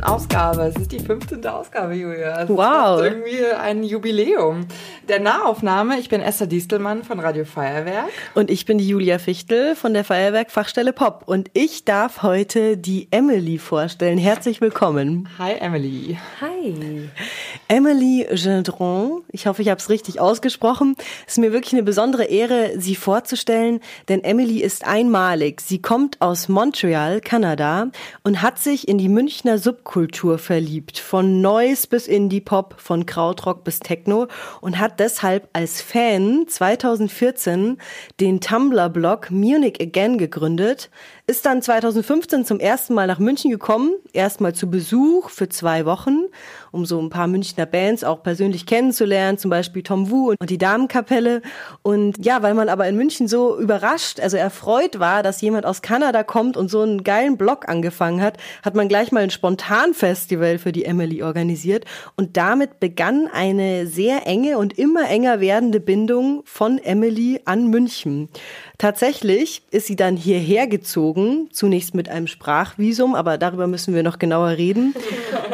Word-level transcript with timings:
15. 0.00 0.04
Ausgabe. 0.04 0.62
Es 0.62 0.76
ist 0.76 0.92
die 0.92 0.98
15. 0.98 1.46
Ausgabe, 1.46 1.94
Julia. 1.94 2.32
Also 2.32 2.56
wow. 2.56 3.02
irgendwie 3.02 3.44
ein 3.46 3.82
Jubiläum. 3.82 4.66
Der 5.08 5.20
Nahaufnahme, 5.20 5.98
ich 5.98 6.08
bin 6.08 6.20
Esther 6.20 6.46
Distelmann 6.46 7.04
von 7.04 7.20
Radio 7.20 7.44
Feuerwerk. 7.44 8.08
Und 8.34 8.50
ich 8.50 8.64
bin 8.64 8.78
die 8.78 8.88
Julia 8.88 9.18
Fichtel 9.18 9.74
von 9.76 9.92
der 9.92 10.04
Feuerwerk 10.04 10.50
Fachstelle 10.50 10.92
Pop. 10.92 11.24
Und 11.26 11.50
ich 11.52 11.84
darf 11.84 12.22
heute 12.22 12.76
die 12.76 13.08
Emily 13.10 13.58
vorstellen. 13.58 14.18
Herzlich 14.18 14.60
willkommen. 14.60 15.28
Hi, 15.38 15.54
Emily. 15.54 16.18
Hi. 16.40 17.08
Emily 17.68 18.26
Gendron, 18.30 19.22
ich 19.30 19.46
hoffe, 19.46 19.62
ich 19.62 19.68
habe 19.68 19.80
es 19.80 19.90
richtig 19.90 20.20
ausgesprochen. 20.20 20.96
Es 21.26 21.34
ist 21.34 21.38
mir 21.38 21.52
wirklich 21.52 21.74
eine 21.74 21.82
besondere 21.82 22.24
Ehre, 22.24 22.72
sie 22.78 22.96
vorzustellen, 22.96 23.80
denn 24.08 24.24
Emily 24.24 24.60
ist 24.60 24.86
einmalig. 24.86 25.60
Sie 25.60 25.82
kommt 25.82 26.20
aus 26.20 26.48
Montreal, 26.48 27.20
Kanada 27.20 27.88
und 28.22 28.42
hat 28.42 28.58
sich 28.58 28.88
in 28.88 28.98
die 28.98 29.08
Münchner 29.08 29.58
Subkultur 29.58 29.89
verliebt. 30.38 30.98
Von 30.98 31.40
Noise 31.40 31.88
bis 31.88 32.06
Indie-Pop, 32.06 32.76
von 32.78 33.06
Krautrock 33.06 33.64
bis 33.64 33.80
Techno 33.80 34.28
und 34.60 34.78
hat 34.78 35.00
deshalb 35.00 35.48
als 35.52 35.82
Fan 35.82 36.44
2014 36.46 37.78
den 38.20 38.40
Tumblr-Blog 38.40 39.30
Munich 39.30 39.80
Again 39.80 40.16
gegründet, 40.16 40.90
ist 41.30 41.46
dann 41.46 41.62
2015 41.62 42.44
zum 42.44 42.58
ersten 42.58 42.92
Mal 42.92 43.06
nach 43.06 43.20
München 43.20 43.52
gekommen, 43.52 43.92
erstmal 44.12 44.52
zu 44.52 44.68
Besuch 44.68 45.30
für 45.30 45.48
zwei 45.48 45.86
Wochen, 45.86 46.24
um 46.72 46.84
so 46.84 47.00
ein 47.00 47.08
paar 47.08 47.28
Münchner 47.28 47.66
Bands 47.66 48.02
auch 48.02 48.24
persönlich 48.24 48.66
kennenzulernen, 48.66 49.38
zum 49.38 49.48
Beispiel 49.48 49.84
Tom 49.84 50.10
Wu 50.10 50.30
und 50.30 50.50
die 50.50 50.58
Damenkapelle. 50.58 51.42
Und 51.82 52.24
ja, 52.24 52.42
weil 52.42 52.54
man 52.54 52.68
aber 52.68 52.88
in 52.88 52.96
München 52.96 53.28
so 53.28 53.56
überrascht, 53.60 54.18
also 54.18 54.36
erfreut 54.36 54.98
war, 54.98 55.22
dass 55.22 55.40
jemand 55.40 55.66
aus 55.66 55.82
Kanada 55.82 56.24
kommt 56.24 56.56
und 56.56 56.68
so 56.68 56.80
einen 56.80 57.04
geilen 57.04 57.36
Blog 57.36 57.68
angefangen 57.68 58.20
hat, 58.20 58.36
hat 58.64 58.74
man 58.74 58.88
gleich 58.88 59.12
mal 59.12 59.22
ein 59.22 59.30
Spontanfestival 59.30 60.58
für 60.58 60.72
die 60.72 60.84
Emily 60.84 61.22
organisiert. 61.22 61.84
Und 62.16 62.36
damit 62.36 62.80
begann 62.80 63.28
eine 63.32 63.86
sehr 63.86 64.26
enge 64.26 64.58
und 64.58 64.76
immer 64.76 65.08
enger 65.08 65.38
werdende 65.38 65.78
Bindung 65.78 66.42
von 66.44 66.78
Emily 66.78 67.40
an 67.44 67.68
München. 67.68 68.28
Tatsächlich 68.80 69.60
ist 69.70 69.88
sie 69.88 69.94
dann 69.94 70.16
hierher 70.16 70.66
gezogen, 70.66 71.50
zunächst 71.52 71.94
mit 71.94 72.08
einem 72.08 72.26
Sprachvisum, 72.26 73.14
aber 73.14 73.36
darüber 73.36 73.66
müssen 73.66 73.94
wir 73.94 74.02
noch 74.02 74.18
genauer 74.18 74.56
reden. 74.56 74.94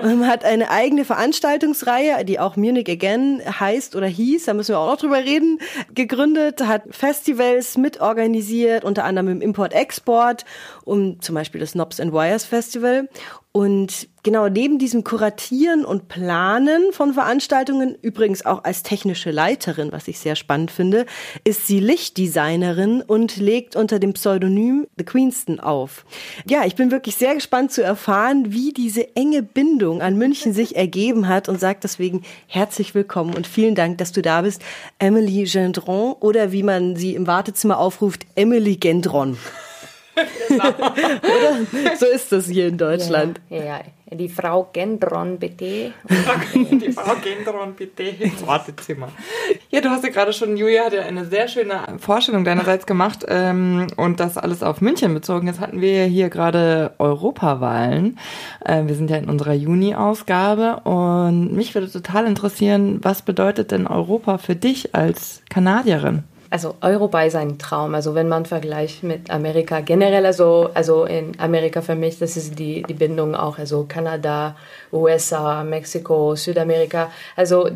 Ähm, 0.00 0.28
hat 0.28 0.44
eine 0.44 0.70
eigene 0.70 1.05
Veranstaltungsreihe, 1.05 2.24
die 2.24 2.38
auch 2.38 2.54
Munich 2.54 2.88
Again 2.88 3.42
heißt 3.44 3.97
oder 3.97 4.06
hieß, 4.06 4.44
da 4.44 4.54
müssen 4.54 4.74
wir 4.74 4.78
auch 4.78 4.92
noch 4.92 4.98
drüber 4.98 5.24
reden, 5.24 5.58
gegründet, 5.92 6.64
hat 6.64 6.82
Festivals 6.91 7.77
mitorganisiert, 7.77 8.84
unter 8.84 9.02
anderem 9.02 9.28
im 9.28 9.41
Import-Export, 9.41 10.44
um 10.84 11.20
zum 11.20 11.34
Beispiel 11.34 11.60
das 11.60 11.72
Knobs 11.72 11.98
and 11.98 12.12
Wires 12.12 12.44
Festival 12.44 13.08
und 13.56 14.08
genau 14.22 14.50
neben 14.50 14.78
diesem 14.78 15.02
Kuratieren 15.02 15.86
und 15.86 16.08
Planen 16.08 16.92
von 16.92 17.14
Veranstaltungen, 17.14 17.96
übrigens 18.02 18.44
auch 18.44 18.64
als 18.64 18.82
technische 18.82 19.30
Leiterin, 19.30 19.92
was 19.92 20.08
ich 20.08 20.18
sehr 20.18 20.36
spannend 20.36 20.70
finde, 20.70 21.06
ist 21.42 21.66
sie 21.66 21.80
Lichtdesignerin 21.80 23.00
und 23.00 23.38
legt 23.38 23.74
unter 23.74 23.98
dem 23.98 24.12
Pseudonym 24.12 24.86
The 24.98 25.06
Queenston 25.06 25.58
auf. 25.58 26.04
Ja, 26.47 26.66
ich 26.66 26.75
bin 26.75 26.91
wirklich 26.91 27.16
sehr 27.16 27.34
gespannt 27.34 27.72
zu 27.72 27.82
erfahren, 27.82 28.53
wie 28.53 28.75
diese 28.75 29.16
enge 29.16 29.42
Bindung 29.42 30.02
an 30.02 30.19
München 30.19 30.52
sich 30.52 30.76
ergeben 30.76 31.26
hat 31.26 31.48
und 31.48 31.58
sage 31.58 31.78
deswegen 31.82 32.25
herzlich 32.47 32.94
willkommen 32.94 33.32
und 33.32 33.47
vielen 33.47 33.75
Dank, 33.75 33.97
dass 33.97 34.12
du 34.12 34.20
da 34.20 34.42
bist, 34.42 34.60
Emily 34.98 35.44
Gendron 35.44 36.12
oder 36.20 36.52
wie 36.52 36.62
man 36.62 36.94
sie 36.94 37.14
im 37.14 37.26
Wartezimmer 37.26 37.78
aufruft, 37.78 38.26
Emily 38.34 38.76
Gendron. 38.76 39.38
Genau. 40.49 40.69
Oder? 40.69 41.97
So 41.97 42.06
ist 42.06 42.32
das 42.32 42.47
hier 42.47 42.69
in 42.69 42.78
Deutschland. 42.78 43.41
Ja, 43.50 43.65
ja. 43.65 43.81
die 44.10 44.28
Frau 44.28 44.69
Gendron 44.72 45.38
bitte. 45.38 45.93
die 46.54 46.93
Frau 46.93 47.15
Gendron 47.22 47.75
bitte 47.75 48.03
ins 48.04 48.47
Wartezimmer. 48.47 49.09
Ja, 49.71 49.81
du 49.81 49.91
hast 49.91 50.05
ja 50.05 50.10
gerade 50.10 50.32
schon, 50.32 50.56
Julia 50.56 50.87
hat 50.87 50.94
ja 50.94 51.03
eine 51.03 51.26
sehr 51.26 51.49
schöne 51.49 51.81
Vorstellung 51.99 52.44
deinerseits 52.44 52.87
gemacht 52.87 53.26
ähm, 53.28 53.88
und 53.97 54.21
das 54.21 54.38
alles 54.38 54.62
auf 54.62 54.81
München 54.81 55.12
bezogen. 55.12 55.47
Jetzt 55.47 55.60
hatten 55.60 55.81
wir 55.81 56.05
hier 56.05 56.31
gerade 56.31 56.94
Europawahlen. 56.99 58.19
Äh, 58.65 58.87
wir 58.87 58.94
sind 58.94 59.10
ja 59.10 59.19
in 59.19 59.28
unserer 59.28 59.55
Juni-Ausgabe 59.55 60.81
und 60.84 61.53
mich 61.53 61.75
würde 61.75 61.91
total 61.91 62.26
interessieren, 62.26 63.00
was 63.03 63.22
bedeutet 63.22 63.71
denn 63.71 63.87
Europa 63.87 64.38
für 64.38 64.56
dich 64.56 64.94
als 64.94 65.43
Kanadierin? 65.50 66.25
Also 66.50 66.76
Europa 66.80 67.22
ist 67.22 67.36
ein 67.36 67.58
Traum. 67.58 67.94
Also 67.94 68.14
wenn 68.14 68.28
man 68.28 68.46
vergleicht 68.46 69.02
mit 69.02 69.30
Amerika 69.30 69.80
generell, 69.80 70.26
also, 70.26 70.70
also 70.74 71.04
in 71.04 71.38
Amerika 71.38 71.82
für 71.82 71.94
mich, 71.94 72.18
das 72.18 72.36
ist 72.36 72.58
die, 72.58 72.82
die 72.82 72.94
Bindung 72.94 73.34
auch, 73.34 73.58
also 73.58 73.84
Kanada, 73.88 74.56
USA, 74.92 75.64
Mexiko, 75.64 76.34
Südamerika. 76.36 77.10
Also 77.34 77.70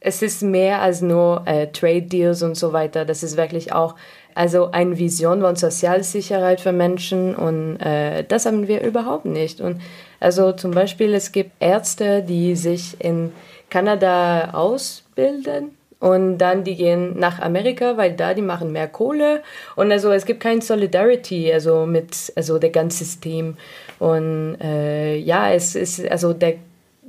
es 0.00 0.22
ist 0.22 0.42
mehr 0.42 0.80
als 0.80 1.00
nur 1.00 1.42
äh, 1.46 1.68
Trade 1.68 2.02
Deals 2.02 2.42
und 2.42 2.56
so 2.56 2.72
weiter. 2.72 3.04
Das 3.04 3.22
ist 3.22 3.36
wirklich 3.36 3.72
auch 3.72 3.94
also 4.34 4.70
eine 4.70 4.98
Vision 4.98 5.40
von 5.40 5.56
Sozialsicherheit 5.56 6.60
für 6.60 6.70
Menschen 6.70 7.34
und 7.34 7.78
äh, 7.80 8.22
das 8.22 8.46
haben 8.46 8.68
wir 8.68 8.82
überhaupt 8.82 9.24
nicht. 9.24 9.60
Und 9.60 9.80
also 10.20 10.52
zum 10.52 10.70
Beispiel 10.70 11.12
es 11.14 11.32
gibt 11.32 11.50
Ärzte, 11.58 12.22
die 12.22 12.54
sich 12.54 12.96
in 13.00 13.32
Kanada 13.68 14.50
ausbilden 14.52 15.77
und 16.00 16.38
dann 16.38 16.64
die 16.64 16.76
gehen 16.76 17.18
nach 17.18 17.40
Amerika, 17.40 17.96
weil 17.96 18.12
da 18.12 18.34
die 18.34 18.42
machen 18.42 18.72
mehr 18.72 18.88
Kohle 18.88 19.42
und 19.76 19.90
also 19.90 20.10
es 20.10 20.24
gibt 20.24 20.40
kein 20.40 20.60
Solidarity 20.60 21.52
also 21.52 21.86
mit 21.86 22.32
also 22.36 22.58
der 22.58 22.70
ganze 22.70 22.98
System 22.98 23.56
und 23.98 24.56
äh, 24.60 25.16
ja 25.16 25.52
es 25.52 25.74
ist 25.74 26.08
also 26.10 26.32
der 26.32 26.54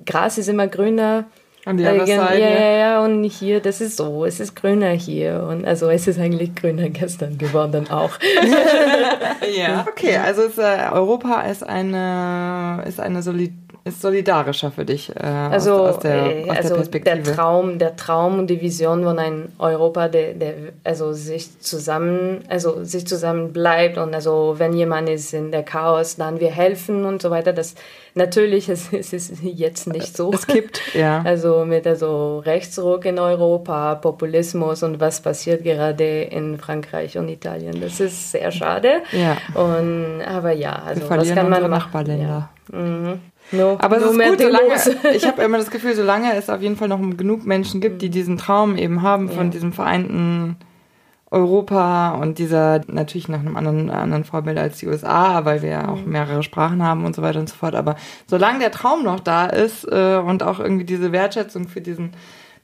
Gras 0.06 0.38
ist 0.38 0.50
immer 0.50 0.68
grüner 0.68 1.26
an 1.66 1.78
die 1.78 1.86
andere 1.86 2.08
Seite. 2.08 2.40
Ja, 2.40 2.50
ja, 2.50 2.72
ja, 2.72 3.04
und 3.04 3.24
hier, 3.24 3.60
das 3.60 3.82
ist 3.82 3.98
so, 3.98 4.26
es 4.26 4.40
ist 4.40 4.56
grüner 4.56 4.90
hier. 4.90 5.46
Und 5.50 5.66
also 5.66 5.90
es 5.90 6.08
ist 6.08 6.20
eigentlich 6.20 6.56
grüner 6.56 6.90
gestern 6.90 7.38
geworden 7.38 7.90
auch. 7.90 8.12
ja, 9.58 9.86
okay, 9.88 10.18
also 10.18 10.44
ist, 10.44 10.58
äh, 10.58 10.88
Europa 10.92 11.42
ist 11.42 11.64
eine, 11.64 12.84
ist 12.88 13.00
eine 13.00 13.22
Solid 13.22 13.52
ist 13.84 14.02
solidarischer 14.02 14.72
für 14.72 14.86
dich 14.86 15.10
äh, 15.16 15.24
also, 15.24 15.74
aus, 15.74 15.96
aus, 15.96 16.00
der, 16.00 16.16
äh, 16.16 16.50
aus 16.50 16.58
also 16.58 16.70
der 16.70 16.76
Perspektive. 16.76 17.22
Der 17.22 17.36
Traum, 17.36 17.80
der 17.80 17.96
Traum 17.96 18.40
und 18.40 18.48
die 18.48 18.62
Vision 18.62 19.04
von 19.04 19.20
einem 19.20 19.50
Europa, 19.58 20.08
der, 20.08 20.34
der 20.34 20.54
also 20.84 21.14
sich 21.14 21.60
zusammen, 21.60 22.44
also 22.50 22.84
sich 22.84 23.08
zusammen 23.08 23.54
bleibt 23.54 23.98
und 23.98 24.14
also 24.14 24.56
wenn 24.58 24.74
jemand 24.74 25.10
ist 25.10 25.34
in 25.34 25.52
der 25.52 25.64
Chaos, 25.64 26.18
dann 26.18 26.40
wir 26.40 26.52
helfen 26.52 27.06
und 27.06 27.22
so 27.22 27.30
weiter. 27.30 27.54
Das 27.54 27.76
natürlich 28.16 28.70
es, 28.70 28.92
es 28.94 29.14
ist 29.14 29.42
jetzt 29.44 29.88
nicht 29.88 30.16
so. 30.16 30.32
Es 30.32 30.48
gibt 30.48 30.94
ja. 30.94 31.24
Also 31.30 31.64
mit 31.66 31.86
also 31.86 32.40
Rechtsruck 32.40 33.06
in 33.06 33.20
Europa, 33.20 33.96
Populismus 33.96 34.84
und 34.84 35.00
was 35.00 35.22
passiert 35.22 35.64
gerade 35.64 36.24
in 36.24 36.58
Frankreich 36.58 37.18
und 37.18 37.30
Italien. 37.30 37.80
Das 37.82 38.00
ist 38.00 38.32
sehr 38.32 38.52
schade. 38.52 39.02
Ja. 39.12 39.38
Und 39.54 40.22
aber 40.22 40.52
ja, 40.52 40.82
also 40.86 41.10
was 41.10 41.34
kann 41.34 41.50
man 41.50 41.62
machen? 41.70 41.72
Nachbarländer. 41.72 42.50
Ja. 42.72 42.78
Mhm. 42.78 43.20
No, 43.52 43.78
aber 43.80 43.98
es 43.98 44.04
no 44.04 44.12
ist 44.12 44.30
gut, 44.30 44.42
solange, 44.42 45.16
ich 45.16 45.26
habe 45.26 45.42
immer 45.42 45.58
das 45.58 45.72
Gefühl, 45.72 45.96
solange 45.96 46.36
es 46.36 46.50
auf 46.50 46.62
jeden 46.62 46.76
Fall 46.76 46.88
noch 46.88 47.00
genug 47.18 47.46
Menschen 47.46 47.82
gibt, 47.82 48.02
die 48.02 48.10
diesen 48.10 48.38
Traum 48.38 48.78
eben 48.78 49.02
haben 49.02 49.30
von 49.30 49.48
ja. 49.48 49.52
diesem 49.52 49.74
vereinten 49.74 50.58
Europa 51.32 52.16
und 52.16 52.40
dieser 52.40 52.82
natürlich 52.88 53.28
nach 53.28 53.40
einem 53.40 53.56
anderen, 53.56 53.90
anderen 53.90 54.24
Vorbild 54.24 54.58
als 54.58 54.80
die 54.80 54.88
USA, 54.88 55.46
weil 55.46 55.62
wir 55.62 55.70
ja 55.70 55.90
auch 55.90 56.04
mhm. 56.04 56.12
mehrere 56.12 56.44
Sprachen 56.44 56.84
haben 56.84 57.06
und 57.06 57.16
so 57.16 57.22
weiter 57.22 57.40
und 57.40 57.50
so 57.50 57.56
fort. 57.56 57.76
Aber 57.76 57.96
solange 58.28 58.60
der 58.60 58.72
Traum 58.72 59.04
noch 59.04 59.20
da 59.20 59.46
ist 59.46 59.86
äh, 59.86 60.18
und 60.18 60.42
auch 60.42 60.60
irgendwie 60.60 60.86
diese 60.86 61.12
Wertschätzung 61.12 61.68
für 61.68 61.82
diesen 61.82 62.14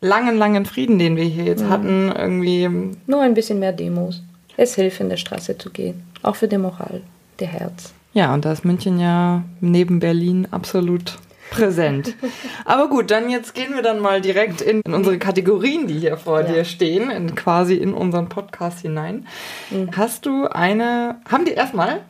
langen, 0.02 0.38
langen 0.38 0.66
Frieden, 0.66 0.98
den 0.98 1.16
wir 1.16 1.26
hier 1.26 1.44
jetzt 1.44 1.64
mhm. 1.64 1.70
hatten, 1.70 2.14
irgendwie. 2.16 2.70
Nur 3.06 3.22
ein 3.22 3.34
bisschen 3.34 3.60
mehr 3.60 3.72
Demos. 3.72 4.24
Es 4.58 4.76
hilft, 4.76 5.00
in 5.00 5.10
der 5.10 5.18
Straße 5.18 5.58
zu 5.58 5.70
gehen. 5.70 6.04
Auch 6.24 6.36
für 6.36 6.48
die 6.48 6.58
Moral, 6.58 7.02
der 7.40 7.48
Herz. 7.48 7.94
Ja, 8.16 8.34
und 8.34 8.46
da 8.46 8.54
ist 8.54 8.64
München 8.64 8.98
ja 8.98 9.44
neben 9.60 10.00
Berlin 10.00 10.48
absolut 10.50 11.18
präsent. 11.52 12.16
Aber 12.64 12.88
gut, 12.88 13.12
dann 13.12 13.30
jetzt 13.30 13.54
gehen 13.54 13.76
wir 13.76 13.82
dann 13.82 14.00
mal 14.00 14.22
direkt 14.22 14.62
in, 14.62 14.80
in 14.86 14.94
unsere 14.94 15.20
Kategorien, 15.20 15.86
die 15.86 16.00
hier 16.00 16.16
vor 16.16 16.40
ja. 16.40 16.48
dir 16.48 16.64
stehen, 16.64 17.12
in, 17.12 17.36
quasi 17.36 17.76
in 17.76 17.94
unseren 17.94 18.30
Podcast 18.30 18.80
hinein. 18.80 19.28
Mhm. 19.70 19.90
Hast 19.98 20.26
du 20.26 20.48
eine, 20.48 21.18
haben 21.30 21.44
die 21.44 21.52
erstmal, 21.52 22.04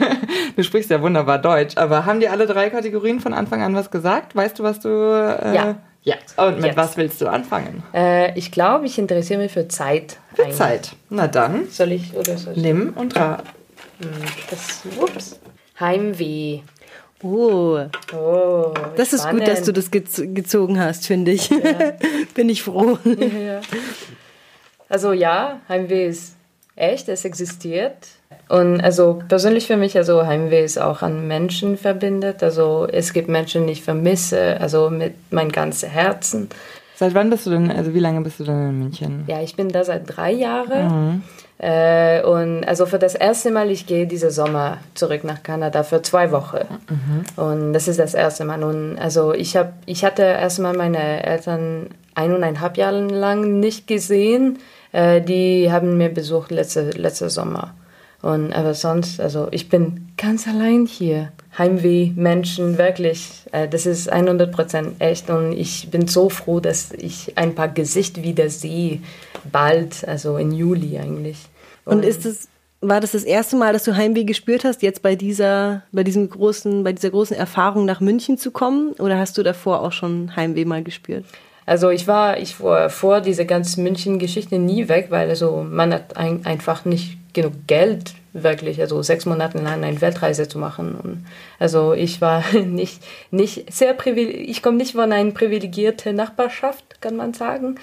du 0.56 0.62
sprichst 0.62 0.90
ja 0.90 1.02
wunderbar 1.02 1.38
Deutsch, 1.38 1.76
aber 1.76 2.06
haben 2.06 2.20
die 2.20 2.28
alle 2.28 2.46
drei 2.46 2.70
Kategorien 2.70 3.18
von 3.18 3.34
Anfang 3.34 3.60
an 3.60 3.74
was 3.74 3.90
gesagt? 3.90 4.36
Weißt 4.36 4.60
du, 4.60 4.62
was 4.62 4.78
du... 4.78 4.88
Äh, 4.88 5.56
ja. 5.56 5.74
Ja. 6.04 6.14
Und 6.36 6.58
mit 6.58 6.66
Jetzt. 6.66 6.76
was 6.76 6.96
willst 6.96 7.20
du 7.20 7.26
anfangen? 7.26 7.82
Äh, 7.92 8.38
ich 8.38 8.52
glaube, 8.52 8.86
ich 8.86 8.96
interessiere 8.96 9.42
mich 9.42 9.52
für 9.52 9.66
Zeit. 9.66 10.18
Für 10.34 10.44
eigentlich. 10.44 10.56
Zeit. 10.56 10.92
Na 11.10 11.26
dann. 11.26 11.66
Soll 11.68 11.90
ich 11.90 12.14
oder 12.14 12.38
soll 12.38 12.54
ich? 12.56 12.62
Nimm 12.62 12.92
und 12.94 13.16
rat. 13.16 13.42
Hm, 14.00 14.08
das, 14.48 14.82
ups. 15.00 15.40
Heimweh. 15.80 16.60
Oh. 17.22 17.80
oh 18.14 18.74
das 18.96 19.12
ist 19.12 19.28
gut, 19.28 19.46
dass 19.46 19.64
du 19.64 19.72
das 19.72 19.90
gezogen 19.90 20.78
hast, 20.78 21.06
finde 21.06 21.32
ich. 21.32 21.50
Ja. 21.50 21.94
Bin 22.34 22.48
ich 22.48 22.62
froh. 22.62 22.98
Ja. 23.04 23.60
Also 24.88 25.12
ja, 25.12 25.60
Heimweh 25.68 26.06
ist 26.06 26.36
echt, 26.76 27.08
es 27.08 27.24
existiert. 27.24 28.08
Und 28.48 28.80
also 28.80 29.20
persönlich 29.28 29.66
für 29.66 29.76
mich, 29.76 29.96
also 29.96 30.26
Heimweh 30.26 30.64
ist 30.64 30.78
auch 30.78 31.02
an 31.02 31.26
Menschen 31.26 31.76
verbindet. 31.76 32.42
Also 32.42 32.86
es 32.90 33.12
gibt 33.12 33.28
Menschen, 33.28 33.66
die 33.66 33.72
ich 33.74 33.82
vermisse, 33.82 34.58
also 34.60 34.88
mit 34.88 35.14
meinem 35.32 35.52
ganzen 35.52 35.90
Herzen. 35.90 36.48
Seit 36.94 37.14
wann 37.14 37.30
bist 37.30 37.46
du 37.46 37.50
denn, 37.50 37.70
also 37.70 37.94
wie 37.94 38.00
lange 38.00 38.22
bist 38.22 38.40
du 38.40 38.44
denn 38.44 38.70
in 38.70 38.78
München? 38.78 39.24
Ja, 39.26 39.40
ich 39.40 39.54
bin 39.54 39.68
da 39.68 39.84
seit 39.84 40.16
drei 40.16 40.32
Jahren. 40.32 40.88
Mhm. 40.88 41.22
Äh, 41.58 42.22
und 42.22 42.64
also 42.64 42.86
für 42.86 43.00
das 43.00 43.14
erste 43.16 43.50
Mal, 43.50 43.70
ich 43.70 43.86
gehe 43.86 44.06
diesen 44.06 44.30
Sommer 44.30 44.78
zurück 44.94 45.24
nach 45.24 45.42
Kanada 45.42 45.82
für 45.82 46.02
zwei 46.02 46.30
Wochen. 46.30 46.64
Mhm. 46.88 47.42
Und 47.42 47.72
das 47.72 47.88
ist 47.88 47.98
das 47.98 48.14
erste 48.14 48.44
Mal. 48.44 48.62
Und 48.62 48.98
also 48.98 49.34
ich, 49.34 49.56
hab, 49.56 49.72
ich 49.84 50.04
hatte 50.04 50.22
erstmal 50.22 50.76
meine 50.76 51.24
Eltern 51.26 51.88
eineinhalb 52.14 52.76
Jahre 52.76 53.00
lang 53.00 53.58
nicht 53.58 53.86
gesehen. 53.88 54.58
Äh, 54.92 55.20
die 55.20 55.70
haben 55.72 55.98
mir 55.98 56.10
besucht 56.10 56.52
letzte, 56.52 56.90
letzte 56.90 57.28
Sommer. 57.28 57.74
Und 58.20 58.52
aber 58.52 58.74
sonst, 58.74 59.20
also 59.20 59.48
ich 59.52 59.68
bin 59.68 60.08
ganz 60.16 60.48
allein 60.48 60.86
hier. 60.86 61.32
Heimweh, 61.56 62.12
Menschen, 62.14 62.78
wirklich. 62.78 63.44
Äh, 63.52 63.68
das 63.68 63.86
ist 63.86 64.12
100% 64.12 65.00
echt 65.00 65.30
und 65.30 65.52
ich 65.52 65.90
bin 65.90 66.08
so 66.08 66.28
froh, 66.28 66.60
dass 66.60 66.92
ich 66.92 67.36
ein 67.36 67.54
paar 67.54 67.68
Gesichter 67.68 68.22
wieder 68.22 68.48
sehe, 68.50 69.00
bald, 69.50 70.06
also 70.06 70.36
im 70.36 70.52
Juli 70.52 70.98
eigentlich. 70.98 71.38
Und, 71.84 71.98
und 71.98 72.04
ist 72.04 72.26
es, 72.26 72.48
war 72.80 73.00
das 73.00 73.12
das 73.12 73.24
erste 73.24 73.56
Mal, 73.56 73.72
dass 73.72 73.84
du 73.84 73.96
Heimweh 73.96 74.24
gespürt 74.24 74.64
hast, 74.64 74.82
jetzt 74.82 75.02
bei 75.02 75.16
dieser, 75.16 75.82
bei 75.90 76.04
diesem 76.04 76.28
großen, 76.28 76.84
bei 76.84 76.92
dieser 76.92 77.10
großen 77.10 77.36
Erfahrung 77.36 77.84
nach 77.84 78.00
München 78.00 78.38
zu 78.38 78.50
kommen? 78.50 78.92
Oder 78.98 79.18
hast 79.18 79.38
du 79.38 79.42
davor 79.42 79.82
auch 79.82 79.92
schon 79.92 80.34
Heimweh 80.36 80.64
mal 80.64 80.82
gespürt? 80.82 81.24
Also 81.66 81.90
ich 81.90 82.06
war, 82.06 82.38
ich 82.38 82.60
war 82.60 82.88
vor 82.88 83.20
dieser 83.20 83.44
ganzen 83.44 83.82
München-Geschichte 83.82 84.58
nie 84.58 84.88
weg, 84.88 85.08
weil 85.10 85.28
also 85.28 85.66
man 85.68 85.92
hat 85.92 86.16
ein, 86.16 86.46
einfach 86.46 86.84
nicht 86.84 87.18
genug 87.38 87.66
Geld 87.68 88.14
wirklich, 88.32 88.80
also 88.80 89.02
sechs 89.02 89.26
Monate 89.26 89.58
lang 89.58 89.84
eine 89.84 90.00
Weltreise 90.00 90.48
zu 90.48 90.58
machen. 90.58 90.96
Und 90.96 91.26
also 91.58 91.92
ich 91.92 92.20
war 92.20 92.44
nicht, 92.66 93.02
nicht 93.30 93.72
sehr 93.72 93.94
privilegiert, 93.94 94.48
ich 94.48 94.62
komme 94.62 94.76
nicht 94.76 94.92
von 94.92 95.12
einer 95.12 95.30
privilegierten 95.30 96.16
Nachbarschaft, 96.16 97.00
kann 97.00 97.16
man 97.16 97.34
sagen. 97.34 97.76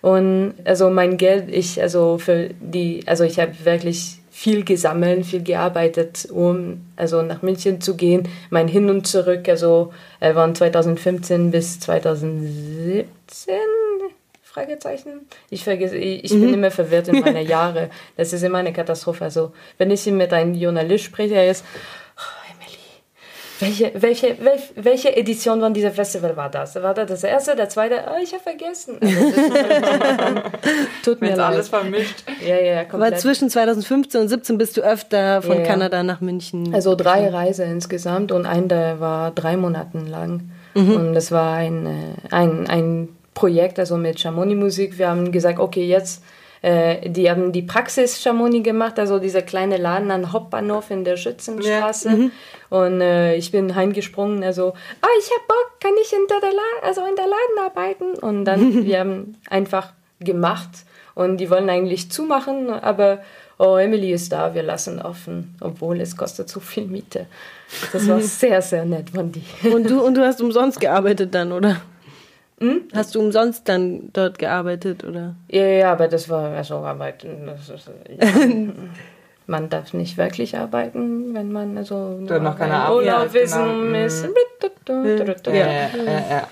Und 0.00 0.54
also 0.64 0.90
mein 0.90 1.16
Geld, 1.16 1.48
ich, 1.50 1.80
also 1.80 2.18
für 2.18 2.50
die, 2.60 3.02
also 3.06 3.24
ich 3.24 3.38
habe 3.38 3.52
wirklich 3.64 4.18
viel 4.30 4.64
gesammelt, 4.64 5.26
viel 5.26 5.42
gearbeitet, 5.42 6.26
um 6.30 6.80
also 6.96 7.22
nach 7.22 7.42
München 7.42 7.80
zu 7.80 7.96
gehen. 7.96 8.28
Mein 8.50 8.66
Hin 8.66 8.88
und 8.88 9.06
Zurück, 9.06 9.48
also 9.48 9.92
äh, 10.20 10.34
waren 10.34 10.54
2015 10.54 11.50
bis 11.50 11.80
2017. 11.80 13.06
Fragezeichen. 14.52 15.26
Ich 15.48 15.64
vergesse, 15.64 15.96
ich, 15.96 16.24
ich 16.24 16.32
mhm. 16.34 16.40
bin 16.42 16.54
immer 16.54 16.70
verwirrt 16.70 17.08
in 17.08 17.20
meiner 17.20 17.40
Jahre. 17.56 17.90
Das 18.16 18.32
ist 18.32 18.42
immer 18.42 18.58
eine 18.58 18.72
Katastrophe. 18.72 19.24
Also 19.24 19.52
wenn 19.78 19.90
ich 19.90 20.04
mit 20.06 20.32
einem 20.32 20.54
Journalist 20.54 21.04
spreche, 21.04 21.34
er 21.34 21.50
ist 21.50 21.64
welche, 23.62 23.92
welche, 23.94 24.36
welche, 24.40 24.70
welche 24.74 25.16
Edition 25.16 25.60
von 25.60 25.72
diesem 25.72 25.92
Festival 25.92 26.36
war 26.36 26.50
das? 26.50 26.74
War 26.74 26.94
das 26.94 27.08
das 27.08 27.22
erste, 27.22 27.54
der 27.54 27.68
zweite? 27.68 28.02
Oh, 28.08 28.20
ich 28.20 28.32
habe 28.32 28.42
vergessen. 28.42 28.98
Also, 29.00 29.14
tut 31.04 31.20
mir 31.20 31.36
leid. 31.36 31.38
alles 31.38 31.68
vermischt. 31.68 32.24
Ja, 32.44 32.56
ja, 32.56 32.84
komplett. 32.84 33.12
Aber 33.12 33.20
zwischen 33.20 33.50
2015 33.50 34.22
und 34.22 34.28
2017 34.28 34.58
bist 34.58 34.76
du 34.76 34.80
öfter 34.80 35.42
von 35.42 35.58
ja, 35.58 35.62
Kanada 35.62 36.02
nach 36.02 36.20
München. 36.20 36.74
Also 36.74 36.96
drei 36.96 37.28
Reisen 37.28 37.70
insgesamt 37.70 38.32
und 38.32 38.46
eine 38.46 38.98
war 38.98 39.30
drei 39.30 39.56
Monate 39.56 39.98
lang. 39.98 40.50
Mhm. 40.74 40.96
Und 40.96 41.14
das 41.14 41.30
war 41.30 41.54
ein, 41.54 41.86
äh, 41.86 42.34
ein, 42.34 42.66
ein 42.66 43.08
Projekt, 43.34 43.78
also 43.78 43.96
mit 43.96 44.20
Chamonix-Musik. 44.20 44.98
Wir 44.98 45.08
haben 45.08 45.32
gesagt, 45.32 45.58
okay, 45.58 45.86
jetzt 45.86 46.22
äh, 46.62 47.10
die 47.10 47.28
haben 47.28 47.50
die 47.50 47.62
Praxis 47.62 48.22
Chamonix 48.22 48.62
gemacht, 48.62 48.98
also 48.98 49.18
dieser 49.18 49.42
kleine 49.42 49.78
Laden 49.78 50.12
an 50.12 50.32
Hauptbahnhof 50.32 50.92
in 50.92 51.04
der 51.04 51.16
Schützenstraße. 51.16 52.08
Ja. 52.08 52.14
Mhm. 52.14 52.30
Und 52.70 53.00
äh, 53.00 53.34
ich 53.34 53.50
bin 53.50 53.74
heimgesprungen, 53.74 54.44
also, 54.44 54.72
ah, 55.00 55.08
ich 55.18 55.30
hab 55.30 55.48
Bock, 55.48 55.80
kann 55.80 55.92
ich 56.00 56.08
hinter 56.08 56.40
der 56.40 56.52
La 56.52 56.88
also 56.88 57.00
in 57.04 57.16
der 57.16 57.26
Laden 57.26 57.66
arbeiten? 57.66 58.18
Und 58.24 58.44
dann, 58.44 58.84
wir 58.86 59.00
haben 59.00 59.36
einfach 59.50 59.92
gemacht 60.20 60.70
und 61.16 61.38
die 61.38 61.50
wollen 61.50 61.68
eigentlich 61.68 62.12
zumachen, 62.12 62.70
aber 62.70 63.18
oh, 63.58 63.76
Emily 63.76 64.12
ist 64.12 64.32
da, 64.32 64.54
wir 64.54 64.62
lassen 64.62 65.02
offen, 65.02 65.56
obwohl 65.60 66.00
es 66.00 66.16
kostet 66.16 66.48
so 66.48 66.60
viel 66.60 66.84
Miete. 66.84 67.26
Das 67.92 68.06
war 68.06 68.20
sehr, 68.20 68.62
sehr 68.62 68.84
nett 68.84 69.10
von 69.10 69.32
die. 69.32 69.42
Und 69.68 69.90
du, 69.90 70.00
und 70.00 70.14
du 70.14 70.24
hast 70.24 70.40
umsonst 70.40 70.78
gearbeitet 70.78 71.34
dann, 71.34 71.50
oder? 71.50 71.80
Hm? 72.62 72.82
Hast 72.94 73.16
du 73.16 73.20
umsonst 73.20 73.68
dann 73.68 74.10
dort 74.12 74.38
gearbeitet, 74.38 75.02
oder? 75.02 75.34
Ja, 75.48 75.66
ja, 75.66 75.92
aber 75.92 76.06
das 76.06 76.28
war 76.28 76.50
also 76.52 76.76
arbeiten. 76.76 77.48
Ist, 77.48 77.90
ja. 78.08 78.28
man 79.48 79.68
darf 79.68 79.92
nicht 79.92 80.16
wirklich 80.16 80.56
arbeiten, 80.56 81.34
wenn 81.34 81.50
man 81.50 81.76
also 81.76 82.18
noch 82.20 82.56
keine 82.56 82.74
Arbeit 82.74 82.96
Urlaub 82.96 83.34
wissen 83.34 83.94
ist. 83.96 84.28
Ja, 84.86 85.54
ja, 85.54 85.88
ja. 86.30 86.48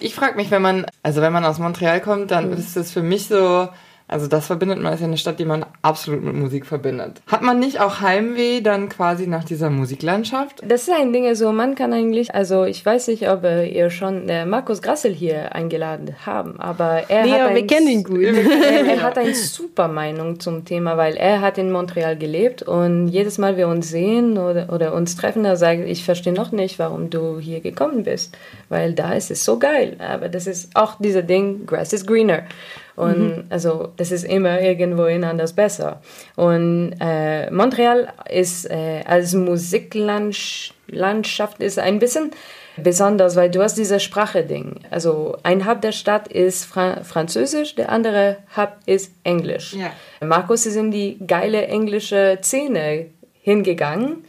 Ich 0.00 0.16
frage 0.16 0.34
mich, 0.34 0.50
wenn 0.50 0.62
man, 0.62 0.84
also 1.04 1.22
wenn 1.22 1.32
man 1.32 1.44
aus 1.44 1.60
Montreal 1.60 2.00
kommt, 2.00 2.32
dann 2.32 2.50
mhm. 2.50 2.56
ist 2.56 2.76
das 2.76 2.90
für 2.90 3.02
mich 3.02 3.28
so, 3.28 3.68
also 4.08 4.26
das 4.26 4.46
verbindet 4.46 4.80
man, 4.80 4.92
ist 4.92 5.00
ja 5.00 5.06
eine 5.06 5.16
Stadt, 5.16 5.38
die 5.38 5.44
man 5.44 5.64
absolut 5.80 6.22
mit 6.22 6.34
Musik 6.34 6.66
verbindet. 6.66 7.22
Hat 7.26 7.42
man 7.42 7.58
nicht 7.58 7.80
auch 7.80 8.00
Heimweh 8.00 8.60
dann 8.60 8.88
quasi 8.88 9.26
nach 9.26 9.44
dieser 9.44 9.70
Musiklandschaft? 9.70 10.62
Das 10.66 10.82
ist 10.82 10.90
ein 10.90 11.12
Ding, 11.12 11.26
also 11.26 11.52
man 11.52 11.74
kann 11.74 11.92
eigentlich, 11.92 12.34
also 12.34 12.64
ich 12.64 12.84
weiß 12.84 13.08
nicht, 13.08 13.28
ob 13.30 13.44
ihr 13.44 13.90
schon 13.90 14.28
äh, 14.28 14.44
Markus 14.44 14.82
Grassel 14.82 15.12
hier 15.12 15.54
eingeladen 15.54 16.14
haben, 16.26 16.60
aber 16.60 17.04
er 17.08 17.24
nee, 17.24 17.32
hat 17.32 17.40
aber 17.40 17.54
wir 17.54 17.66
kennen 17.66 17.88
ihn 17.88 18.04
gut. 18.04 18.22
Er, 18.22 18.86
er 18.86 19.02
hat 19.02 19.18
eine 19.18 19.34
super 19.34 19.88
Meinung 19.88 20.40
zum 20.40 20.64
Thema, 20.64 20.96
weil 20.96 21.16
er 21.16 21.40
hat 21.40 21.58
in 21.58 21.70
Montreal 21.70 22.16
gelebt 22.16 22.62
und 22.62 23.08
jedes 23.08 23.38
Mal 23.38 23.56
wir 23.56 23.68
uns 23.68 23.88
sehen 23.88 24.36
oder, 24.38 24.72
oder 24.72 24.94
uns 24.94 25.16
treffen, 25.16 25.44
er 25.44 25.56
sagt, 25.56 25.80
ich 25.86 26.04
verstehe 26.04 26.32
noch 26.32 26.52
nicht, 26.52 26.78
warum 26.78 27.10
du 27.10 27.38
hier 27.38 27.60
gekommen 27.60 28.02
bist, 28.04 28.36
weil 28.68 28.92
da 28.92 29.12
ist 29.12 29.30
es 29.30 29.44
so 29.44 29.58
geil. 29.58 29.96
Aber 29.98 30.28
das 30.28 30.46
ist 30.46 30.74
auch 30.74 30.96
dieser 30.98 31.22
Ding, 31.22 31.66
Grass 31.66 31.92
is 31.92 32.06
greener. 32.06 32.42
Und 32.96 33.36
mhm. 33.36 33.44
also 33.48 33.92
das 33.96 34.12
ist 34.12 34.24
immer 34.24 34.60
irgendwohin 34.60 35.24
anders 35.24 35.54
besser. 35.54 36.02
Und 36.36 36.94
äh, 37.00 37.50
Montreal 37.50 38.12
ist 38.28 38.70
äh, 38.70 39.02
als 39.06 39.32
Musiklandschaft 39.34 41.60
ist 41.60 41.78
ein 41.78 41.98
bisschen 41.98 42.32
besonders, 42.76 43.36
weil 43.36 43.50
du 43.50 43.62
hast 43.62 43.78
diese 43.78 44.00
Sprache-Ding. 44.00 44.80
Also 44.90 45.36
ein 45.42 45.68
Hub 45.68 45.80
der 45.80 45.92
Stadt 45.92 46.28
ist 46.28 46.64
Fra 46.64 47.02
Französisch, 47.02 47.74
der 47.74 47.90
andere 47.90 48.38
Hub 48.56 48.76
ist 48.86 49.12
Englisch. 49.24 49.74
Ja. 49.74 49.92
Markus 50.26 50.66
ist 50.66 50.76
in 50.76 50.90
die 50.90 51.18
geile 51.26 51.66
englische 51.66 52.38
Szene 52.42 53.06
hingegangen 53.42 54.24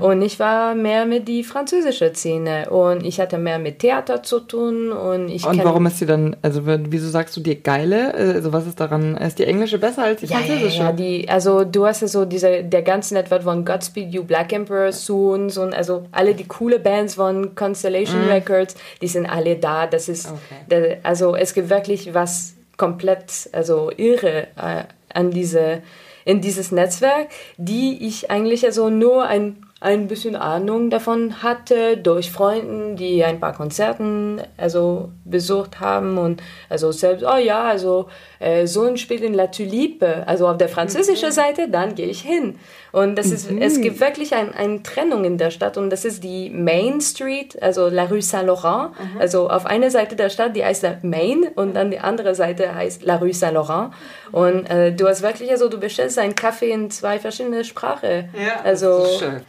und 0.00 0.22
ich 0.22 0.38
war 0.38 0.74
mehr 0.74 1.06
mit 1.06 1.28
die 1.28 1.44
französische 1.44 2.12
Szene 2.14 2.70
und 2.70 3.04
ich 3.04 3.20
hatte 3.20 3.38
mehr 3.38 3.58
mit 3.58 3.80
Theater 3.80 4.22
zu 4.22 4.40
tun 4.40 4.92
und 4.92 5.28
ich 5.28 5.44
Und 5.46 5.62
warum 5.64 5.86
ist 5.86 5.98
sie 5.98 6.06
dann, 6.06 6.36
also 6.42 6.62
wieso 6.64 7.08
sagst 7.08 7.36
du 7.36 7.40
die 7.40 7.62
geile? 7.62 8.14
Also 8.14 8.52
was 8.52 8.66
ist 8.66 8.80
daran, 8.80 9.16
ist 9.16 9.38
die 9.38 9.44
englische 9.44 9.78
besser 9.78 10.04
als 10.04 10.20
die 10.20 10.26
ja, 10.26 10.38
französische? 10.38 10.78
Ja, 10.78 10.84
ja, 10.86 10.92
die, 10.92 11.28
also 11.28 11.64
du 11.64 11.86
hast 11.86 12.02
ja 12.02 12.08
so 12.08 12.24
diese, 12.24 12.64
der 12.64 12.82
ganze 12.82 13.14
Network 13.14 13.42
von 13.42 13.64
Godspeed 13.64 14.12
You, 14.12 14.24
Black 14.24 14.52
Emperor, 14.52 14.92
Soons 14.92 15.58
und 15.58 15.74
also 15.74 16.06
alle 16.12 16.34
die 16.34 16.46
coole 16.46 16.78
Bands 16.78 17.16
von 17.16 17.54
Constellation 17.54 18.26
mm. 18.26 18.30
Records, 18.30 18.74
die 19.02 19.08
sind 19.08 19.26
alle 19.26 19.56
da. 19.56 19.86
Das 19.86 20.08
ist, 20.08 20.28
okay. 20.68 20.98
also 21.02 21.36
es 21.36 21.54
gibt 21.54 21.70
wirklich 21.70 22.14
was 22.14 22.54
komplett, 22.76 23.48
also 23.52 23.90
irre 23.96 24.48
äh, 24.56 24.84
an 25.12 25.30
diese 25.30 25.82
in 26.26 26.40
dieses 26.40 26.72
Netzwerk, 26.72 27.28
die 27.56 28.04
ich 28.04 28.30
eigentlich 28.30 28.66
also 28.66 28.90
nur 28.90 29.26
ein 29.26 29.65
ein 29.78 30.08
bisschen 30.08 30.36
Ahnung 30.36 30.88
davon 30.88 31.42
hatte 31.42 31.98
durch 31.98 32.30
Freunden, 32.30 32.96
die 32.96 33.22
ein 33.22 33.40
paar 33.40 33.52
Konzerten 33.52 34.40
also 34.56 35.10
besucht 35.26 35.80
haben 35.80 36.16
und 36.16 36.42
also 36.70 36.92
selbst 36.92 37.26
oh 37.26 37.36
ja 37.36 37.64
also 37.64 38.08
äh, 38.38 38.66
so 38.66 38.84
ein 38.84 38.96
Spiel 38.96 39.22
in 39.22 39.34
La 39.34 39.48
Tulipe 39.48 40.26
also 40.26 40.48
auf 40.48 40.56
der 40.56 40.70
französischen 40.70 41.28
mhm. 41.28 41.34
Seite 41.34 41.68
dann 41.68 41.94
gehe 41.94 42.06
ich 42.06 42.22
hin 42.22 42.58
und 42.92 43.16
das 43.16 43.26
ist 43.26 43.50
mhm. 43.50 43.60
es 43.60 43.78
gibt 43.82 44.00
wirklich 44.00 44.34
ein, 44.34 44.54
eine 44.54 44.82
Trennung 44.82 45.26
in 45.26 45.36
der 45.36 45.50
Stadt 45.50 45.76
und 45.76 45.90
das 45.90 46.06
ist 46.06 46.24
die 46.24 46.48
Main 46.48 47.02
Street 47.02 47.62
also 47.62 47.88
La 47.88 48.04
Rue 48.04 48.22
Saint 48.22 48.46
Laurent 48.46 48.92
mhm. 48.98 49.20
also 49.20 49.50
auf 49.50 49.66
einer 49.66 49.90
Seite 49.90 50.16
der 50.16 50.30
Stadt 50.30 50.56
die 50.56 50.64
heißt 50.64 50.86
Main 51.02 51.48
und 51.54 51.74
dann 51.76 51.90
die 51.90 51.98
andere 51.98 52.34
Seite 52.34 52.74
heißt 52.74 53.02
La 53.02 53.16
Rue 53.16 53.34
Saint 53.34 53.52
Laurent 53.52 53.92
und 54.32 54.70
äh, 54.70 54.92
du 54.92 55.06
hast 55.06 55.20
wirklich 55.20 55.50
also 55.50 55.68
du 55.68 55.78
bestellst 55.78 56.18
einen 56.18 56.34
Kaffee 56.34 56.70
in 56.70 56.90
zwei 56.90 57.18
verschiedene 57.18 57.62
Sprachen 57.62 58.30
ja, 58.32 58.62
also 58.64 59.00
das 59.00 59.10
ist 59.10 59.18
schön. 59.18 59.40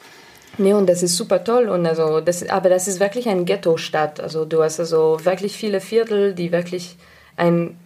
Nee, 0.58 0.74
und 0.74 0.88
das 0.88 1.04
ist 1.04 1.16
super 1.16 1.44
toll. 1.44 1.70
Und 1.70 1.86
also 1.86 2.20
das, 2.22 2.48
aber 2.50 2.70
das 2.70 2.88
ist 2.88 3.00
wirklich 3.00 3.30
eine 3.30 3.44
Ghetto-Stadt. 3.44 4.20
Also 4.20 4.46
du 4.46 4.64
hast 4.64 4.80
also 4.80 5.18
wirklich 5.24 5.56
viele 5.56 5.82
Viertel, 5.82 6.34
die 6.34 6.52
wirklich 6.52 6.96
ein 7.36 7.78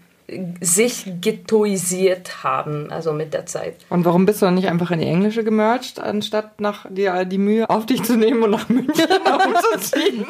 sich 0.62 1.06
ghettoisiert 1.22 2.44
haben, 2.44 2.92
also 2.92 3.14
mit 3.14 3.34
der 3.34 3.46
Zeit. 3.46 3.76
Und 3.90 4.06
warum 4.06 4.26
bist 4.26 4.42
du 4.42 4.46
dann 4.46 4.56
nicht 4.56 4.68
einfach 4.68 4.92
in 4.92 5.00
die 5.00 5.08
Englische 5.08 5.44
gemerged, 5.44 6.00
anstatt 6.00 6.62
nach 6.62 6.86
die, 6.90 7.10
die 7.28 7.38
Mühe 7.38 7.70
auf 7.70 7.86
dich 7.86 8.04
zu 8.04 8.18
nehmen 8.18 8.44
und 8.44 8.52
nach 8.52 8.70
München 8.70 9.06
umzuziehen? 9.74 10.26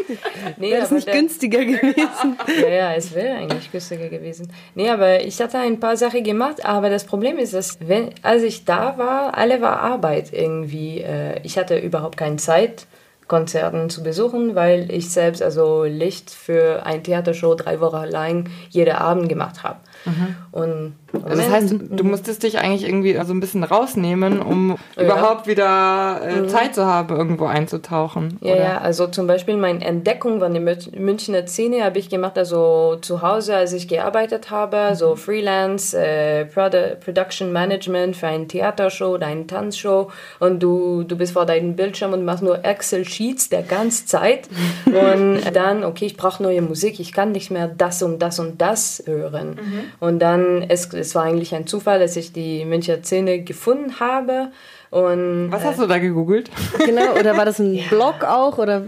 Nee, 0.58 0.72
wäre 0.72 0.84
es 0.84 0.91
nicht 0.91 1.08
der, 1.08 1.15
günstiger 1.15 1.63
gewesen? 1.65 2.38
Ja, 2.62 2.70
ja, 2.70 2.93
es 2.93 3.13
wäre 3.13 3.38
eigentlich 3.38 3.72
günstiger 3.72 4.10
gewesen. 4.10 4.51
Nee, 4.75 4.89
aber 4.89 5.24
ich 5.24 5.41
hatte 5.41 5.60
ein 5.60 5.79
paar 5.79 5.98
Sachen 5.98 6.24
gemacht, 6.24 6.65
aber 6.65 6.89
das 6.89 7.05
Problem 7.05 7.38
ist, 7.38 7.53
dass 7.53 7.77
wenn, 7.79 8.10
als 8.22 8.43
ich 8.43 8.65
da 8.65 8.98
war, 8.98 9.38
alle 9.38 9.62
war 9.62 9.79
Arbeit 9.79 10.34
irgendwie. 10.34 11.00
Äh, 11.01 11.39
ich 11.43 11.58
hatte 11.58 11.77
überhaupt 11.77 12.17
keine 12.17 12.38
Zeit 12.38 12.88
Konzerten 13.31 13.89
zu 13.89 14.03
besuchen, 14.03 14.55
weil 14.55 14.91
ich 14.91 15.10
selbst 15.10 15.41
also 15.41 15.86
Licht 15.86 16.31
für 16.31 16.86
ein 16.86 17.01
Theatershow 17.01 17.55
drei 17.55 17.79
Wochen 17.79 18.03
lang 18.10 18.50
jeden 18.70 18.93
Abend 18.93 19.29
gemacht 19.29 19.63
habe. 19.63 19.79
Mhm. 20.05 20.36
Und 20.51 20.93
also 21.13 21.27
das 21.27 21.50
heißt, 21.50 21.75
du 21.89 22.03
musstest 22.03 22.43
dich 22.43 22.60
eigentlich 22.60 22.86
irgendwie 22.86 23.20
so 23.25 23.34
ein 23.34 23.39
bisschen 23.39 23.63
rausnehmen, 23.63 24.41
um 24.41 24.77
ja. 24.96 25.03
überhaupt 25.03 25.48
wieder 25.48 26.22
äh, 26.24 26.41
mhm. 26.41 26.50
Zeit 26.50 26.75
zu 26.75 26.86
haben, 26.86 27.15
irgendwo 27.15 27.46
einzutauchen. 27.46 28.38
Ja, 28.41 28.53
oder? 28.53 28.63
ja, 28.63 28.77
also 28.79 29.08
zum 29.08 29.27
Beispiel 29.27 29.58
meine 29.58 29.84
Entdeckung 29.84 30.39
von 30.39 30.53
der 30.53 30.62
Münchner 30.62 31.46
Szene 31.48 31.84
habe 31.84 32.00
ich 32.00 32.10
gemacht, 32.10 32.38
also 32.38 32.98
zu 33.01 33.22
Hause, 33.22 33.55
als 33.55 33.74
ich 33.74 33.88
gearbeitet 33.88 34.51
habe, 34.51 34.91
mhm. 34.91 34.96
so 34.96 35.15
Freelance, 35.15 35.98
äh, 35.98 36.46
Produ 36.46 36.96
Production 37.03 37.51
Management 37.51 38.15
für 38.15 38.27
eine 38.27 38.48
Theatershow 38.48 39.15
oder 39.15 39.27
eine 39.27 39.48
Tanzshow 39.48 40.12
und 40.39 40.62
du, 40.62 41.03
du 41.03 41.15
bist 41.17 41.34
vor 41.34 41.46
deinem 41.46 41.75
Bildschirm 41.75 42.13
und 42.13 42.24
machst 42.25 42.43
nur 42.43 42.63
Excel-Sheets 42.63 43.50
der 43.50 43.63
ganzen 43.63 44.08
Zeit 44.08 44.48
und 44.86 45.41
dann, 45.53 45.84
okay, 45.84 46.05
ich 46.05 46.17
brauche 46.17 46.41
neue 46.41 46.62
Musik, 46.62 47.00
ich 47.00 47.12
kann 47.12 47.31
nicht 47.31 47.51
mehr 47.51 47.67
das 47.67 48.01
und 48.01 48.20
das 48.20 48.39
und 48.39 48.62
das 48.62 49.03
hören. 49.05 49.55
Mhm. 49.55 49.90
Und 50.00 50.19
dann, 50.19 50.63
es, 50.67 50.93
es 50.93 51.15
war 51.15 51.24
eigentlich 51.24 51.53
ein 51.53 51.67
Zufall, 51.67 52.00
dass 52.00 52.15
ich 52.15 52.33
die 52.33 52.65
Münchner 52.65 53.03
Szene 53.03 53.41
gefunden 53.41 54.00
habe. 54.00 54.51
Und, 54.89 55.51
was 55.51 55.63
hast 55.63 55.79
du 55.79 55.88
da 55.88 56.00
gegoogelt? 56.00 56.50
Genau, 56.86 57.13
oder 57.19 57.38
war 57.38 57.45
das 57.45 57.60
ein 57.60 57.74
ja. 57.75 57.83
Blog 57.89 58.24
auch? 58.24 58.57
Oder? 58.57 58.83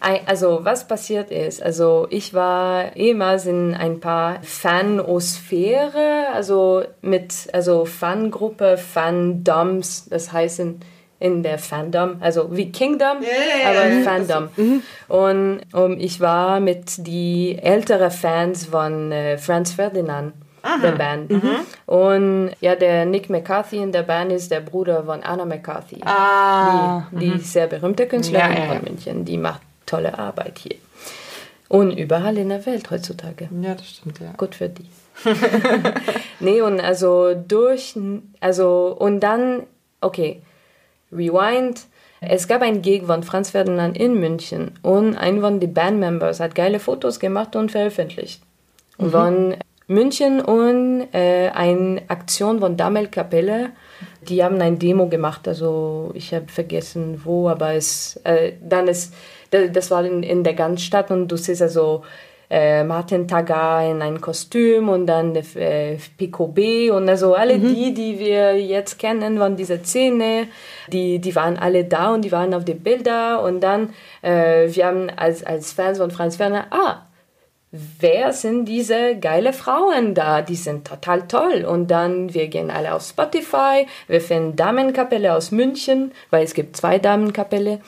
Also, 0.00 0.60
was 0.62 0.86
passiert 0.86 1.30
ist, 1.30 1.62
also 1.62 2.06
ich 2.10 2.32
war 2.32 2.94
ehemals 2.96 3.46
in 3.46 3.74
ein 3.74 3.98
paar 3.98 4.38
Fanosphäre, 4.42 6.28
also 6.32 6.84
mit, 7.02 7.34
also 7.52 7.84
Fangruppe, 7.84 8.78
Fandoms, 8.78 10.08
das 10.08 10.32
heißt 10.32 10.60
in, 10.60 10.80
in 11.18 11.42
der 11.42 11.58
Fandom, 11.58 12.18
also 12.20 12.56
wie 12.56 12.70
Kingdom, 12.70 13.18
yeah, 13.22 13.70
aber 13.70 13.88
yeah, 13.88 14.02
Fandom. 14.04 14.48
Mhm. 14.56 14.82
Und 15.08 15.60
um, 15.72 15.98
ich 15.98 16.20
war 16.20 16.60
mit 16.60 17.06
die 17.06 17.58
älteren 17.60 18.10
Fans 18.10 18.66
von 18.66 19.10
äh, 19.10 19.36
Franz 19.36 19.72
Ferdinand. 19.72 20.34
Aha. 20.68 20.78
der 20.82 20.92
Band. 20.92 21.30
Mhm. 21.30 21.56
Und 21.86 22.50
ja, 22.60 22.74
der 22.74 23.06
Nick 23.06 23.30
McCarthy 23.30 23.78
in 23.78 23.92
der 23.92 24.02
Band 24.02 24.32
ist 24.32 24.50
der 24.50 24.60
Bruder 24.60 25.04
von 25.04 25.22
Anna 25.22 25.44
McCarthy. 25.44 26.00
Ah. 26.04 27.06
Die, 27.12 27.18
die 27.18 27.30
mhm. 27.30 27.38
sehr 27.38 27.66
berühmte 27.66 28.06
Künstlerin 28.06 28.52
ja, 28.52 28.58
ja, 28.58 28.66
von 28.66 28.84
München. 28.84 29.24
Die 29.24 29.38
macht 29.38 29.62
tolle 29.86 30.18
Arbeit 30.18 30.58
hier. 30.58 30.76
Und 31.68 31.92
überall 31.92 32.36
in 32.38 32.48
der 32.48 32.64
Welt 32.66 32.90
heutzutage. 32.90 33.48
Ja, 33.62 33.74
das 33.74 33.88
stimmt, 33.88 34.20
ja. 34.20 34.32
Gut 34.36 34.54
für 34.54 34.68
die. 34.68 34.86
nee, 36.40 36.60
und 36.60 36.80
also 36.80 37.34
durch, 37.34 37.98
also, 38.40 38.96
und 38.98 39.20
dann, 39.20 39.64
okay, 40.00 40.42
Rewind. 41.12 41.86
Es 42.20 42.48
gab 42.48 42.62
ein 42.62 42.82
Gig 42.82 43.04
von 43.06 43.22
Franz 43.22 43.50
Ferdinand 43.50 43.96
in 43.96 44.18
München 44.18 44.72
und 44.82 45.16
ein 45.16 45.40
von 45.40 45.60
den 45.60 45.72
Bandmembers 45.72 46.40
hat 46.40 46.56
geile 46.56 46.80
Fotos 46.80 47.20
gemacht 47.20 47.54
und 47.54 47.70
veröffentlicht. 47.70 48.42
Mhm. 48.98 49.10
Von 49.10 49.56
München 49.88 50.40
und 50.40 51.08
äh, 51.12 51.48
eine 51.48 52.02
Aktion 52.08 52.60
von 52.60 52.76
Damel 52.76 53.08
Kapelle. 53.08 53.70
Die 54.28 54.44
haben 54.44 54.60
ein 54.60 54.78
Demo 54.78 55.08
gemacht, 55.08 55.48
also 55.48 56.10
ich 56.14 56.34
habe 56.34 56.48
vergessen 56.48 57.22
wo, 57.24 57.48
aber 57.48 57.72
es 57.72 58.20
äh, 58.24 58.52
dann 58.60 58.86
ist 58.86 59.14
das 59.50 59.90
war 59.90 60.04
in, 60.04 60.22
in 60.22 60.44
der 60.44 60.52
ganzen 60.52 60.78
Stadt 60.78 61.10
und 61.10 61.28
du 61.28 61.36
siehst 61.36 61.62
also 61.62 62.02
äh, 62.50 62.84
Martin 62.84 63.28
Tagar 63.28 63.90
in 63.90 64.02
einem 64.02 64.20
Kostüm 64.20 64.88
und 64.88 65.06
dann 65.06 65.36
äh, 65.36 65.96
Pico 66.16 66.48
B 66.48 66.90
und 66.90 67.08
also 67.08 67.34
alle 67.34 67.58
mhm. 67.58 67.74
die, 67.74 67.94
die 67.94 68.18
wir 68.18 68.60
jetzt 68.60 68.98
kennen 68.98 69.38
von 69.38 69.56
dieser 69.56 69.82
Szene, 69.82 70.48
die, 70.88 71.18
die 71.18 71.36
waren 71.36 71.58
alle 71.58 71.84
da 71.84 72.12
und 72.14 72.22
die 72.22 72.32
waren 72.32 72.54
auf 72.54 72.64
den 72.64 72.80
Bilder 72.80 73.42
und 73.42 73.60
dann 73.60 73.94
äh, 74.22 74.68
wir 74.68 74.86
haben 74.86 75.10
als, 75.14 75.44
als 75.44 75.72
Fans 75.72 75.98
von 75.98 76.10
Franz 76.10 76.38
Werner, 76.38 76.66
ah, 76.70 77.07
wer 77.70 78.32
sind 78.32 78.64
diese 78.64 79.16
geile 79.16 79.52
Frauen 79.52 80.14
da? 80.14 80.42
Die 80.42 80.56
sind 80.56 80.86
total 80.86 81.28
toll. 81.28 81.64
Und 81.64 81.90
dann, 81.90 82.32
wir 82.34 82.48
gehen 82.48 82.70
alle 82.70 82.94
auf 82.94 83.02
Spotify, 83.02 83.86
wir 84.06 84.20
finden 84.20 84.56
Damenkapelle 84.56 85.34
aus 85.34 85.50
München, 85.50 86.12
weil 86.30 86.44
es 86.44 86.54
gibt 86.54 86.76
zwei 86.76 86.98
Damenkapelle. 86.98 87.80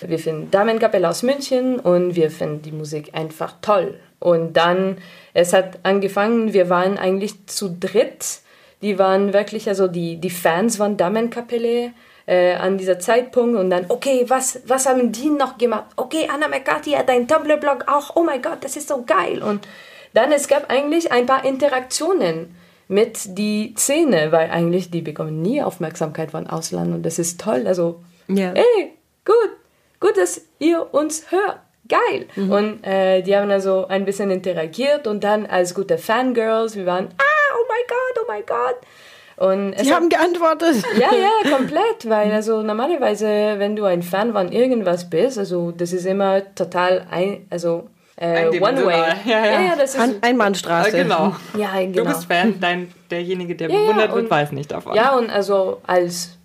Wir 0.00 0.18
finden 0.18 0.50
Damenkapelle 0.50 1.08
aus 1.08 1.22
München 1.22 1.80
und 1.80 2.14
wir 2.14 2.30
finden 2.30 2.62
die 2.62 2.72
Musik 2.72 3.10
einfach 3.14 3.54
toll. 3.60 3.98
Und 4.20 4.56
dann, 4.56 4.98
es 5.34 5.52
hat 5.52 5.80
angefangen, 5.82 6.52
wir 6.52 6.68
waren 6.68 6.98
eigentlich 6.98 7.46
zu 7.46 7.76
dritt. 7.78 8.40
Die 8.80 8.98
waren 8.98 9.32
wirklich, 9.32 9.68
also 9.68 9.88
die, 9.88 10.16
die 10.16 10.30
Fans 10.30 10.76
von 10.76 10.96
Damenkapelle 10.96 11.92
äh, 12.28 12.54
an 12.56 12.76
dieser 12.76 12.98
Zeitpunkt 12.98 13.58
und 13.58 13.70
dann, 13.70 13.86
okay, 13.88 14.26
was, 14.28 14.60
was 14.66 14.86
haben 14.86 15.12
die 15.12 15.30
noch 15.30 15.56
gemacht? 15.56 15.86
Okay, 15.96 16.28
Anna 16.32 16.46
McCarthy 16.46 16.90
hat 16.90 17.08
einen 17.08 17.26
Tumblr-Blog 17.26 17.84
auch, 17.88 18.16
oh 18.16 18.22
mein 18.22 18.42
Gott, 18.42 18.58
das 18.60 18.76
ist 18.76 18.88
so 18.88 19.02
geil. 19.02 19.42
Und 19.42 19.66
dann, 20.12 20.30
es 20.30 20.46
gab 20.46 20.70
eigentlich 20.70 21.10
ein 21.10 21.24
paar 21.24 21.44
Interaktionen 21.46 22.54
mit 22.86 23.38
die 23.38 23.74
Szene, 23.78 24.30
weil 24.30 24.50
eigentlich 24.50 24.90
die 24.90 25.00
bekommen 25.00 25.40
nie 25.40 25.62
Aufmerksamkeit 25.62 26.32
von 26.32 26.46
Ausland 26.46 26.94
und 26.94 27.02
das 27.02 27.18
ist 27.18 27.40
toll. 27.40 27.66
Also, 27.66 28.02
ja. 28.28 28.52
hey, 28.54 28.92
gut, 29.24 29.50
gut, 29.98 30.18
dass 30.18 30.42
ihr 30.58 30.92
uns 30.92 31.30
hört. 31.30 31.60
Geil. 31.88 32.26
Mhm. 32.36 32.52
Und 32.52 32.84
äh, 32.84 33.22
die 33.22 33.34
haben 33.34 33.50
also 33.50 33.86
ein 33.86 34.04
bisschen 34.04 34.30
interagiert 34.30 35.06
und 35.06 35.24
dann 35.24 35.46
als 35.46 35.74
gute 35.74 35.96
Fangirls, 35.96 36.76
wir 36.76 36.84
waren, 36.84 37.06
ah, 37.16 37.54
oh 37.54 37.64
mein 37.66 37.86
Gott, 37.88 38.22
oh 38.22 38.26
mein 38.28 38.44
Gott. 38.44 38.76
Und 39.38 39.74
Die 39.80 39.94
haben 39.94 40.08
geantwortet. 40.08 40.82
Ja, 40.98 41.10
ja, 41.14 41.50
komplett, 41.56 42.08
weil 42.08 42.32
also 42.32 42.62
normalerweise, 42.62 43.54
wenn 43.58 43.76
du 43.76 43.84
ein 43.84 44.02
Fan 44.02 44.32
von 44.32 44.50
irgendwas 44.50 45.08
bist, 45.08 45.38
also 45.38 45.70
das 45.70 45.92
ist 45.92 46.06
immer 46.06 46.42
total 46.56 47.06
ein, 47.08 47.46
also 47.48 47.88
äh, 48.16 48.48
One 48.60 48.84
Way. 48.84 48.96
Ja, 48.96 49.16
ja. 49.24 49.44
ja, 49.44 49.60
ja 49.60 49.76
das 49.76 49.94
ist 49.94 50.00
ein 50.00 50.16
Einbahnstraße. 50.20 50.98
Äh, 50.98 51.02
genau. 51.04 51.36
Ja, 51.56 51.74
genau. 51.78 52.02
Du 52.02 52.04
bist 52.04 52.24
Fan, 52.24 52.58
dein, 52.60 52.92
derjenige, 53.10 53.54
der 53.54 53.70
ja, 53.70 53.78
bewundert 53.78 54.12
wird, 54.12 54.30
weiß 54.30 54.52
nicht 54.52 54.72
davon. 54.72 54.96
Ja, 54.96 55.16
und 55.16 55.30
also 55.30 55.80
als 55.86 56.37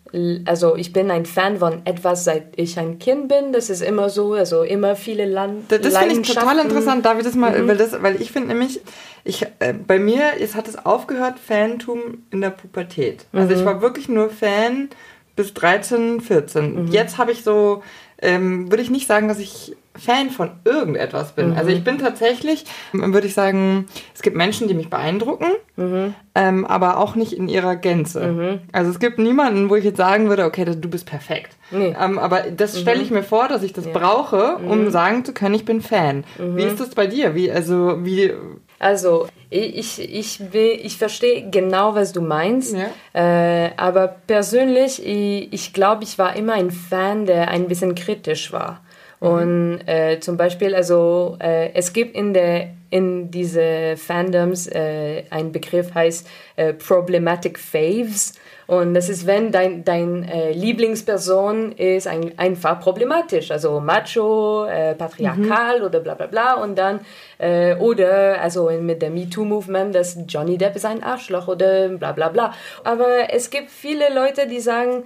also 0.46 0.76
ich 0.76 0.94
bin 0.94 1.10
ein 1.10 1.26
Fan 1.26 1.58
von 1.58 1.86
etwas, 1.86 2.24
seit 2.24 2.54
ich 2.56 2.78
ein 2.78 3.00
Kind 3.00 3.30
bin. 3.30 3.52
Das 3.52 3.70
ist 3.70 3.82
immer 3.82 4.10
so, 4.10 4.34
also 4.34 4.62
immer 4.62 4.96
viele 4.96 5.26
Land. 5.26 5.72
Das, 5.72 5.82
das 5.82 5.98
finde 5.98 6.20
ich 6.20 6.28
total 6.28 6.60
interessant. 6.60 7.06
Darf 7.06 7.18
ich 7.18 7.24
das 7.24 7.36
mal, 7.36 7.60
mhm. 7.60 7.68
weil, 7.68 7.78
das, 7.78 8.02
weil 8.02 8.22
ich 8.22 8.32
finde 8.32 8.50
nämlich, 8.50 8.82
ich, 9.24 9.46
äh, 9.60 9.74
bei 9.74 9.98
mir 9.98 10.34
es 10.40 10.54
hat 10.54 10.68
es 10.68 10.86
aufgehört, 10.86 11.40
Fantum 11.40 12.26
in 12.30 12.42
der 12.42 12.52
Pubertät. 12.52 13.26
Also 13.34 13.54
mhm. 13.54 13.60
ich 13.60 13.66
war 13.66 13.82
wirklich 13.82 14.08
nur 14.08 14.30
Fan 14.30 14.90
bis 15.36 15.54
13, 15.56 16.22
14. 16.22 16.86
Mhm. 16.86 16.92
Jetzt 16.92 17.18
habe 17.18 17.32
ich 17.32 17.44
so, 17.44 17.82
ähm, 18.24 18.72
würde 18.72 18.82
ich 18.82 18.90
nicht 18.90 19.08
sagen, 19.08 19.28
dass 19.28 19.40
ich 19.40 19.76
Fan 19.96 20.32
von 20.32 20.52
irgendetwas 20.66 21.34
bin. 21.34 21.52
Mhm. 21.52 21.58
Also 21.58 21.70
ich 21.70 21.84
bin 21.84 22.00
tatsächlich, 22.00 22.66
würde 22.94 23.28
ich 23.28 23.36
sagen, 23.36 23.86
es 24.16 24.24
gibt 24.24 24.36
Menschen, 24.36 24.68
die 24.68 24.74
mich 24.74 24.90
beeindrucken, 24.90 25.52
mhm. 25.76 26.16
ähm, 26.34 26.66
aber 26.66 26.98
auch 26.98 27.14
nicht 27.16 27.34
in 27.34 27.48
ihrer 27.48 27.76
Gänze. 27.76 28.26
Mhm. 28.26 28.60
Also 28.72 28.90
es 28.90 29.00
gibt 29.00 29.20
niemanden, 29.20 29.70
wo 29.70 29.76
ich 29.76 29.84
jetzt 29.84 29.98
sagen 29.98 30.30
würde, 30.30 30.46
okay, 30.46 30.66
du 30.66 30.90
bist 30.90 31.06
perfekt. 31.06 31.58
Nee. 31.70 31.96
Ähm, 32.00 32.18
aber 32.18 32.42
das 32.56 32.80
stelle 32.80 33.04
ich 33.04 33.12
mhm. 33.12 33.18
mir 33.18 33.24
vor, 33.24 33.48
dass 33.48 33.62
ich 33.62 33.74
das 33.74 33.86
ja. 33.86 33.92
brauche, 33.92 34.58
um 34.58 34.86
mhm. 34.86 34.90
sagen 34.90 35.26
zu 35.26 35.34
können, 35.34 35.54
ich 35.54 35.66
bin 35.66 35.82
Fan. 35.82 36.24
Mhm. 36.40 36.58
Wie 36.58 36.64
ist 36.64 36.80
das 36.80 36.90
bei 36.90 37.06
dir? 37.06 37.36
Wie, 37.36 37.52
also, 37.52 38.04
wie... 38.04 38.34
Also, 38.80 39.28
ich, 39.54 40.00
ich, 40.00 40.54
will, 40.54 40.80
ich 40.82 40.98
verstehe 40.98 41.50
genau, 41.50 41.96
was 41.96 42.12
du 42.12 42.22
meinst. 42.22 42.76
Ja. 42.76 43.66
Äh, 43.66 43.72
aber 43.78 44.08
persönlich, 44.28 45.06
ich, 45.06 45.54
ich 45.54 45.74
glaube, 45.74 46.04
ich 46.04 46.18
war 46.18 46.36
immer 46.36 46.54
ein 46.54 46.72
Fan, 46.72 47.26
der 47.26 47.50
ein 47.50 47.68
bisschen 47.68 47.96
kritisch 47.96 48.52
war. 48.52 48.82
Und 49.20 49.80
äh, 49.88 50.20
zum 50.20 50.36
Beispiel, 50.36 50.76
also 50.76 51.38
äh, 51.40 51.72
es 51.74 51.94
gibt 51.94 52.14
in 52.14 52.34
der 52.34 52.72
in 52.90 53.32
diese 53.32 53.96
Fandoms 53.98 54.68
äh, 54.68 55.24
ein 55.32 55.52
Begriff 55.52 55.96
heißt 55.96 56.28
äh, 56.58 56.74
Problematic 56.74 57.58
Faves. 57.58 58.34
Und 58.68 58.94
das 58.94 59.10
ist, 59.10 59.28
wenn 59.28 59.52
dein, 59.52 59.84
dein 59.84 60.24
äh, 60.24 60.52
Lieblingsperson 60.52 61.74
ist 61.74 62.08
ein, 62.08 62.38
einfach 62.38 62.80
problematisch, 62.80 63.52
also 63.52 63.80
macho, 63.80 64.66
äh, 64.66 64.96
patriarchal 64.96 65.80
mhm. 65.80 65.86
oder 65.86 66.00
bla 66.00 66.14
bla 66.14 66.28
bla. 66.28 66.54
Und 66.56 66.78
dann, 66.78 67.02
äh, 67.40 67.76
oder 67.76 68.42
also 68.42 68.70
mit 68.70 69.02
dem 69.02 69.16
MeToo-Movement, 69.16 69.94
dass 69.94 70.18
Johnny 70.28 70.58
Depp 70.58 70.76
ist 70.76 70.86
ein 70.86 71.04
Arschloch 71.04 71.48
oder 71.48 71.90
bla 71.90 72.14
bla 72.14 72.30
bla. 72.30 72.54
Aber 72.84 73.34
es 73.34 73.50
gibt 73.50 73.70
viele 73.70 74.14
Leute, 74.14 74.48
die 74.48 74.60
sagen, 74.60 75.04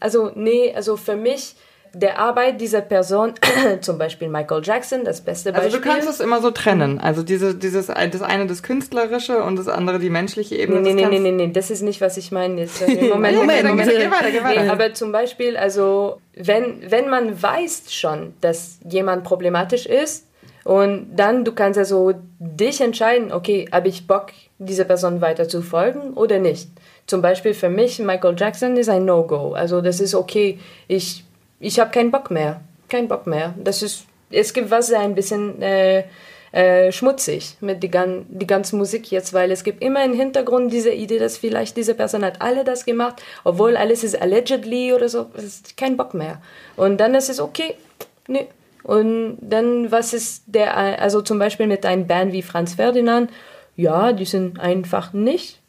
also 0.00 0.30
nee, 0.34 0.72
also 0.74 0.96
für 0.96 1.16
mich, 1.16 1.54
der 1.98 2.18
Arbeit 2.18 2.60
dieser 2.60 2.82
Person, 2.82 3.32
zum 3.80 3.96
Beispiel 3.96 4.28
Michael 4.28 4.60
Jackson, 4.62 5.04
das 5.04 5.22
beste 5.22 5.52
Beispiel. 5.52 5.66
Also 5.66 5.78
du 5.78 5.82
kannst 5.82 6.08
es 6.08 6.20
immer 6.20 6.42
so 6.42 6.50
trennen. 6.50 7.00
Also 7.00 7.22
diese, 7.22 7.54
dieses, 7.54 7.86
das 7.86 8.22
eine 8.22 8.46
das 8.46 8.62
Künstlerische 8.62 9.42
und 9.42 9.56
das 9.56 9.66
andere 9.66 9.98
die 9.98 10.10
menschliche 10.10 10.56
Ebene. 10.56 10.80
Nee, 10.80 10.92
nee, 10.92 11.06
nee, 11.06 11.18
nee, 11.18 11.32
nee, 11.32 11.52
das 11.52 11.70
ist 11.70 11.82
nicht, 11.82 12.00
was 12.02 12.18
ich 12.18 12.30
meine. 12.32 12.60
Jetzt, 12.60 12.86
Moment, 12.88 13.38
Moment, 13.38 13.64
Moment. 13.66 13.90
Geh 13.90 14.10
weiter, 14.10 14.30
geh 14.30 14.42
weiter. 14.42 14.70
Aber 14.70 14.92
zum 14.92 15.10
Beispiel, 15.10 15.56
also 15.56 16.20
wenn, 16.34 16.90
wenn 16.90 17.08
man 17.08 17.42
weiß 17.42 17.84
schon, 17.92 18.34
dass 18.42 18.78
jemand 18.84 19.24
problematisch 19.24 19.86
ist, 19.86 20.26
und 20.64 21.14
dann 21.14 21.44
du 21.44 21.52
kannst 21.52 21.78
also 21.78 22.14
dich 22.40 22.80
entscheiden, 22.80 23.32
okay, 23.32 23.68
habe 23.70 23.86
ich 23.86 24.08
Bock, 24.08 24.32
dieser 24.58 24.82
Person 24.82 25.20
weiter 25.20 25.48
zu 25.48 25.62
folgen 25.62 26.14
oder 26.14 26.40
nicht. 26.40 26.68
Zum 27.06 27.22
Beispiel 27.22 27.54
für 27.54 27.68
mich, 27.68 28.00
Michael 28.00 28.34
Jackson 28.36 28.76
ist 28.76 28.88
ein 28.88 29.04
No-Go. 29.04 29.52
Also 29.52 29.80
das 29.80 30.00
ist 30.00 30.16
okay, 30.16 30.58
ich, 30.88 31.24
ich 31.60 31.80
habe 31.80 31.90
keinen 31.90 32.10
Bock 32.10 32.30
mehr. 32.30 32.60
Kein 32.88 33.08
Bock 33.08 33.26
mehr. 33.26 33.54
Das 33.56 33.82
ist, 33.82 34.04
es 34.30 34.52
gibt 34.52 34.70
was 34.70 34.92
ein 34.92 35.14
bisschen 35.14 35.60
äh, 35.62 36.04
äh, 36.52 36.92
schmutzig 36.92 37.56
mit 37.60 37.82
die, 37.82 37.90
die 38.28 38.46
ganze 38.46 38.76
Musik 38.76 39.10
jetzt, 39.10 39.34
weil 39.34 39.50
es 39.50 39.64
gibt 39.64 39.82
immer 39.82 40.04
im 40.04 40.14
Hintergrund 40.14 40.72
diese 40.72 40.90
Idee, 40.90 41.18
dass 41.18 41.36
vielleicht 41.36 41.76
diese 41.76 41.94
Person 41.94 42.24
hat 42.24 42.40
alle 42.40 42.64
das 42.64 42.84
gemacht, 42.84 43.22
obwohl 43.44 43.76
alles 43.76 44.04
ist 44.04 44.20
allegedly 44.20 44.92
oder 44.92 45.08
so. 45.08 45.26
Es 45.34 45.44
ist 45.44 45.76
kein 45.76 45.96
Bock 45.96 46.14
mehr. 46.14 46.40
Und 46.76 46.98
dann 46.98 47.14
ist 47.14 47.28
es 47.28 47.40
okay, 47.40 47.74
nee, 48.28 48.46
und 48.82 49.38
dann, 49.40 49.90
was 49.90 50.14
ist 50.14 50.44
der, 50.46 50.76
also 51.00 51.20
zum 51.20 51.40
Beispiel 51.40 51.66
mit 51.66 51.84
einem 51.84 52.06
Band 52.06 52.32
wie 52.32 52.42
Franz 52.42 52.74
Ferdinand, 52.74 53.30
ja, 53.74 54.12
die 54.12 54.24
sind 54.24 54.60
einfach 54.60 55.12
nicht 55.12 55.60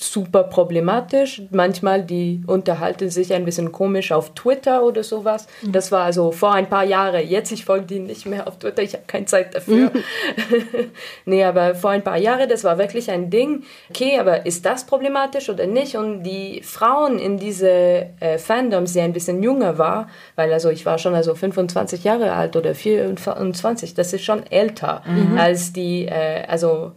super 0.00 0.44
problematisch. 0.44 1.42
Manchmal 1.50 2.04
die 2.04 2.42
unterhalten 2.46 3.10
sich 3.10 3.34
ein 3.34 3.44
bisschen 3.44 3.72
komisch 3.72 4.12
auf 4.12 4.32
Twitter 4.34 4.84
oder 4.84 5.02
sowas. 5.02 5.48
Mhm. 5.62 5.72
Das 5.72 5.90
war 5.90 6.04
also 6.04 6.30
vor 6.30 6.52
ein 6.52 6.68
paar 6.68 6.84
Jahren. 6.84 7.28
Jetzt 7.28 7.50
ich 7.50 7.64
folge 7.64 7.86
die 7.86 7.98
nicht 7.98 8.24
mehr 8.24 8.46
auf 8.46 8.58
Twitter. 8.58 8.82
Ich 8.82 8.92
habe 8.92 9.04
keine 9.08 9.26
Zeit 9.26 9.54
dafür. 9.54 9.90
Mhm. 9.92 10.90
nee, 11.24 11.42
aber 11.42 11.74
vor 11.74 11.90
ein 11.90 12.04
paar 12.04 12.16
Jahren, 12.16 12.48
das 12.48 12.62
war 12.62 12.78
wirklich 12.78 13.10
ein 13.10 13.28
Ding. 13.28 13.64
Okay, 13.90 14.18
aber 14.20 14.46
ist 14.46 14.64
das 14.64 14.86
problematisch 14.86 15.48
oder 15.50 15.66
nicht? 15.66 15.96
Und 15.96 16.22
die 16.22 16.62
Frauen 16.62 17.18
in 17.18 17.36
diese 17.36 18.06
äh, 18.20 18.38
Fandoms, 18.38 18.92
die 18.92 19.00
ein 19.00 19.12
bisschen 19.12 19.42
jünger 19.42 19.78
war, 19.78 20.08
weil 20.36 20.52
also 20.52 20.70
ich 20.70 20.86
war 20.86 20.98
schon 20.98 21.14
also 21.14 21.34
25 21.34 22.04
Jahre 22.04 22.32
alt 22.32 22.54
oder 22.54 22.74
24, 22.74 23.94
das 23.94 24.12
ist 24.12 24.22
schon 24.22 24.46
älter 24.46 25.02
mhm. 25.06 25.36
als 25.36 25.72
die, 25.72 26.06
äh, 26.06 26.44
also 26.46 26.92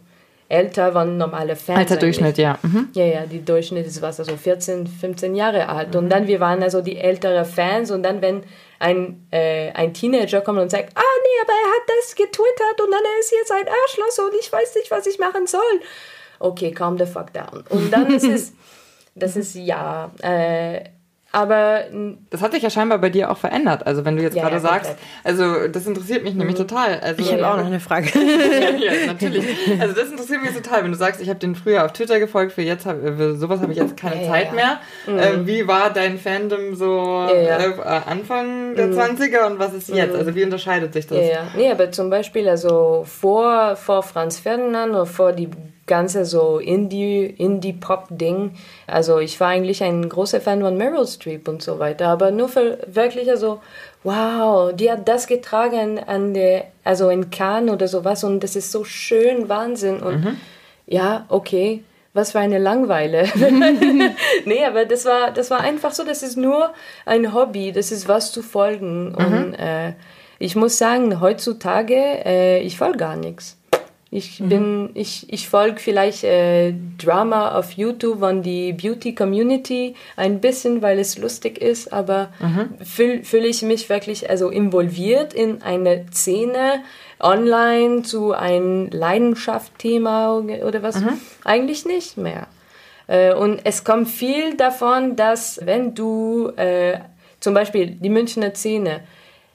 älter 0.52 0.92
waren 0.94 1.16
normale 1.16 1.56
Fans. 1.56 1.78
Alter 1.78 1.96
Durchschnitt, 1.96 2.36
ja. 2.36 2.58
Mhm. 2.62 2.88
Ja, 2.92 3.04
ja, 3.04 3.26
die 3.26 3.42
Durchschnitt 3.42 3.86
ist 3.86 4.02
was, 4.02 4.20
also 4.20 4.36
14, 4.36 4.86
15 4.86 5.34
Jahre 5.34 5.68
alt. 5.68 5.94
Mhm. 5.94 6.00
Und 6.00 6.08
dann, 6.10 6.26
wir 6.26 6.40
waren 6.40 6.62
also 6.62 6.82
die 6.82 6.98
älteren 6.98 7.44
Fans 7.44 7.90
und 7.90 8.02
dann, 8.02 8.20
wenn 8.20 8.42
ein, 8.78 9.26
äh, 9.30 9.72
ein 9.72 9.94
Teenager 9.94 10.42
kommt 10.42 10.58
und 10.58 10.70
sagt, 10.70 10.90
ah 10.94 11.00
nee, 11.00 11.42
aber 11.42 11.52
er 11.52 11.70
hat 11.70 11.88
das 11.88 12.14
getwittert 12.14 12.80
und 12.82 12.90
dann 12.90 13.00
er 13.02 13.20
ist 13.20 13.32
jetzt 13.32 13.52
ein 13.52 13.66
Arschloch 13.66 14.26
und 14.26 14.34
ich 14.38 14.52
weiß 14.52 14.74
nicht, 14.74 14.90
was 14.90 15.06
ich 15.06 15.18
machen 15.18 15.46
soll. 15.46 15.80
Okay, 16.38 16.72
calm 16.72 16.98
the 16.98 17.06
fuck 17.06 17.32
down. 17.32 17.64
Und 17.70 17.90
dann 17.90 18.12
ist 18.12 18.24
es, 18.24 18.52
das 19.14 19.36
ist 19.36 19.54
ja, 19.54 20.10
äh, 20.20 20.84
aber 21.32 21.84
das 22.28 22.42
hat 22.42 22.52
sich 22.52 22.62
ja 22.62 22.68
scheinbar 22.68 22.98
bei 22.98 23.08
dir 23.08 23.30
auch 23.30 23.38
verändert. 23.38 23.86
Also 23.86 24.04
wenn 24.04 24.16
du 24.16 24.22
jetzt 24.22 24.36
ja, 24.36 24.42
gerade 24.42 24.56
ja, 24.56 24.60
sagst, 24.60 24.94
also 25.24 25.66
das 25.66 25.86
interessiert 25.86 26.22
mich 26.22 26.34
mhm. 26.34 26.40
nämlich 26.40 26.56
total. 26.56 27.00
Also, 27.00 27.22
ich 27.22 27.32
habe 27.32 27.48
auch 27.48 27.56
noch 27.56 27.66
eine 27.66 27.80
Frage. 27.80 28.08
ja, 28.78 29.06
natürlich. 29.06 29.46
Also 29.80 29.94
das 29.94 30.10
interessiert 30.10 30.42
mich 30.42 30.52
total, 30.52 30.84
wenn 30.84 30.92
du 30.92 30.98
sagst, 30.98 31.22
ich 31.22 31.30
habe 31.30 31.38
den 31.38 31.54
früher 31.54 31.86
auf 31.86 31.92
Twitter 31.92 32.20
gefolgt, 32.20 32.52
für 32.52 32.60
jetzt 32.60 32.84
hab, 32.84 33.00
für 33.00 33.34
sowas 33.36 33.60
habe 33.60 33.72
ich 33.72 33.78
jetzt 33.78 33.96
keine 33.96 34.26
Zeit 34.26 34.54
mehr. 34.54 34.80
Mhm. 35.06 35.18
Äh, 35.18 35.46
wie 35.46 35.66
war 35.66 35.90
dein 35.90 36.18
Fandom 36.18 36.74
so 36.74 37.26
äh, 37.32 37.50
Anfang 38.06 38.74
der 38.74 38.88
mhm. 38.88 38.98
20er 38.98 39.46
und 39.46 39.58
was 39.58 39.72
ist 39.72 39.88
jetzt? 39.88 40.12
Mhm. 40.12 40.18
Also 40.18 40.34
wie 40.34 40.44
unterscheidet 40.44 40.92
sich 40.92 41.06
das? 41.06 41.16
Ja, 41.16 41.24
ja. 41.24 41.46
Nee, 41.56 41.70
aber 41.70 41.90
zum 41.92 42.10
Beispiel 42.10 42.46
also 42.46 43.04
vor, 43.06 43.76
vor 43.76 44.02
Franz 44.02 44.38
Ferdinand 44.38 44.92
oder 44.92 45.06
vor 45.06 45.32
die 45.32 45.48
ganze 45.86 46.24
so 46.24 46.58
Indie, 46.58 47.24
Indie-Pop-Ding. 47.24 48.52
Also 48.86 49.18
ich 49.18 49.38
war 49.40 49.48
eigentlich 49.48 49.82
ein 49.82 50.08
großer 50.08 50.40
Fan 50.40 50.60
von 50.60 50.76
Meryl 50.76 51.06
Streep 51.06 51.48
und 51.48 51.62
so 51.62 51.78
weiter, 51.78 52.08
aber 52.08 52.30
nur 52.30 52.48
für 52.48 52.78
wirklich 52.86 53.28
also, 53.30 53.60
wow, 54.04 54.72
die 54.72 54.90
hat 54.90 55.08
das 55.08 55.26
getragen 55.26 55.98
an 55.98 56.34
der, 56.34 56.66
also 56.84 57.08
in 57.10 57.30
Cannes 57.30 57.72
oder 57.72 57.88
sowas 57.88 58.24
und 58.24 58.40
das 58.40 58.56
ist 58.56 58.70
so 58.70 58.84
schön, 58.84 59.48
Wahnsinn 59.48 60.00
und 60.00 60.24
mhm. 60.24 60.36
ja, 60.86 61.24
okay, 61.28 61.82
was 62.14 62.32
für 62.32 62.38
eine 62.38 62.58
Langeweile. 62.58 63.24
nee, 64.44 64.64
aber 64.64 64.84
das 64.84 65.04
war, 65.04 65.32
das 65.32 65.50
war 65.50 65.60
einfach 65.60 65.92
so, 65.92 66.04
das 66.04 66.22
ist 66.22 66.36
nur 66.36 66.72
ein 67.06 67.34
Hobby, 67.34 67.72
das 67.72 67.90
ist 67.90 68.06
was 68.06 68.32
zu 68.32 68.42
folgen 68.42 69.12
mhm. 69.12 69.16
und 69.16 69.54
äh, 69.54 69.94
ich 70.38 70.56
muss 70.56 70.76
sagen, 70.76 71.20
heutzutage, 71.20 71.94
äh, 72.24 72.60
ich 72.62 72.76
folge 72.76 72.98
gar 72.98 73.16
nichts. 73.16 73.56
Ich 74.14 74.40
mhm. 74.40 74.48
bin, 74.50 74.90
ich, 74.92 75.32
ich 75.32 75.48
folge 75.48 75.80
vielleicht 75.80 76.22
äh, 76.22 76.74
Drama 76.98 77.56
auf 77.56 77.72
YouTube 77.72 78.22
an 78.22 78.42
die 78.42 78.74
Beauty 78.74 79.14
Community 79.14 79.94
ein 80.16 80.38
bisschen, 80.42 80.82
weil 80.82 80.98
es 80.98 81.16
lustig 81.16 81.56
ist, 81.56 81.94
aber 81.94 82.28
mhm. 82.38 82.84
fühle 82.84 83.24
fühl 83.24 83.46
ich 83.46 83.62
mich 83.62 83.88
wirklich 83.88 84.28
also 84.28 84.50
involviert 84.50 85.32
in 85.32 85.62
eine 85.62 86.04
Szene 86.12 86.82
online 87.20 88.02
zu 88.02 88.32
einem 88.32 88.90
Leidenschaftsthema 88.90 90.40
oder 90.40 90.82
was? 90.82 91.00
Mhm. 91.00 91.18
Eigentlich 91.44 91.86
nicht 91.86 92.18
mehr. 92.18 92.48
Äh, 93.06 93.32
und 93.32 93.62
es 93.64 93.82
kommt 93.82 94.08
viel 94.08 94.58
davon, 94.58 95.16
dass 95.16 95.58
wenn 95.64 95.94
du 95.94 96.48
äh, 96.56 96.98
zum 97.40 97.54
Beispiel 97.54 97.92
die 97.92 98.10
Münchner 98.10 98.52
Szene, 98.54 99.00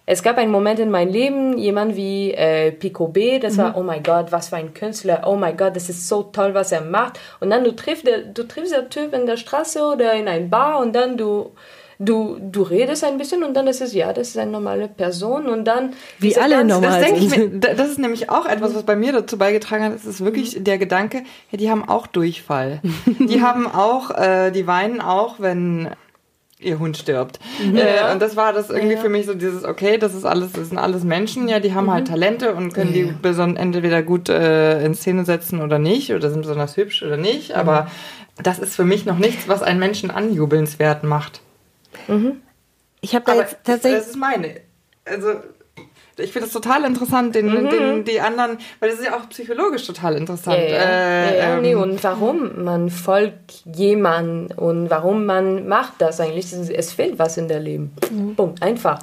es 0.10 0.24
gab 0.24 0.38
einen 0.38 0.52
Moment 0.52 0.80
in 0.80 0.90
meinem 0.90 1.12
Leben, 1.12 1.58
jemand 1.58 1.98
wie 1.98 2.32
äh, 2.32 2.72
Pico 2.72 3.10
B, 3.10 3.40
das 3.40 3.56
mhm. 3.56 3.58
war, 3.58 3.78
oh 3.78 3.84
mein 3.84 4.04
Gott, 4.04 4.32
was 4.32 4.48
für 4.48 4.56
ein 4.56 4.74
Künstler, 4.74 5.24
oh 5.26 5.36
mein 5.36 5.58
Gott, 5.58 5.76
das 5.76 5.90
ist 5.90 6.08
so 6.08 6.24
toll, 6.24 6.54
was 6.54 6.72
er 6.72 6.82
macht. 6.82 7.20
Und 7.42 7.50
dann 7.50 7.66
du 7.66 7.76
triffst, 7.76 8.08
der, 8.08 8.20
du 8.20 8.48
triffst 8.48 8.72
der 8.72 8.90
Typ 8.90 9.14
in 9.14 9.26
der 9.26 9.36
Straße 9.36 9.84
oder 9.84 10.14
in 10.14 10.30
ein 10.30 10.50
Bar 10.50 10.80
und 10.80 10.96
dann 10.96 11.18
du 11.18 11.52
du, 12.00 12.38
du 12.40 12.62
redest 12.62 13.04
ein 13.04 13.18
bisschen 13.18 13.44
und 13.44 13.54
dann 13.56 13.68
ist 13.68 13.82
es, 13.82 13.94
ja, 13.94 14.14
das 14.14 14.30
ist 14.30 14.38
eine 14.38 14.52
normale 14.52 14.88
Person 14.88 15.48
und 15.48 15.66
dann... 15.66 15.94
Wie 16.20 16.38
alle 16.38 16.58
ganz, 16.58 16.70
normal 16.70 17.02
das, 17.02 17.20
ich 17.20 17.36
mir, 17.36 17.50
das 17.50 17.90
ist 17.90 18.00
nämlich 18.00 18.30
auch 18.30 18.46
etwas, 18.46 18.76
was 18.76 18.84
bei 18.84 18.96
mir 18.96 19.12
dazu 19.14 19.38
beigetragen 19.38 19.84
hat, 19.84 19.96
das 19.96 20.06
ist 20.06 20.24
wirklich 20.24 20.60
mhm. 20.60 20.64
der 20.64 20.78
Gedanke, 20.78 21.24
ja, 21.52 21.58
die 21.58 21.72
haben 21.72 21.88
auch 21.90 22.08
Durchfall. 22.08 22.82
die 23.20 23.42
haben 23.42 23.66
auch, 23.66 24.12
äh, 24.12 24.52
die 24.52 24.68
weinen 24.68 25.02
auch, 25.02 25.40
wenn 25.40 25.90
ihr 26.60 26.80
Hund 26.80 26.98
stirbt. 26.98 27.40
Mhm. 27.64 27.78
Äh, 27.78 28.12
und 28.12 28.22
das 28.22 28.36
war 28.36 28.54
das 28.54 28.70
irgendwie 28.70 28.96
ja. 28.96 29.00
für 29.00 29.10
mich 29.10 29.26
so 29.26 29.34
dieses, 29.34 29.64
okay, 29.64 29.98
das 29.98 30.16
ist 30.16 30.26
alles, 30.26 30.54
das 30.54 30.70
sind 30.70 30.78
alles 30.78 31.04
Menschen, 31.04 31.48
ja, 31.48 31.60
die 31.60 31.74
haben 31.74 31.92
halt 31.92 32.08
mhm. 32.08 32.12
halt 32.12 32.22
Talente 32.22 32.56
und 32.56 32.74
können 32.74 32.94
ja. 32.96 33.12
die 33.12 33.58
entweder 33.58 34.02
gut 34.02 34.30
äh, 34.30 34.84
in 34.84 34.96
Szene 34.96 35.26
setzen 35.26 35.62
oder 35.62 35.78
nicht, 35.78 36.12
oder 36.14 36.30
sind 36.30 36.42
besonders 36.42 36.76
hübsch 36.78 37.04
oder 37.04 37.18
nicht, 37.18 37.50
mhm. 37.50 37.56
aber 37.56 37.92
das 38.42 38.60
ist 38.60 38.76
für 38.76 38.86
mich 38.86 39.06
noch 39.06 39.18
nichts, 39.18 39.48
was 39.48 39.62
einen 39.62 39.80
Menschen 39.80 40.12
anjubelnswert 40.12 41.04
macht. 41.04 41.42
Mhm. 42.08 42.38
Ich 43.02 43.14
habe 43.16 43.26
da 43.26 43.36
jetzt 43.36 43.58
tatsächlich. 43.64 44.02
Das 44.02 44.10
ist 44.10 44.18
meine. 44.18 44.56
Also 45.06 45.36
ich 46.18 46.32
finde 46.32 46.48
es 46.48 46.54
total 46.54 46.84
interessant, 46.84 47.36
den, 47.36 47.48
mhm. 47.48 47.70
den, 47.70 48.04
die 48.04 48.20
anderen, 48.20 48.58
weil 48.80 48.90
das 48.90 49.00
ist 49.00 49.06
ja 49.06 49.18
auch 49.18 49.30
psychologisch 49.30 49.86
total 49.86 50.16
interessant. 50.16 50.58
Ja, 50.58 50.64
ja. 50.64 50.78
Äh, 50.78 51.40
ja, 51.40 51.62
nee, 51.62 51.72
ähm, 51.72 51.82
und 51.82 52.04
warum 52.04 52.64
man 52.64 52.90
folgt 52.90 53.64
jemand 53.66 54.58
und 54.58 54.90
warum 54.90 55.26
man 55.26 55.68
macht 55.68 55.94
das 56.00 56.20
eigentlich. 56.20 56.52
Es 56.52 56.94
fehlt 56.94 57.20
was 57.20 57.38
in 57.38 57.48
der 57.48 57.60
Leben. 57.60 57.92
Mhm. 58.12 58.36
Punkt. 58.36 58.62
Einfach. 58.62 59.00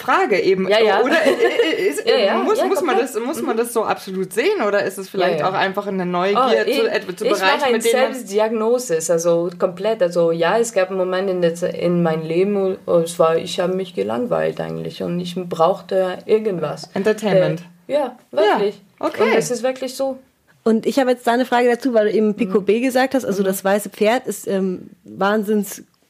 Frage 0.00 0.40
eben. 0.40 0.68
Ja, 0.68 0.80
ja. 0.80 1.02
Oder 1.02 1.16
äh, 1.24 1.30
äh, 1.30 1.88
ist, 1.88 2.04
ja, 2.08 2.18
ja. 2.18 2.38
Muss, 2.38 2.58
ja, 2.58 2.66
muss, 2.66 2.82
man 2.82 2.98
das, 2.98 3.18
muss 3.18 3.42
man 3.42 3.56
das 3.56 3.72
so 3.72 3.84
absolut 3.84 4.32
sehen 4.32 4.62
oder 4.66 4.84
ist 4.84 4.98
es 4.98 5.08
vielleicht 5.08 5.42
auch 5.42 5.52
einfach 5.52 5.86
eine 5.86 6.06
Neugier 6.06 6.64
oh, 6.66 6.70
zu, 6.70 6.90
etwa 6.90 7.16
zu 7.16 7.24
Bereichen, 7.24 7.72
mit 7.72 7.84
denen 7.84 8.12
Selbstdiagnosis, 8.12 9.10
also 9.10 9.50
komplett. 9.58 10.02
Also 10.02 10.32
ja, 10.32 10.58
es 10.58 10.72
gab 10.72 10.88
einen 10.88 10.98
Moment 10.98 11.30
in, 11.30 11.42
in 11.42 12.02
meinem 12.02 12.22
Leben, 12.22 12.78
wo 12.86 12.98
es 12.98 13.18
war, 13.18 13.36
ich 13.36 13.60
habe 13.60 13.74
mich 13.74 13.94
gelangweilt 13.94 14.60
eigentlich 14.60 15.02
und 15.02 15.20
ich 15.20 15.34
brauchte 15.36 16.18
irgendwas. 16.26 16.88
Entertainment. 16.94 17.60
Äh, 17.86 17.94
ja, 17.94 18.16
wirklich. 18.30 18.80
okay. 18.98 19.22
Und 19.22 19.34
es 19.34 19.50
ist 19.50 19.62
wirklich 19.62 19.94
so. 19.94 20.18
Und 20.62 20.86
ich 20.86 20.98
habe 20.98 21.10
jetzt 21.10 21.26
da 21.26 21.32
eine 21.32 21.46
Frage 21.46 21.68
dazu, 21.68 21.94
weil 21.94 22.10
du 22.10 22.16
eben 22.16 22.34
Pico 22.34 22.60
mhm. 22.60 22.64
B 22.64 22.80
gesagt 22.80 23.14
hast. 23.14 23.24
Also 23.24 23.42
mhm. 23.42 23.46
das 23.46 23.64
weiße 23.64 23.90
Pferd 23.90 24.26
ist 24.26 24.46
ähm, 24.46 24.90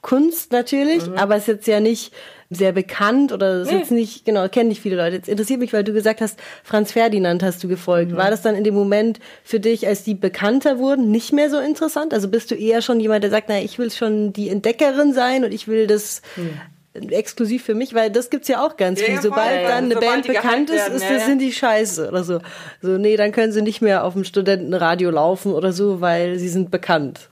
Wahnsinnskunst 0.02 0.52
natürlich, 0.52 1.06
mhm. 1.06 1.14
aber 1.14 1.36
es 1.36 1.42
ist 1.42 1.48
jetzt 1.48 1.66
ja 1.66 1.80
nicht 1.80 2.12
sehr 2.52 2.72
bekannt 2.72 3.32
oder 3.32 3.62
ist 3.62 3.70
nee. 3.70 3.78
jetzt 3.78 3.92
nicht, 3.92 4.24
genau, 4.24 4.48
kennen 4.48 4.70
nicht 4.70 4.80
viele 4.80 4.96
Leute. 4.96 5.16
Jetzt 5.16 5.28
interessiert 5.28 5.60
mich, 5.60 5.72
weil 5.72 5.84
du 5.84 5.92
gesagt 5.92 6.20
hast, 6.20 6.38
Franz 6.64 6.90
Ferdinand 6.90 7.44
hast 7.44 7.62
du 7.62 7.68
gefolgt. 7.68 8.10
Mhm. 8.10 8.16
War 8.16 8.30
das 8.30 8.42
dann 8.42 8.56
in 8.56 8.64
dem 8.64 8.74
Moment 8.74 9.20
für 9.44 9.60
dich, 9.60 9.86
als 9.86 10.02
die 10.02 10.14
bekannter 10.14 10.78
wurden, 10.78 11.12
nicht 11.12 11.32
mehr 11.32 11.48
so 11.48 11.58
interessant? 11.58 12.12
Also 12.12 12.28
bist 12.28 12.50
du 12.50 12.56
eher 12.56 12.82
schon 12.82 12.98
jemand, 12.98 13.22
der 13.22 13.30
sagt, 13.30 13.48
na, 13.48 13.60
ich 13.60 13.78
will 13.78 13.90
schon 13.92 14.32
die 14.32 14.48
Entdeckerin 14.48 15.12
sein 15.12 15.44
und 15.44 15.54
ich 15.54 15.68
will 15.68 15.86
das 15.86 16.22
mhm. 16.34 17.08
exklusiv 17.10 17.62
für 17.62 17.76
mich, 17.76 17.94
weil 17.94 18.10
das 18.10 18.30
gibt's 18.30 18.48
ja 18.48 18.66
auch 18.66 18.76
ganz 18.76 19.00
ja, 19.00 19.06
viel. 19.06 19.22
Sobald 19.22 19.62
ja, 19.62 19.68
dann 19.68 19.84
eine 19.84 19.94
Sobald 19.94 20.10
Band 20.10 20.26
bekannt 20.26 20.70
ist, 20.70 20.88
ist 20.88 21.08
das, 21.08 21.26
sind 21.26 21.40
die 21.40 21.52
scheiße 21.52 22.08
oder 22.08 22.24
so. 22.24 22.40
So, 22.82 22.98
nee, 22.98 23.16
dann 23.16 23.30
können 23.30 23.52
sie 23.52 23.62
nicht 23.62 23.80
mehr 23.80 24.02
auf 24.02 24.14
dem 24.14 24.24
Studentenradio 24.24 25.10
laufen 25.10 25.52
oder 25.52 25.72
so, 25.72 26.00
weil 26.00 26.36
sie 26.40 26.48
sind 26.48 26.72
bekannt. 26.72 27.30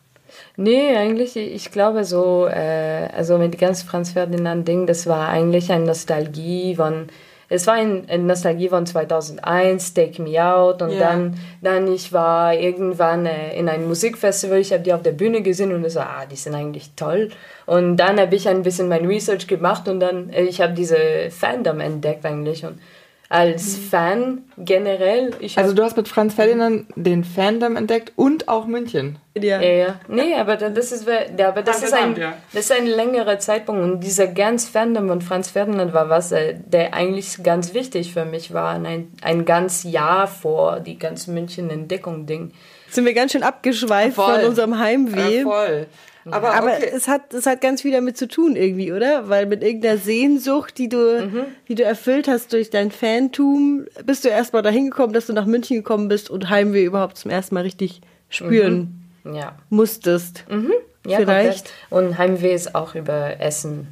Nee, 0.61 0.97
eigentlich, 0.97 1.37
ich 1.37 1.71
glaube 1.71 2.03
so, 2.03 2.49
äh, 2.49 3.09
also 3.17 3.39
mit 3.39 3.59
ganz 3.59 3.85
Franz 3.85 4.11
Ferdinand 4.11 4.67
Ding, 4.67 4.89
das 4.89 5.07
war 5.07 5.29
eigentlich 5.29 5.71
eine 5.71 5.85
Nostalgie 5.85 6.75
von, 6.75 7.07
es 7.49 7.69
war 7.69 7.75
ein, 7.75 8.09
eine 8.09 8.25
Nostalgie 8.25 8.69
von 8.69 8.85
2001, 8.85 9.95
Take 9.95 10.21
Me 10.21 10.45
Out 10.45 10.83
und 10.83 10.91
ja. 10.91 10.99
dann, 10.99 11.39
dann 11.63 11.87
ich 11.87 12.13
war 12.13 12.55
irgendwann 12.55 13.27
äh, 13.27 13.57
in 13.57 13.69
einem 13.69 13.87
Musikfestival, 13.87 14.59
ich 14.59 14.73
habe 14.73 14.83
die 14.83 14.93
auf 14.93 15.03
der 15.03 15.13
Bühne 15.13 15.43
gesehen 15.43 15.73
und 15.73 15.85
ich 15.85 15.93
so, 15.93 16.01
ah, 16.01 16.27
die 16.29 16.35
sind 16.35 16.57
eigentlich 16.57 16.91
toll. 16.97 17.29
Und 17.67 17.97
dann 17.97 18.19
habe 18.19 18.35
ich 18.35 18.49
ein 18.49 18.65
bisschen 18.65 18.89
mein 18.89 19.07
Research 19.07 19.47
gemacht 19.47 19.87
und 19.87 20.01
dann, 20.01 20.29
äh, 20.31 20.43
ich 20.43 20.61
habe 20.61 20.73
diese 20.73 21.31
Fandom 21.31 21.79
entdeckt 21.79 22.27
eigentlich 22.27 22.65
und 22.65 22.81
als 23.31 23.77
mhm. 23.77 23.83
Fan 23.83 24.43
generell. 24.57 25.33
also 25.57 25.75
du 25.75 25.83
hast 25.83 25.97
mit 25.99 26.09
Franz 26.09 26.35
Ferdinand 26.35 26.87
den 26.97 27.25
Fandom 27.25 27.77
entdeckt 27.77 28.13
und 28.17 28.49
auch 28.49 28.67
München. 28.67 29.19
Ja, 29.37 29.61
ja. 29.61 30.01
Nee, 30.09 30.35
aber 30.35 30.57
das 30.57 30.93
ist, 30.93 31.07
aber 31.07 31.63
das 31.63 31.83
ist, 31.83 31.93
ein, 31.93 32.15
das 32.53 32.65
ist 32.65 32.73
ein 32.73 32.87
längerer 32.87 33.39
Zeitpunkt 33.39 33.83
und 33.83 34.01
dieser 34.01 34.29
ganz 34.29 34.67
Fandom 34.67 35.09
von 35.09 35.21
Franz 35.21 35.51
Ferdinand 35.51 35.93
war 35.93 36.09
was, 36.09 36.33
äh, 36.33 36.55
der 36.55 36.95
eigentlich 36.95 37.43
ganz 37.43 37.75
wichtig 37.75 38.15
für 38.15 38.25
mich 38.25 38.55
war. 38.55 38.71
Ein, 38.71 39.13
ein 39.21 39.45
ganz 39.45 39.85
Jahr 39.85 40.27
vor 40.27 40.81
die 40.81 40.99
ganze 40.99 41.31
München-Entdeckung-Ding. 41.31 42.53
Sind 42.91 43.05
wir 43.05 43.13
ganz 43.13 43.33
schön 43.33 43.43
abgeschweift 43.43 44.17
voll. 44.17 44.35
von 44.35 44.45
unserem 44.47 44.79
Heimweh. 44.79 45.41
Ja, 45.41 45.43
voll. 45.43 45.87
Aber, 46.25 46.55
Aber 46.55 46.73
okay. 46.73 46.91
es, 46.95 47.09
hat, 47.09 47.33
es 47.33 47.47
hat 47.47 47.61
ganz 47.61 47.83
viel 47.83 47.93
damit 47.93 48.17
zu 48.17 48.29
tun 48.29 48.57
irgendwie, 48.57 48.93
oder? 48.93 49.29
Weil 49.29 49.47
mit 49.47 49.63
irgendeiner 49.63 49.99
Sehnsucht, 49.99 50.79
die 50.79 50.89
du, 50.89 51.27
mhm. 51.27 51.45
die 51.69 51.75
du 51.75 51.85
erfüllt 51.85 52.29
hast 52.29 52.53
durch 52.53 52.71
dein 52.71 52.91
Fantum, 52.91 53.87
bist 54.05 54.25
du 54.25 54.29
erstmal 54.29 54.63
dahin 54.63 54.91
gekommen, 54.91 55.13
dass 55.13 55.27
du 55.27 55.33
nach 55.33 55.47
München 55.47 55.77
gekommen 55.77 56.09
bist 56.09 56.31
und 56.31 56.51
Heimweh 56.51 56.85
überhaupt 56.85 57.17
zum 57.17 57.31
ersten 57.31 57.55
Mal 57.55 57.63
richtig 57.63 58.01
spüren 58.29 59.09
mhm. 59.25 59.35
ja. 59.35 59.57
musstest. 59.71 60.45
Mhm. 60.51 60.73
Ja, 61.07 61.19
Vielleicht. 61.19 61.73
Komplett. 61.89 62.11
Und 62.11 62.19
Heimweh 62.19 62.55
ist 62.55 62.75
auch 62.75 62.95
über 62.95 63.41
Essen. 63.41 63.89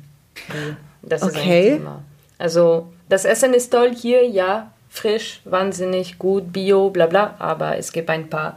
Das 1.03 1.23
ist 1.23 1.37
okay. 1.37 1.71
ein 1.71 1.79
Thema. 1.79 2.05
Also, 2.39 2.93
das 3.09 3.25
Essen 3.25 3.55
ist 3.55 3.71
toll 3.71 3.95
hier, 3.95 4.27
ja, 4.29 4.73
frisch, 4.91 5.41
wahnsinnig 5.45 6.19
gut, 6.19 6.53
bio, 6.53 6.91
bla 6.91 7.07
bla, 7.07 7.35
aber 7.39 7.77
es 7.79 7.93
gibt 7.93 8.11
ein 8.11 8.29
paar 8.29 8.57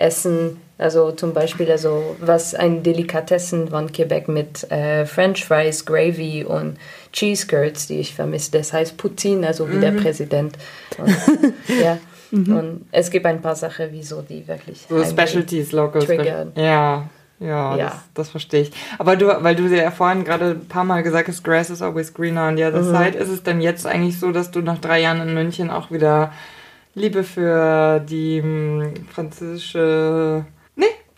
Schrottessen, 0.00 0.58
also 0.78 1.12
zum 1.12 1.34
Beispiel 1.34 1.70
also 1.70 2.16
was 2.20 2.54
ein 2.54 2.82
Delikatessen 2.82 3.68
von 3.68 3.92
Quebec 3.92 4.28
mit 4.28 4.70
äh, 4.70 5.04
French 5.04 5.44
Fries, 5.44 5.84
Gravy 5.84 6.44
und 6.44 6.78
Cheese 7.12 7.46
Curds, 7.46 7.86
die 7.86 8.00
ich 8.00 8.14
vermisse. 8.14 8.52
Das 8.52 8.72
heißt 8.72 8.96
Poutine, 8.96 9.46
also 9.46 9.68
wie 9.70 9.76
mhm. 9.76 9.80
der 9.80 9.92
Präsident. 9.92 10.56
Und, 10.98 11.08
ja. 11.82 11.98
Mhm. 12.30 12.56
Und 12.56 12.86
es 12.92 13.10
gibt 13.10 13.26
ein 13.26 13.42
paar 13.42 13.56
Sachen, 13.56 13.88
wieso 13.90 14.22
die 14.22 14.46
wirklich 14.46 14.86
so 14.88 15.04
Specialties, 15.04 15.72
Locals. 15.72 16.06
Triggern. 16.06 16.52
Ja. 16.54 17.08
Ja, 17.42 17.74
ja. 17.74 17.84
Das, 17.86 17.94
das, 18.12 18.28
verstehe 18.28 18.62
ich. 18.62 18.72
Aber 18.98 19.16
du, 19.16 19.26
weil 19.42 19.56
du 19.56 19.66
ja 19.68 19.90
vorhin 19.90 20.24
gerade 20.24 20.50
ein 20.50 20.68
paar 20.68 20.84
Mal 20.84 21.02
gesagt 21.02 21.26
hast, 21.26 21.42
Grass 21.42 21.70
is 21.70 21.80
always 21.80 22.12
greener 22.12 22.46
on 22.46 22.58
the 22.58 22.64
other 22.64 22.82
mhm. 22.82 22.94
side, 22.94 23.16
ist 23.16 23.30
es 23.30 23.42
denn 23.42 23.62
jetzt 23.62 23.86
eigentlich 23.86 24.20
so, 24.20 24.30
dass 24.30 24.50
du 24.50 24.60
nach 24.60 24.76
drei 24.76 25.00
Jahren 25.00 25.26
in 25.26 25.32
München 25.32 25.70
auch 25.70 25.90
wieder 25.90 26.32
Liebe 26.94 27.22
für 27.22 28.00
die 28.00 28.42
hm, 28.42 29.06
französische 29.06 30.44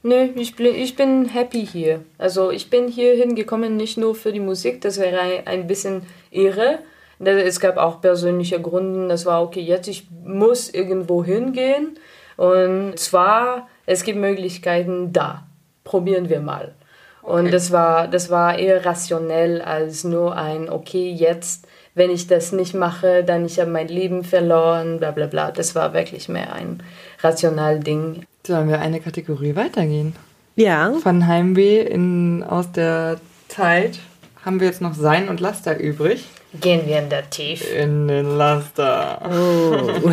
Nö, 0.04 0.30
ich 0.34 0.56
bin, 0.56 0.74
ich 0.74 0.96
bin 0.96 1.26
happy 1.26 1.64
hier. 1.64 2.04
Also 2.18 2.50
ich 2.50 2.70
bin 2.70 2.88
hier 2.88 3.14
hingekommen 3.14 3.76
nicht 3.76 3.98
nur 3.98 4.16
für 4.16 4.32
die 4.32 4.40
Musik, 4.40 4.80
das 4.80 4.98
wäre 4.98 5.20
ein, 5.20 5.46
ein 5.46 5.66
bisschen 5.68 6.02
irre. 6.30 6.80
Es 7.20 7.60
gab 7.60 7.76
auch 7.76 8.00
persönliche 8.00 8.60
Gründe, 8.60 9.06
das 9.06 9.26
war 9.26 9.42
okay, 9.42 9.60
jetzt 9.60 9.86
ich 9.86 10.08
muss 10.24 10.68
irgendwo 10.70 11.22
hingehen. 11.22 11.98
Und 12.36 12.98
zwar, 12.98 13.68
es 13.86 14.02
gibt 14.02 14.18
Möglichkeiten 14.18 15.12
da. 15.12 15.46
Probieren 15.84 16.28
wir 16.28 16.40
mal. 16.40 16.74
Okay. 17.22 17.32
Und 17.38 17.52
das 17.52 17.70
war, 17.70 18.08
das 18.08 18.28
war 18.28 18.58
eher 18.58 18.84
rationell 18.84 19.62
als 19.62 20.02
nur 20.02 20.34
ein, 20.34 20.68
okay, 20.68 21.12
jetzt, 21.12 21.68
wenn 21.94 22.10
ich 22.10 22.26
das 22.26 22.52
nicht 22.52 22.74
mache, 22.74 23.24
dann 23.24 23.44
ich 23.44 23.60
habe 23.60 23.70
mein 23.70 23.88
Leben 23.88 24.24
verloren, 24.24 24.98
bla 24.98 25.10
bla 25.10 25.26
bla. 25.26 25.50
Das 25.50 25.74
war 25.74 25.92
wirklich 25.92 26.28
mehr 26.28 26.52
ein 26.52 26.82
rational 27.20 27.80
Ding. 27.80 28.24
Sollen 28.46 28.68
wir 28.68 28.80
eine 28.80 29.00
Kategorie 29.00 29.54
weitergehen? 29.56 30.16
Ja. 30.56 30.92
Von 31.02 31.26
Heimweh 31.26 31.80
in, 31.80 32.42
aus 32.42 32.72
der 32.72 33.20
Zeit 33.48 33.98
haben 34.44 34.60
wir 34.60 34.66
jetzt 34.66 34.80
noch 34.80 34.94
Sein 34.94 35.28
und 35.28 35.40
Laster 35.40 35.78
übrig. 35.78 36.26
Gehen 36.60 36.86
wir 36.86 36.98
in 36.98 37.08
der 37.08 37.30
Tief. 37.30 37.64
In 37.74 38.08
den 38.08 38.36
Laster. 38.36 39.20
Oh. 39.24 40.10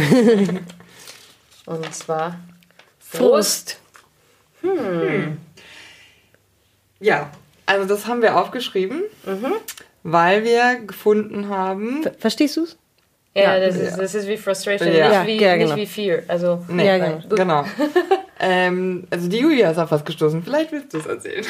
und 1.65 1.93
zwar 1.93 2.39
Frust. 2.99 3.79
Hm. 4.61 4.77
hm. 4.77 5.37
Ja, 6.99 7.31
also 7.65 7.87
das 7.87 8.07
haben 8.07 8.21
wir 8.21 8.37
aufgeschrieben, 8.37 9.03
mhm. 9.25 9.53
Weil 10.03 10.43
wir 10.43 10.79
gefunden 10.85 11.49
haben. 11.49 12.03
Ver 12.03 12.13
Verstehst 12.17 12.57
du 12.57 12.63
es? 12.63 12.77
Ja, 13.35 13.57
ja, 13.57 13.67
das, 13.67 13.75
Ist, 13.75 13.97
das 13.97 14.15
ist 14.15 14.27
wie 14.27 14.38
Frustration, 14.38 14.91
ja. 14.91 15.23
nicht, 15.23 15.27
wie, 15.27 15.43
ja, 15.43 15.55
genau. 15.55 15.75
nicht 15.75 15.81
wie 15.81 15.85
Fear. 15.85 16.23
Also, 16.27 16.63
nee, 16.67 16.85
ja, 16.85 16.97
genau. 16.97 17.35
genau. 17.35 17.65
ähm, 18.39 19.07
also 19.12 19.29
die 19.29 19.38
Julia 19.38 19.69
ist 19.69 19.77
auf 19.77 19.91
was 19.91 20.03
gestoßen. 20.03 20.41
Vielleicht 20.41 20.71
willst 20.71 20.93
du 20.95 20.97
es 20.97 21.05
erzählen. 21.05 21.45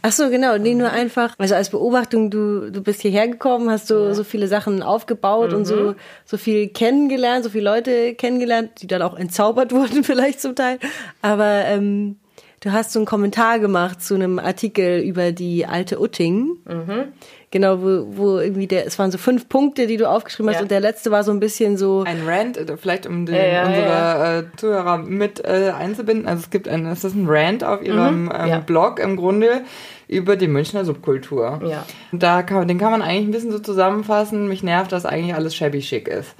Ach 0.00 0.10
so, 0.10 0.30
genau. 0.30 0.56
Nee, 0.56 0.74
nur 0.74 0.90
einfach, 0.90 1.34
also 1.36 1.54
als 1.54 1.68
Beobachtung, 1.68 2.30
du, 2.30 2.70
du 2.70 2.82
bist 2.82 3.02
hierher 3.02 3.28
gekommen, 3.28 3.70
hast 3.70 3.88
so, 3.88 4.14
so 4.14 4.24
viele 4.24 4.48
Sachen 4.48 4.82
aufgebaut 4.82 5.50
mhm. 5.50 5.58
und 5.58 5.64
so, 5.66 5.76
mhm. 5.76 5.94
so 6.24 6.38
viel 6.38 6.68
kennengelernt, 6.68 7.44
so 7.44 7.50
viele 7.50 7.64
Leute 7.64 8.14
kennengelernt, 8.14 8.70
die 8.80 8.86
dann 8.86 9.02
auch 9.02 9.16
entzaubert 9.16 9.72
wurden 9.72 10.04
vielleicht 10.04 10.40
zum 10.40 10.54
Teil. 10.54 10.78
Aber 11.20 11.64
ähm, 11.66 12.16
du 12.60 12.72
hast 12.72 12.92
so 12.92 12.98
einen 12.98 13.06
Kommentar 13.06 13.58
gemacht 13.58 14.02
zu 14.02 14.14
einem 14.14 14.38
Artikel 14.38 15.00
über 15.00 15.32
die 15.32 15.66
alte 15.66 16.00
Utting. 16.00 16.56
Mhm. 16.66 17.12
Genau, 17.50 17.80
wo, 17.80 18.04
wo 18.10 18.38
irgendwie 18.38 18.66
der, 18.66 18.86
es 18.86 18.98
waren 18.98 19.10
so 19.10 19.16
fünf 19.16 19.48
Punkte, 19.48 19.86
die 19.86 19.96
du 19.96 20.08
aufgeschrieben 20.08 20.50
hast 20.50 20.56
ja. 20.56 20.62
und 20.62 20.70
der 20.70 20.80
letzte 20.80 21.10
war 21.10 21.24
so 21.24 21.32
ein 21.32 21.40
bisschen 21.40 21.78
so. 21.78 22.04
Ein 22.06 22.28
Rant, 22.28 22.58
äh, 22.58 22.76
vielleicht 22.76 23.06
um 23.06 23.24
den, 23.24 23.36
ja, 23.36 23.66
unsere 23.66 23.86
ja. 23.86 24.38
Äh, 24.38 24.44
Zuhörer 24.56 24.98
mit 24.98 25.42
äh, 25.44 25.72
einzubinden. 25.74 26.26
Also 26.26 26.42
es 26.42 26.50
gibt 26.50 26.68
ein, 26.68 26.84
es 26.86 27.04
ist 27.04 27.14
ein 27.14 27.26
Rant 27.26 27.64
auf 27.64 27.82
ihrem 27.82 28.24
mhm. 28.24 28.32
ähm, 28.34 28.64
Blog 28.64 28.98
im 28.98 29.16
Grunde 29.16 29.62
über 30.08 30.36
die 30.36 30.48
Münchner 30.48 30.84
Subkultur. 30.84 31.60
Ja. 31.64 31.86
Und 32.12 32.22
da 32.22 32.42
kann, 32.42 32.68
den 32.68 32.78
kann 32.78 32.90
man 32.90 33.00
eigentlich 33.00 33.28
ein 33.28 33.30
bisschen 33.30 33.52
so 33.52 33.60
zusammenfassen. 33.60 34.48
Mich 34.48 34.62
nervt, 34.62 34.92
dass 34.92 35.06
eigentlich 35.06 35.34
alles 35.34 35.54
shabby 35.54 35.80
schick 35.80 36.06
ist. 36.06 36.34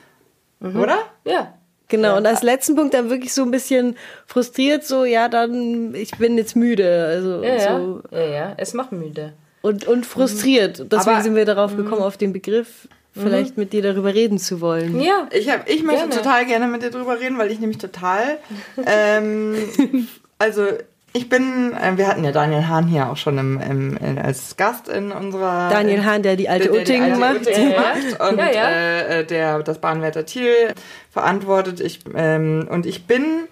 Mhm. 0.61 0.79
Oder? 0.79 0.99
Ja. 1.25 1.55
Genau, 1.89 2.19
und 2.19 2.27
als 2.27 2.43
letzten 2.43 2.77
Punkt 2.77 2.93
dann 2.93 3.09
wirklich 3.09 3.33
so 3.33 3.43
ein 3.43 3.51
bisschen 3.51 3.97
frustriert, 4.27 4.85
so, 4.85 5.05
ja, 5.07 5.29
dann, 5.29 5.95
ich 5.95 6.11
bin 6.19 6.37
jetzt 6.37 6.55
müde. 6.55 7.07
Also, 7.07 7.43
ja, 7.43 7.79
so. 7.79 8.03
ja, 8.11 8.19
ja, 8.19 8.31
ja, 8.31 8.55
es 8.59 8.75
macht 8.75 8.93
müde. 8.93 9.33
Und, 9.63 9.87
und 9.87 10.05
frustriert. 10.05 10.81
Mhm. 10.81 10.89
Deswegen 10.91 11.17
Aber, 11.17 11.23
sind 11.23 11.35
wir 11.35 11.47
darauf 11.47 11.73
mhm. 11.73 11.79
gekommen, 11.79 12.03
auf 12.03 12.19
den 12.19 12.33
Begriff 12.35 12.89
vielleicht 13.15 13.57
mhm. 13.57 13.63
mit 13.63 13.73
dir 13.73 13.83
darüber 13.83 14.15
reden 14.15 14.39
zu 14.39 14.61
wollen. 14.61 15.01
Ja. 15.01 15.29
Ich, 15.33 15.49
hab, 15.49 15.69
ich 15.69 15.83
möchte 15.83 16.09
gerne. 16.09 16.23
total 16.23 16.47
gerne 16.47 16.67
mit 16.69 16.83
dir 16.83 16.91
darüber 16.91 17.19
reden, 17.19 17.39
weil 17.39 17.51
ich 17.51 17.59
nämlich 17.59 17.79
total. 17.79 18.39
ähm, 18.87 19.57
also, 20.39 20.67
ich 21.13 21.29
bin, 21.29 21.73
äh, 21.73 21.97
wir 21.97 22.07
hatten 22.07 22.25
ja 22.25 22.33
Daniel 22.33 22.69
Hahn 22.69 22.87
hier 22.87 23.11
auch 23.11 23.17
schon 23.17 23.39
im, 23.39 23.61
im, 23.61 24.19
als 24.23 24.57
Gast 24.57 24.89
in 24.89 25.11
unserer. 25.11 25.71
Daniel 25.71 26.05
Hahn, 26.05 26.23
der 26.23 26.37
die 26.37 26.49
alte 26.49 26.71
Utting 26.73 27.19
macht. 27.19 27.47
macht 27.47 28.31
und 28.31 28.39
ja, 28.39 28.51
ja. 28.53 28.71
Äh, 28.71 29.25
der 29.25 29.63
das 29.63 29.81
Bahnwärter 29.81 30.27
Thiel 30.27 30.75
verantwortet. 31.11 31.81
Ich, 31.81 32.01
ähm, 32.15 32.69
und 32.71 32.87
ich 32.87 33.07
bin 33.07 33.49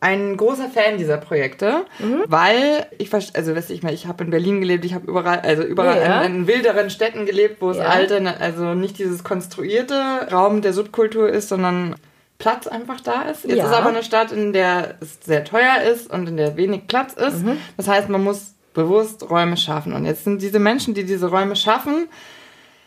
ein 0.00 0.36
großer 0.36 0.68
Fan 0.68 0.98
dieser 0.98 1.16
Projekte, 1.16 1.84
mhm. 2.00 2.24
weil 2.26 2.86
ich 2.98 3.12
also 3.14 3.54
weiß 3.54 3.70
ich 3.70 3.84
mal, 3.84 3.94
ich 3.94 4.06
habe 4.06 4.24
in 4.24 4.30
Berlin 4.30 4.60
gelebt, 4.60 4.84
ich 4.84 4.94
habe 4.94 5.06
überall 5.06 5.40
also 5.40 5.62
überall 5.62 6.00
ja. 6.00 6.22
in, 6.22 6.34
in, 6.34 6.46
wilderen 6.48 6.90
Städten 6.90 7.24
gelebt, 7.24 7.62
wo 7.62 7.70
es 7.70 7.78
alte 7.78 8.34
also 8.40 8.74
nicht 8.74 8.98
dieses 8.98 9.22
konstruierte 9.22 10.28
Raum 10.30 10.60
der 10.60 10.72
Subkultur 10.72 11.28
ist, 11.28 11.48
sondern 11.48 11.94
Platz 12.42 12.66
einfach 12.66 13.00
da 13.00 13.22
ist. 13.22 13.44
Jetzt 13.44 13.58
ja. 13.58 13.66
ist 13.66 13.72
aber 13.72 13.90
eine 13.90 14.02
Stadt, 14.02 14.32
in 14.32 14.52
der 14.52 14.96
es 15.00 15.20
sehr 15.24 15.44
teuer 15.44 15.80
ist 15.82 16.10
und 16.10 16.28
in 16.28 16.36
der 16.36 16.56
wenig 16.56 16.88
Platz 16.88 17.12
ist. 17.12 17.44
Mhm. 17.44 17.56
Das 17.76 17.86
heißt, 17.86 18.08
man 18.08 18.24
muss 18.24 18.54
bewusst 18.74 19.30
Räume 19.30 19.56
schaffen 19.56 19.92
und 19.92 20.06
jetzt 20.06 20.24
sind 20.24 20.42
diese 20.42 20.58
Menschen, 20.58 20.92
die 20.92 21.04
diese 21.04 21.30
Räume 21.30 21.54
schaffen, 21.54 22.08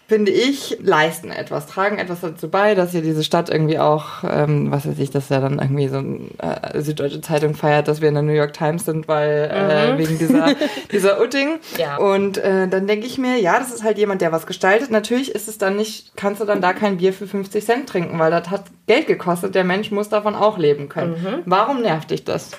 finde 0.08 0.32
ich, 0.32 0.78
leisten 0.82 1.32
etwas, 1.32 1.65
tragen 1.65 1.98
etwas 1.98 2.22
dazu 2.22 2.50
bei, 2.50 2.76
dass 2.76 2.91
hier 2.91 3.02
diese 3.02 3.24
Stadt 3.24 3.50
irgendwie 3.50 3.80
auch, 3.80 4.24
ähm, 4.24 4.72
was 4.72 4.88
weiß 4.88 5.00
ich, 5.00 5.10
dass 5.10 5.30
ja 5.30 5.39
dann 5.39 5.58
irgendwie 5.58 5.88
so 5.88 5.98
eine 5.98 6.20
äh, 6.38 6.82
Süddeutsche 6.82 7.22
Zeitung 7.22 7.56
feiert, 7.56 7.88
dass 7.88 8.02
wir 8.02 8.10
in 8.10 8.13
der 8.13 8.24
New 8.24 8.34
York 8.34 8.54
Times 8.54 8.86
sind, 8.86 9.08
weil 9.08 9.50
äh, 9.52 9.94
mhm. 9.94 9.98
wegen 9.98 10.20
dieser, 10.20 10.56
dieser 10.91 11.22
Utting. 11.22 11.60
Ja. 11.78 11.98
Und 11.98 12.38
äh, 12.38 12.68
dann 12.68 12.86
denke 12.86 13.08
ich 13.08 13.18
mir, 13.18 13.39
ja, 13.39 13.58
das 13.58 13.74
ist 13.74 13.84
halt 13.84 13.98
jemand, 13.98 14.22
der 14.22 14.32
was 14.32 14.46
gestaltet. 14.46 14.91
Natürlich 14.91 15.34
ist 15.34 15.48
es 15.48 15.58
dann 15.58 15.76
nicht, 15.76 16.15
kannst 16.15 16.39
du 16.39 16.46
dann 16.46 16.62
da 16.62 16.74
kein 16.74 16.98
Bier 16.98 17.12
für 17.12 17.26
50 17.26 17.65
Cent 17.65 17.89
trinken, 17.89 18.20
weil 18.20 18.30
das 18.30 18.52
hat 18.52 18.65
Geld 18.86 19.08
gekostet. 19.08 19.56
Der 19.56 19.63
Mensch 19.63 19.89
muss 19.89 20.10
davon 20.10 20.36
auch 20.36 20.60
leben 20.60 20.88
können. 20.88 21.13
Mhm. 21.13 21.41
Warum 21.46 21.82
nervt 21.82 22.12
dich 22.12 22.24
das? 22.24 22.52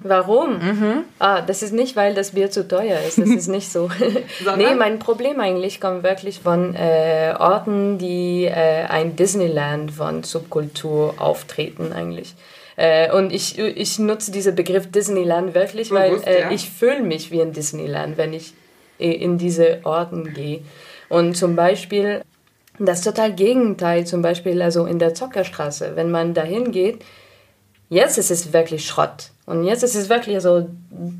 Warum? 0.00 0.58
Mhm. 0.58 1.04
Ah, 1.18 1.40
das 1.40 1.62
ist 1.62 1.72
nicht, 1.72 1.96
weil 1.96 2.14
das 2.14 2.32
Bier 2.32 2.50
zu 2.50 2.66
teuer 2.66 2.98
ist. 3.06 3.18
Das 3.18 3.28
ist 3.28 3.48
nicht 3.48 3.70
so. 3.70 3.88
nee, 4.56 4.74
mein 4.74 4.98
Problem 4.98 5.40
eigentlich 5.40 5.80
kommt 5.80 6.02
wirklich 6.02 6.40
von 6.40 6.74
äh, 6.74 7.34
Orten, 7.38 7.98
die 7.98 8.44
äh, 8.44 8.84
ein 8.86 9.16
Disneyland 9.16 9.92
von 9.92 10.22
Subkultur 10.22 11.14
auftreten 11.18 11.92
eigentlich. 11.92 12.34
Äh, 12.76 13.12
und 13.12 13.32
ich, 13.32 13.58
ich 13.58 13.98
nutze 13.98 14.32
diesen 14.32 14.54
Begriff 14.54 14.90
Disneyland 14.90 15.54
wirklich, 15.54 15.90
Bewusst, 15.90 16.26
weil 16.26 16.34
äh, 16.34 16.40
ja. 16.42 16.50
ich 16.50 16.68
fühle 16.68 17.02
mich 17.02 17.30
wie 17.30 17.40
in 17.40 17.52
Disneyland, 17.52 18.18
wenn 18.18 18.32
ich 18.32 18.52
in 18.98 19.38
diese 19.38 19.80
Orten 19.84 20.34
gehe. 20.34 20.60
Und 21.08 21.36
zum 21.36 21.56
Beispiel 21.56 22.22
das 22.78 23.02
total 23.02 23.32
Gegenteil, 23.32 24.06
zum 24.06 24.22
Beispiel 24.22 24.60
also 24.62 24.86
in 24.86 24.98
der 24.98 25.14
Zockerstraße, 25.14 25.92
wenn 25.94 26.10
man 26.10 26.34
dahin 26.34 26.72
geht, 26.72 27.04
jetzt 27.88 28.18
ist 28.18 28.30
es 28.30 28.52
wirklich 28.52 28.86
Schrott. 28.86 29.30
Und 29.46 29.64
jetzt 29.64 29.82
ist 29.82 29.94
es 29.94 30.08
wirklich 30.08 30.40
so, 30.40 30.68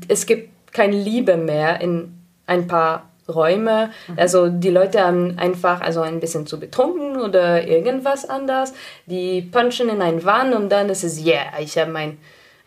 es 0.07 0.25
gibt 0.25 0.49
keine 0.71 0.95
Liebe 0.95 1.37
mehr 1.37 1.79
in 1.81 2.13
ein 2.47 2.67
paar 2.67 3.09
Räume. 3.27 3.91
Mhm. 4.07 4.13
Also 4.17 4.49
die 4.49 4.69
Leute 4.69 5.03
haben 5.03 5.37
einfach 5.37 5.81
also 5.81 6.01
ein 6.01 6.19
bisschen 6.19 6.45
zu 6.45 6.59
betrunken 6.59 7.19
oder 7.19 7.67
irgendwas 7.67 8.27
anders. 8.29 8.73
Die 9.05 9.41
punchen 9.41 9.89
in 9.89 10.01
ein 10.01 10.23
Wand 10.25 10.53
und 10.53 10.69
dann 10.69 10.89
ist 10.89 11.03
es, 11.03 11.23
yeah, 11.25 11.59
ich 11.59 11.77
habe 11.77 11.91
mein 11.91 12.17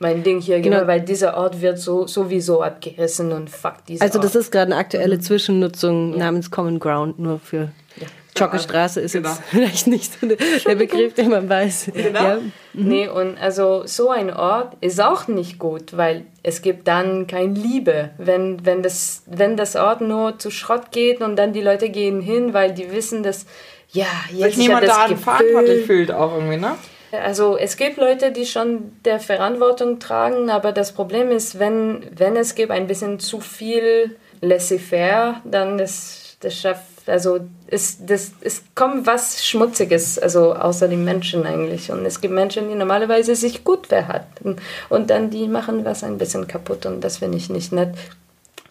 mein 0.01 0.23
Ding 0.23 0.41
hier, 0.41 0.61
genau, 0.61 0.87
weil 0.87 1.01
dieser 1.01 1.37
Ort 1.37 1.61
wird 1.61 1.79
so 1.79 2.07
sowieso 2.07 2.63
abgerissen 2.63 3.33
und 3.33 3.51
fuck 3.51 3.85
diese 3.89 4.01
Also 4.01 4.21
das 4.21 4.37
Ort. 4.37 4.45
ist 4.45 4.53
gerade 4.53 4.73
eine 4.73 4.77
aktuelle 4.77 5.17
mhm. 5.17 5.21
Zwischennutzung 5.21 6.13
ja. 6.13 6.19
namens 6.19 6.51
Common 6.53 6.79
Ground, 6.79 7.19
nur 7.19 7.41
für 7.41 7.71
ja. 7.97 8.07
Joggestraße 8.39 9.01
ist 9.01 9.13
genau. 9.13 9.29
jetzt 9.29 9.43
vielleicht 9.51 9.87
nicht 9.87 10.21
so 10.21 10.27
der 10.27 10.75
Begriff, 10.75 11.15
den 11.15 11.31
man 11.31 11.49
weiß. 11.49 11.91
Genau. 11.95 12.23
Ja. 12.23 12.37
Mhm. 12.73 12.89
Nee, 12.89 13.09
und 13.09 13.39
also 13.39 13.83
so 13.87 14.11
ein 14.11 14.33
Ort 14.33 14.77
ist 14.81 15.01
auch 15.01 15.29
nicht 15.29 15.59
gut, 15.59 15.97
weil 15.97 16.25
es 16.43 16.63
gibt 16.63 16.89
dann 16.89 17.27
keine 17.27 17.55
Liebe, 17.55 18.11
wenn, 18.19 18.65
wenn, 18.65 18.83
das, 18.83 19.23
wenn 19.27 19.57
das 19.57 19.77
Ort 19.77 20.01
nur 20.01 20.39
zu 20.39 20.51
Schrott 20.51 20.93
geht 20.93 21.21
und 21.21 21.37
dann 21.37 21.53
die 21.53 21.63
Leute 21.63 21.89
gehen 21.89 22.21
hin, 22.21 22.55
weil 22.55 22.73
die 22.73 22.93
wissen, 22.93 23.23
dass 23.23 23.47
ja, 23.91 24.07
jetzt 24.31 24.57
Sich 24.57 24.69
niemand 24.69 24.87
da 24.87 25.09
verantwortlich 25.17 25.87
fühlt 25.87 26.13
auch 26.13 26.35
irgendwie, 26.35 26.59
ne? 26.59 26.75
Also 27.11 27.57
es 27.57 27.77
gibt 27.79 27.97
Leute, 27.97 28.33
die 28.33 28.45
schon 28.45 28.93
der 29.05 29.19
Verantwortung 29.19 29.99
tragen, 29.99 30.51
aber 30.51 30.73
das 30.73 30.93
Problem 30.93 31.31
ist, 31.31 31.59
wenn, 31.59 32.05
wenn 32.15 32.37
es 32.37 32.55
gibt 32.55 32.71
ein 32.71 32.87
bisschen 32.87 33.19
zu 33.19 33.41
viel 33.41 34.17
laissez-faire, 34.43 35.41
dann 35.45 35.79
das, 35.79 36.37
das 36.41 36.55
schafft, 36.55 37.09
also 37.09 37.41
es, 37.71 38.05
das, 38.05 38.33
es 38.41 38.63
kommt 38.75 39.07
was 39.07 39.47
Schmutziges, 39.47 40.19
also 40.19 40.55
außer 40.55 40.89
den 40.89 41.05
Menschen 41.05 41.47
eigentlich. 41.47 41.91
Und 41.91 42.05
es 42.05 42.21
gibt 42.21 42.35
Menschen, 42.35 42.69
die 42.69 42.75
normalerweise 42.75 43.37
sich 43.37 43.65
gut 43.65 43.89
verhalten 43.89 44.57
und 44.89 45.11
dann 45.11 45.31
die 45.31 45.49
machen 45.49 45.85
was 45.85 46.03
ein 46.05 46.19
bisschen 46.19 46.47
kaputt 46.47 46.87
und 46.87 47.03
das 47.03 47.19
finde 47.19 47.39
ich 47.39 47.51
nicht 47.51 47.73
nett. 47.73 47.95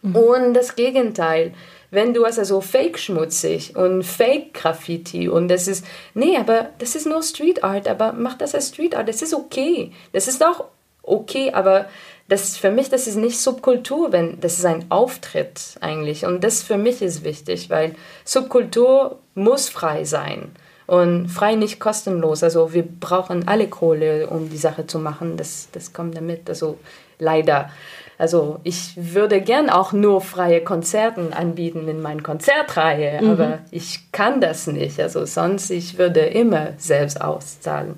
Mhm. 0.01 0.15
Und 0.15 0.53
das 0.53 0.75
Gegenteil 0.75 1.53
wenn 1.89 2.13
du 2.13 2.25
also 2.25 2.43
so 2.43 2.62
fake 2.62 2.99
schmutzig 2.99 3.75
und 3.75 4.03
fake 4.03 4.53
Graffiti 4.53 5.29
und 5.29 5.47
das 5.47 5.67
ist, 5.67 5.86
nee, 6.13 6.38
aber 6.38 6.69
das 6.79 6.95
ist 6.95 7.07
nur 7.07 7.23
Street 7.23 7.63
Art, 7.63 7.88
aber 7.88 8.13
mach 8.13 8.38
das 8.38 8.53
als 8.53 8.69
Street 8.69 8.95
Art, 8.95 9.07
das 9.07 9.21
ist 9.21 9.33
okay. 9.33 9.91
Das 10.12 10.27
ist 10.27 10.43
auch 10.43 10.65
okay, 11.01 11.51
aber 11.53 11.88
das 12.28 12.58
für 12.58 12.72
mich, 12.72 12.90
das 12.90 13.08
ist 13.08 13.16
nicht 13.16 13.40
Subkultur, 13.40 14.12
wenn 14.12 14.40
das 14.42 14.60
ist 14.60 14.66
ein 14.66 14.86
Auftritt 14.90 15.78
eigentlich 15.80 16.26
und 16.26 16.44
das 16.44 16.62
für 16.62 16.78
mich 16.78 17.02
ist 17.02 17.24
wichtig, 17.24 17.70
weil 17.70 17.96
Subkultur 18.26 19.20
muss 19.34 19.70
frei 19.70 20.04
sein 20.04 20.52
und 20.88 21.30
frei 21.30 21.56
nicht 21.56 21.80
kostenlos. 21.80 22.44
Also 22.44 22.74
wir 22.74 22.84
brauchen 22.84 23.48
alle 23.48 23.68
Kohle, 23.68 24.28
um 24.28 24.50
die 24.50 24.58
Sache 24.58 24.88
zu 24.88 25.00
machen. 25.00 25.38
Das, 25.38 25.70
das 25.72 25.94
kommt 25.94 26.18
damit. 26.18 26.50
Also 26.50 26.78
leider. 27.20 27.70
Also 28.18 28.60
ich 28.63 28.94
würde 28.96 29.42
gern 29.42 29.70
auch 29.70 29.94
nur 29.94 30.22
freie 30.22 30.63
Konzerten 30.63 31.34
anbieten 31.34 31.88
in 31.88 32.02
meiner 32.02 32.24
Konzertreihe, 32.24 33.22
mhm. 33.22 33.30
aber 33.30 33.60
ich 33.70 34.12
kann 34.12 34.42
das 34.42 34.66
nicht. 34.66 35.00
Also 35.00 35.26
sonst, 35.26 35.70
ich 35.70 36.00
würde 36.00 36.22
immer 36.22 36.70
selbst 36.78 37.22
auszahlen 37.22 37.96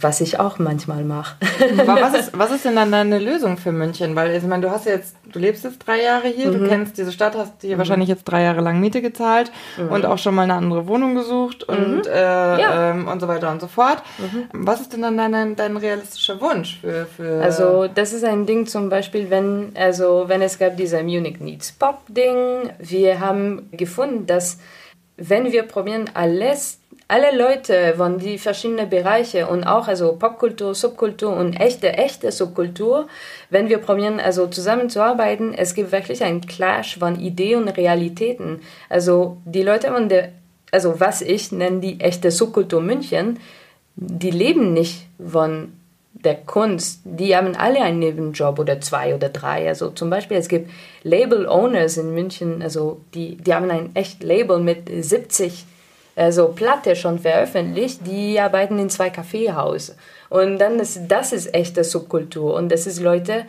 was 0.00 0.20
ich 0.20 0.38
auch 0.38 0.58
manchmal 0.58 1.04
mache. 1.04 1.36
Aber 1.78 2.00
was 2.00 2.14
ist, 2.14 2.30
was 2.38 2.50
ist 2.50 2.64
denn 2.64 2.76
dann 2.76 2.90
deine 2.90 3.18
Lösung 3.18 3.56
für 3.56 3.72
München? 3.72 4.16
Weil 4.16 4.34
ich 4.34 4.42
meine, 4.44 4.62
du 4.62 4.70
hast 4.70 4.86
jetzt, 4.86 5.16
du 5.30 5.38
lebst 5.38 5.64
jetzt 5.64 5.78
drei 5.78 6.02
Jahre 6.02 6.28
hier, 6.28 6.48
mhm. 6.48 6.58
du 6.58 6.68
kennst 6.68 6.98
diese 6.98 7.12
Stadt, 7.12 7.36
hast 7.36 7.60
hier 7.60 7.74
mhm. 7.74 7.78
wahrscheinlich 7.78 8.08
jetzt 8.08 8.24
drei 8.24 8.42
Jahre 8.42 8.60
lang 8.60 8.80
Miete 8.80 9.02
gezahlt 9.02 9.50
mhm. 9.76 9.88
und 9.88 10.06
auch 10.06 10.18
schon 10.18 10.34
mal 10.34 10.42
eine 10.42 10.54
andere 10.54 10.86
Wohnung 10.86 11.14
gesucht 11.14 11.64
und, 11.64 12.04
mhm. 12.04 12.12
äh, 12.12 12.60
ja. 12.60 12.90
ähm, 12.90 13.08
und 13.08 13.20
so 13.20 13.28
weiter 13.28 13.50
und 13.50 13.60
so 13.60 13.66
fort. 13.66 14.02
Mhm. 14.18 14.48
Was 14.52 14.80
ist 14.80 14.92
denn 14.92 15.02
dann 15.02 15.16
dein, 15.16 15.56
dein 15.56 15.76
realistischer 15.76 16.40
Wunsch 16.40 16.80
für, 16.80 17.06
für 17.06 17.42
Also 17.42 17.88
das 17.88 18.12
ist 18.12 18.24
ein 18.24 18.46
Ding 18.46 18.66
zum 18.66 18.88
Beispiel, 18.88 19.30
wenn, 19.30 19.72
also 19.74 20.24
wenn 20.26 20.42
es 20.42 20.58
gab 20.58 20.76
dieser 20.76 21.02
Munich 21.02 21.40
Needs 21.40 21.72
Pop 21.72 22.00
Ding, 22.08 22.70
wir 22.78 23.20
haben 23.20 23.68
gefunden, 23.72 24.26
dass 24.26 24.58
wenn 25.20 25.52
wir 25.52 25.64
probieren, 25.64 26.10
alles 26.14 26.79
alle 27.10 27.36
Leute 27.36 27.94
von 27.96 28.18
die 28.18 28.38
verschiedenen 28.38 28.88
Bereiche 28.88 29.48
und 29.48 29.64
auch 29.64 29.88
also 29.88 30.12
Popkultur, 30.12 30.74
Subkultur 30.76 31.36
und 31.36 31.54
echte, 31.54 31.92
echte 31.94 32.30
Subkultur, 32.30 33.08
wenn 33.50 33.68
wir 33.68 33.78
probieren 33.78 34.20
also 34.20 34.46
zusammenzuarbeiten, 34.46 35.52
es 35.52 35.74
gibt 35.74 35.90
wirklich 35.90 36.22
einen 36.22 36.42
Clash 36.42 36.98
von 36.98 37.18
Ideen 37.18 37.62
und 37.62 37.76
Realitäten. 37.76 38.60
Also 38.88 39.38
die 39.44 39.64
Leute 39.64 39.88
von 39.88 40.08
der, 40.08 40.30
also 40.70 41.00
was 41.00 41.20
ich 41.20 41.50
nenne 41.50 41.80
die 41.80 42.00
echte 42.00 42.30
Subkultur 42.30 42.80
München, 42.80 43.40
die 43.96 44.30
leben 44.30 44.72
nicht 44.72 45.08
von 45.18 45.72
der 46.12 46.36
Kunst, 46.36 47.00
die 47.04 47.34
haben 47.34 47.56
alle 47.56 47.82
einen 47.82 47.98
Nebenjob 47.98 48.58
oder 48.60 48.80
zwei 48.80 49.16
oder 49.16 49.30
drei. 49.30 49.66
Also 49.66 49.90
zum 49.90 50.10
Beispiel, 50.10 50.36
es 50.36 50.48
gibt 50.48 50.70
Label-Owners 51.02 51.96
in 51.96 52.14
München, 52.14 52.62
also 52.62 53.00
die, 53.14 53.36
die 53.36 53.52
haben 53.52 53.70
ein 53.70 53.90
echt 53.94 54.22
Label 54.22 54.60
mit 54.60 54.88
70 54.88 55.64
also 56.20 56.48
Platte 56.48 56.96
schon 56.96 57.18
veröffentlicht, 57.18 58.06
die 58.06 58.38
arbeiten 58.38 58.78
in 58.78 58.90
zwei 58.90 59.08
Kaffeehausen. 59.08 59.94
Und 60.28 60.58
dann 60.58 60.78
ist 60.78 61.00
das 61.08 61.32
ist 61.32 61.54
echte 61.54 61.82
Subkultur. 61.82 62.54
Und 62.54 62.70
das 62.70 62.86
ist 62.86 63.00
Leute, 63.00 63.46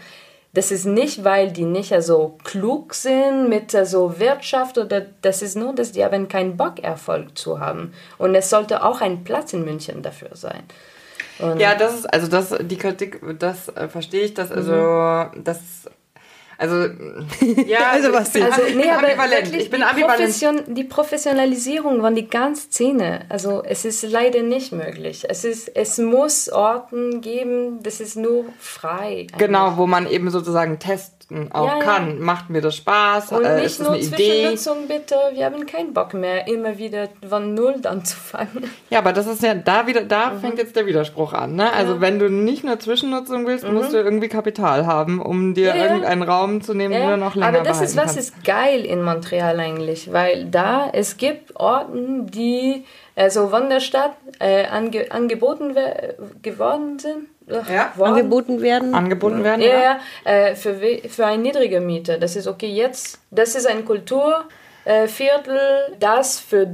das 0.54 0.72
ist 0.72 0.86
nicht, 0.86 1.24
weil 1.26 1.52
die 1.52 1.66
nicht 1.66 1.94
so 2.02 2.38
klug 2.44 2.94
sind 2.94 3.50
mit 3.50 3.72
so 3.72 4.20
Wirtschaft 4.20 4.78
oder 4.78 5.06
das 5.22 5.42
ist 5.42 5.56
nur, 5.56 5.76
dass 5.76 5.92
die 5.92 6.04
haben 6.04 6.30
keinen 6.30 6.56
Bock, 6.56 6.82
Erfolg 6.82 7.38
zu 7.38 7.60
haben. 7.60 7.94
Und 8.18 8.36
es 8.36 8.50
sollte 8.50 8.84
auch 8.84 9.02
ein 9.02 9.26
Platz 9.26 9.52
in 9.52 9.66
München 9.66 10.02
dafür 10.02 10.30
sein. 10.34 10.64
Und 11.40 11.60
ja, 11.60 11.76
das 11.76 11.96
ist, 11.96 12.14
also 12.14 12.28
das, 12.28 12.56
die 12.62 12.78
Kritik, 12.78 13.20
das 13.38 13.68
äh, 13.70 13.90
verstehe 13.90 14.24
ich, 14.24 14.34
dass, 14.34 14.52
also, 14.52 14.72
mhm. 14.72 15.44
das 15.44 15.60
also, 16.62 16.94
ja, 17.66 17.90
also 17.92 18.14
was 18.14 18.28
ich 18.28 18.34
bin 18.34 18.44
also, 18.44 18.62
nee, 18.76 18.90
ambivalent. 18.92 19.56
Ich 19.56 19.72
bin 19.72 19.82
ambivalent. 19.82 20.20
Profession, 20.20 20.62
die 20.68 20.84
Professionalisierung 20.84 22.02
von 22.02 22.14
die 22.14 22.28
ganze 22.28 22.68
Szene, 22.68 23.26
also 23.30 23.64
es 23.66 23.84
ist 23.84 24.04
leider 24.04 24.44
nicht 24.44 24.72
möglich. 24.72 25.26
Es, 25.28 25.44
ist, 25.44 25.76
es 25.76 25.98
muss 25.98 26.50
Orten 26.50 27.22
geben, 27.22 27.82
das 27.82 28.00
ist 28.00 28.16
nur 28.16 28.46
frei. 28.60 29.22
Eigentlich. 29.22 29.38
Genau, 29.40 29.78
wo 29.78 29.88
man 29.88 30.06
eben 30.08 30.30
sozusagen 30.30 30.78
testen 31.32 31.52
auch 31.52 31.68
ja, 31.68 31.80
kann. 31.80 32.18
Ja. 32.18 32.24
Macht 32.24 32.50
mir 32.50 32.62
das 32.62 32.76
Spaß? 32.76 33.32
Und 33.32 33.44
äh, 33.44 33.62
nicht 33.62 33.80
nur 33.80 34.00
Zwischennutzung, 34.00 34.88
bitte. 34.88 35.16
Wir 35.34 35.46
haben 35.46 35.66
keinen 35.66 35.94
Bock 35.94 36.14
mehr, 36.14 36.48
immer 36.48 36.78
wieder 36.78 37.10
von 37.28 37.54
Null 37.54 37.76
anzufangen. 37.84 38.70
Ja, 38.90 39.00
aber 39.00 39.14
das 39.14 39.28
ist 39.28 39.42
ja, 39.42 39.54
da 39.54 39.88
wieder, 39.88 40.04
da 40.04 40.32
mhm. 40.32 40.40
fängt 40.40 40.58
jetzt 40.58 40.76
der 40.76 40.86
Widerspruch 40.86 41.34
an. 41.34 41.56
Ne? 41.56 41.72
Also 41.74 41.96
ja. 41.96 42.02
wenn 42.02 42.20
du 42.20 42.30
nicht 42.30 42.64
nur 42.64 42.80
Zwischennutzung 42.80 43.48
willst, 43.48 43.68
mhm. 43.68 43.74
musst 43.74 43.94
du 43.94 43.98
irgendwie 43.98 44.28
Kapital 44.28 44.86
haben, 44.86 45.22
um 45.22 45.54
dir 45.54 45.76
irgendeinen 45.76 46.24
Raum 46.24 46.42
Raum 46.42 46.62
zu 46.62 46.74
nehmen, 46.74 46.94
ja, 46.94 47.02
den 47.02 47.10
du 47.12 47.18
noch 47.18 47.36
länger 47.36 47.48
Aber 47.48 47.62
das 47.62 47.82
ist, 47.82 47.96
was 47.96 48.16
kannst. 48.16 48.18
ist 48.18 48.44
geil 48.44 48.86
in 48.86 49.04
Montreal 49.04 49.60
eigentlich, 49.60 50.12
weil 50.12 50.46
da, 50.46 50.90
es 50.92 51.18
gibt 51.18 51.56
Orten, 51.56 52.28
die 52.28 52.86
also 53.16 53.50
von 53.50 53.70
der 53.70 53.82
Stadt 53.82 54.16
äh, 54.40 54.66
ange, 54.66 55.12
angeboten 55.12 55.76
geworden 56.42 56.98
sind. 57.00 57.28
Ja, 57.70 57.94
angeboten 58.00 58.62
werden. 58.62 58.94
Angeboten 58.94 59.44
werden, 59.44 59.62
ja. 59.62 60.00
ja 60.26 60.32
äh, 60.32 60.56
für, 60.56 60.76
für 61.08 61.26
eine 61.26 61.42
niedrige 61.42 61.80
Miete. 61.80 62.20
Das 62.20 62.36
ist 62.36 62.48
okay, 62.48 62.70
jetzt, 62.70 63.20
das 63.32 63.56
ist 63.56 63.68
ein 63.68 63.86
Kulturviertel, 63.86 64.46
äh, 65.56 65.98
das 66.00 66.40
für 66.40 66.68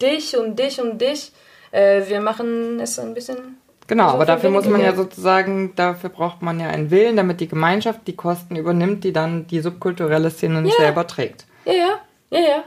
dich 0.00 0.36
und 0.36 0.58
dich 0.58 0.80
und 0.80 1.00
dich. 1.00 1.32
Äh, 1.70 2.02
wir 2.08 2.20
machen 2.20 2.80
es 2.80 2.98
ein 2.98 3.14
bisschen 3.14 3.58
Genau, 3.86 4.04
also 4.04 4.16
aber 4.16 4.24
dafür 4.24 4.50
muss 4.50 4.66
man 4.66 4.80
ja 4.80 4.94
sozusagen, 4.94 5.74
dafür 5.76 6.08
braucht 6.08 6.40
man 6.40 6.58
ja 6.58 6.68
einen 6.68 6.90
Willen, 6.90 7.16
damit 7.16 7.40
die 7.40 7.48
Gemeinschaft 7.48 8.00
die 8.06 8.16
Kosten 8.16 8.56
übernimmt, 8.56 9.04
die 9.04 9.12
dann 9.12 9.46
die 9.46 9.60
subkulturelle 9.60 10.30
Szene 10.30 10.62
nicht 10.62 10.78
ja. 10.78 10.86
selber 10.86 11.06
trägt. 11.06 11.44
Ja, 11.66 11.72
ja, 11.72 12.00
ja, 12.30 12.40
ja. 12.40 12.64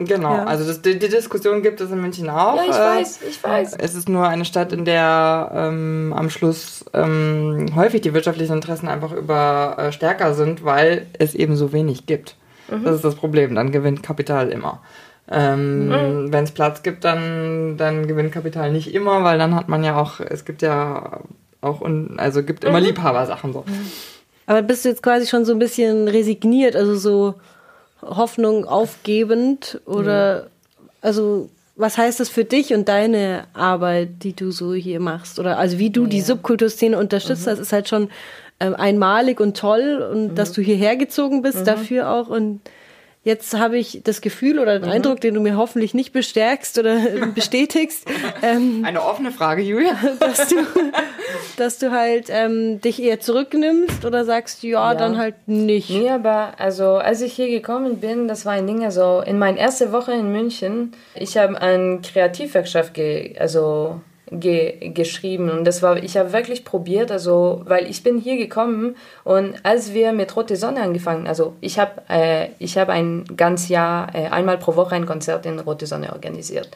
Genau, 0.00 0.32
ja. 0.32 0.44
also 0.44 0.64
das, 0.64 0.80
die, 0.80 0.96
die, 0.96 1.08
Diskussion 1.08 1.60
gibt 1.60 1.80
es 1.80 1.90
in 1.90 2.00
München 2.00 2.30
auch. 2.30 2.54
Ja, 2.56 2.62
ich 2.62 2.76
äh, 2.76 3.00
weiß, 3.00 3.20
ich 3.28 3.42
weiß. 3.42 3.74
Es 3.78 3.96
ist 3.96 4.08
nur 4.08 4.28
eine 4.28 4.44
Stadt, 4.44 4.72
in 4.72 4.84
der 4.84 5.50
ähm, 5.52 6.14
am 6.16 6.30
Schluss 6.30 6.84
ähm, 6.94 7.66
häufig 7.74 8.02
die 8.02 8.14
wirtschaftlichen 8.14 8.52
Interessen 8.52 8.86
einfach 8.86 9.12
über 9.12 9.74
äh, 9.76 9.92
stärker 9.92 10.34
sind, 10.34 10.64
weil 10.64 11.06
es 11.18 11.34
eben 11.34 11.56
so 11.56 11.72
wenig 11.72 12.06
gibt. 12.06 12.36
Mhm. 12.70 12.84
Das 12.84 12.94
ist 12.94 13.04
das 13.04 13.16
Problem, 13.16 13.56
dann 13.56 13.72
gewinnt 13.72 14.04
Kapital 14.04 14.50
immer. 14.50 14.80
Ähm, 15.28 15.88
mhm. 15.88 16.32
Wenn 16.32 16.44
es 16.44 16.52
Platz 16.52 16.84
gibt, 16.84 17.02
dann, 17.02 17.76
dann 17.76 18.06
gewinnt 18.06 18.30
Kapital 18.30 18.70
nicht 18.70 18.94
immer, 18.94 19.24
weil 19.24 19.36
dann 19.36 19.56
hat 19.56 19.68
man 19.68 19.82
ja 19.82 20.00
auch, 20.00 20.20
es 20.20 20.44
gibt 20.44 20.62
ja 20.62 21.22
auch, 21.60 21.82
also 22.18 22.44
gibt 22.44 22.64
immer 22.64 22.78
mhm. 22.78 22.86
Liebhabersachen 22.86 23.52
so. 23.52 23.64
Aber 24.46 24.62
bist 24.62 24.84
du 24.84 24.90
jetzt 24.90 25.02
quasi 25.02 25.26
schon 25.26 25.44
so 25.44 25.52
ein 25.52 25.58
bisschen 25.58 26.06
resigniert, 26.06 26.76
also 26.76 26.94
so 26.94 27.34
Hoffnung 28.02 28.64
aufgebend 28.64 29.80
oder, 29.86 30.42
mhm. 30.42 30.88
also 31.00 31.50
was 31.76 31.96
heißt 31.96 32.18
das 32.18 32.28
für 32.28 32.44
dich 32.44 32.74
und 32.74 32.88
deine 32.88 33.44
Arbeit, 33.54 34.24
die 34.24 34.34
du 34.34 34.50
so 34.50 34.74
hier 34.74 35.00
machst? 35.00 35.38
Oder 35.38 35.58
also 35.58 35.78
wie 35.78 35.90
du 35.90 36.02
ja. 36.02 36.08
die 36.08 36.20
Subkulturszene 36.20 36.98
unterstützt, 36.98 37.42
mhm. 37.42 37.50
das 37.50 37.58
ist 37.60 37.72
halt 37.72 37.88
schon 37.88 38.10
ähm, 38.60 38.74
einmalig 38.74 39.40
und 39.40 39.56
toll 39.56 40.08
und 40.12 40.32
mhm. 40.32 40.34
dass 40.34 40.52
du 40.52 40.60
hierher 40.60 40.96
gezogen 40.96 41.42
bist, 41.42 41.60
mhm. 41.60 41.64
dafür 41.64 42.10
auch 42.10 42.28
und 42.28 42.60
Jetzt 43.28 43.52
habe 43.52 43.76
ich 43.76 44.00
das 44.04 44.22
Gefühl 44.22 44.58
oder 44.58 44.78
den 44.78 44.88
mhm. 44.88 44.94
Eindruck, 44.94 45.20
den 45.20 45.34
du 45.34 45.40
mir 45.42 45.58
hoffentlich 45.58 45.92
nicht 45.92 46.14
bestärkst 46.14 46.78
oder 46.78 46.98
bestätigst. 47.34 48.06
Ähm, 48.40 48.86
Eine 48.86 49.02
offene 49.02 49.32
Frage, 49.32 49.60
Julia. 49.60 49.98
Dass 50.18 50.48
du, 50.48 50.56
dass 51.58 51.78
du 51.78 51.90
halt 51.90 52.28
ähm, 52.30 52.80
dich 52.80 53.02
eher 53.02 53.20
zurücknimmst 53.20 54.06
oder 54.06 54.24
sagst, 54.24 54.62
ja, 54.62 54.92
ja, 54.92 54.98
dann 54.98 55.18
halt 55.18 55.34
nicht. 55.46 55.90
Nee, 55.90 56.08
aber 56.08 56.54
also 56.56 56.94
als 56.94 57.20
ich 57.20 57.34
hier 57.34 57.50
gekommen 57.50 57.98
bin, 57.98 58.28
das 58.28 58.46
war 58.46 58.54
ein 58.54 58.66
Ding, 58.66 58.82
also 58.82 59.20
in 59.20 59.38
meiner 59.38 59.58
ersten 59.58 59.92
Woche 59.92 60.12
in 60.12 60.32
München, 60.32 60.92
ich 61.14 61.36
habe 61.36 61.60
an 61.60 62.00
Kreativwerkschaft 62.00 62.94
ge 62.94 63.36
also 63.38 64.00
ge 64.30 64.90
geschrieben. 64.90 65.50
Und 65.50 65.64
das 65.64 65.82
war 65.82 65.96
ich 65.96 66.16
habe 66.16 66.32
wirklich 66.32 66.64
probiert 66.64 67.10
also 67.10 67.62
weil 67.64 67.88
ich 67.90 68.02
bin 68.02 68.18
hier 68.18 68.36
gekommen 68.36 68.96
und 69.24 69.54
als 69.62 69.94
wir 69.94 70.12
mit 70.12 70.34
rote 70.36 70.56
Sonne 70.56 70.82
angefangen 70.82 71.26
also 71.26 71.54
ich 71.60 71.78
habe 71.78 72.02
äh, 72.08 72.48
ich 72.58 72.78
ein 72.78 73.24
ganz 73.36 73.68
Jahr 73.68 74.14
äh, 74.14 74.28
einmal 74.28 74.58
pro 74.58 74.76
Woche 74.76 74.94
ein 74.94 75.06
Konzert 75.06 75.46
in 75.46 75.58
rote 75.58 75.86
Sonne 75.86 76.12
organisiert. 76.12 76.68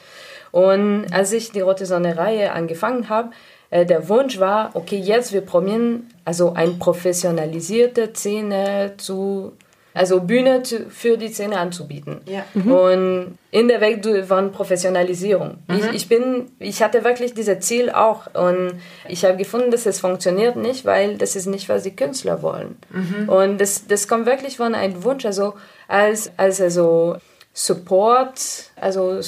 Und 0.51 1.07
als 1.13 1.33
ich 1.33 1.51
die 1.53 1.61
rote 1.61 1.87
Sonne 1.87 2.17
Reihe 2.17 2.53
angefangen 2.53 3.09
habe 3.09 3.31
äh, 3.71 3.87
der 3.87 4.09
Wunsch 4.09 4.39
war 4.39 4.71
okay 4.75 4.99
jetzt 4.99 5.33
wir 5.33 5.43
probieren 5.43 6.11
also 6.25 6.53
eine 6.53 6.73
professionalisierte 6.73 8.11
Szene 8.15 8.95
zu 8.97 9.53
also 9.95 10.21
Bühne 10.21 10.63
zu, 10.63 10.91
für 10.91 11.17
die 11.17 11.29
Szene 11.29 11.59
anzubieten. 11.59 12.21
Ja. 12.27 12.45
Mhm. 12.55 12.73
Und 12.73 13.39
in 13.51 13.69
der 13.69 13.81
Welt 13.81 14.07
von 14.27 14.53
Professionalisierung. 14.53 15.59
Mhm. 15.69 15.77
Ich, 15.77 15.95
ich, 15.95 16.09
bin, 16.09 16.51
ich 16.59 16.83
hatte 16.83 17.05
wirklich 17.05 17.35
dieses 17.35 17.61
Ziel 17.61 17.91
auch 17.91 18.27
und 18.35 18.81
ich 19.09 19.25
habe 19.25 19.37
gefunden, 19.37 19.71
dass 19.71 19.87
es 19.87 20.01
funktioniert 20.01 20.57
nicht, 20.57 20.85
weil 20.85 21.19
das 21.19 21.37
ist 21.37 21.47
nicht, 21.47 21.69
was 21.69 21.83
die 21.83 21.95
Künstler 21.95 22.43
wollen. 22.43 22.77
Mhm. 22.91 23.29
Und 23.29 23.61
das, 23.61 23.87
das 23.87 24.09
kommt 24.09 24.27
wirklich 24.27 24.57
von 24.57 24.75
einem 24.75 25.05
Wunsch, 25.05 25.27
also 25.27 25.55
als, 25.89 26.31
als 26.37 26.61
also 26.61 27.17
Support, 27.53 28.41
also 28.77 29.21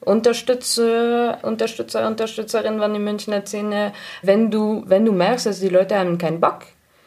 Unterstützer, 0.00 1.38
Unterstützer, 1.42 2.06
Unterstützerin 2.06 2.78
von 2.78 2.92
der 2.92 3.00
Münchner 3.00 3.44
Szene, 3.44 3.92
wenn 4.22 4.50
du, 4.50 4.84
wenn 4.86 5.04
du 5.04 5.12
merkst, 5.12 5.44
dass 5.46 5.60
die 5.60 5.68
Leute 5.68 5.98
haben 5.98 6.16
keinen 6.16 6.40
Bock 6.40 6.62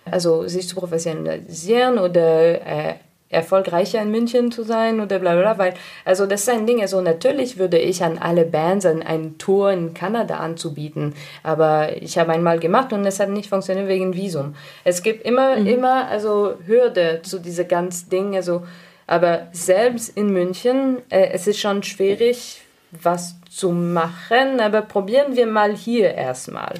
also 0.10 0.48
sich 0.48 0.68
zu 0.68 0.76
professionalisieren 0.76 2.00
oder 2.00 2.62
äh, 2.62 2.94
erfolgreicher 3.32 4.02
in 4.02 4.12
München 4.12 4.52
zu 4.52 4.64
sein 4.64 5.00
oder 5.00 5.20
bla 5.20 5.36
bla, 5.36 5.58
weil, 5.58 5.74
also 6.06 6.26
das 6.26 6.42
ist 6.42 6.50
ein 6.50 6.68
Ding, 6.68 6.82
also 6.82 7.02
natürlich 7.02 7.58
würde 7.58 7.78
ich 7.80 8.04
an 8.04 8.18
alle 8.18 8.46
Bands 8.46 8.86
an 8.86 9.02
einen 9.02 9.38
Tour 9.38 9.72
in 9.72 9.94
Kanada 9.94 10.38
anzubieten, 10.38 11.16
aber 11.42 12.02
ich 12.02 12.18
habe 12.18 12.34
einmal 12.34 12.60
gemacht 12.60 12.92
und 12.94 13.06
es 13.06 13.20
hat 13.20 13.30
nicht 13.30 13.50
funktioniert 13.50 13.88
wegen 13.88 14.14
Visum. 14.14 14.56
Es 14.84 15.02
gibt 15.02 15.26
immer, 15.26 15.56
mhm. 15.56 15.68
immer, 15.68 16.08
also 16.10 16.56
Hürde 16.66 17.22
zu 17.24 17.40
diese 17.40 17.66
ganzen 17.66 18.10
Dinge, 18.10 18.38
also, 18.38 18.64
aber 19.08 19.48
selbst 19.54 20.10
in 20.18 20.32
München, 20.32 20.98
äh, 21.10 21.30
es 21.32 21.48
ist 21.48 21.60
schon 21.60 21.84
schwierig, 21.84 22.62
was 22.92 23.36
zu 23.50 23.72
machen, 23.72 24.60
aber 24.60 24.82
probieren 24.82 25.36
wir 25.36 25.48
mal 25.48 25.74
hier 25.74 26.14
erstmal. 26.14 26.74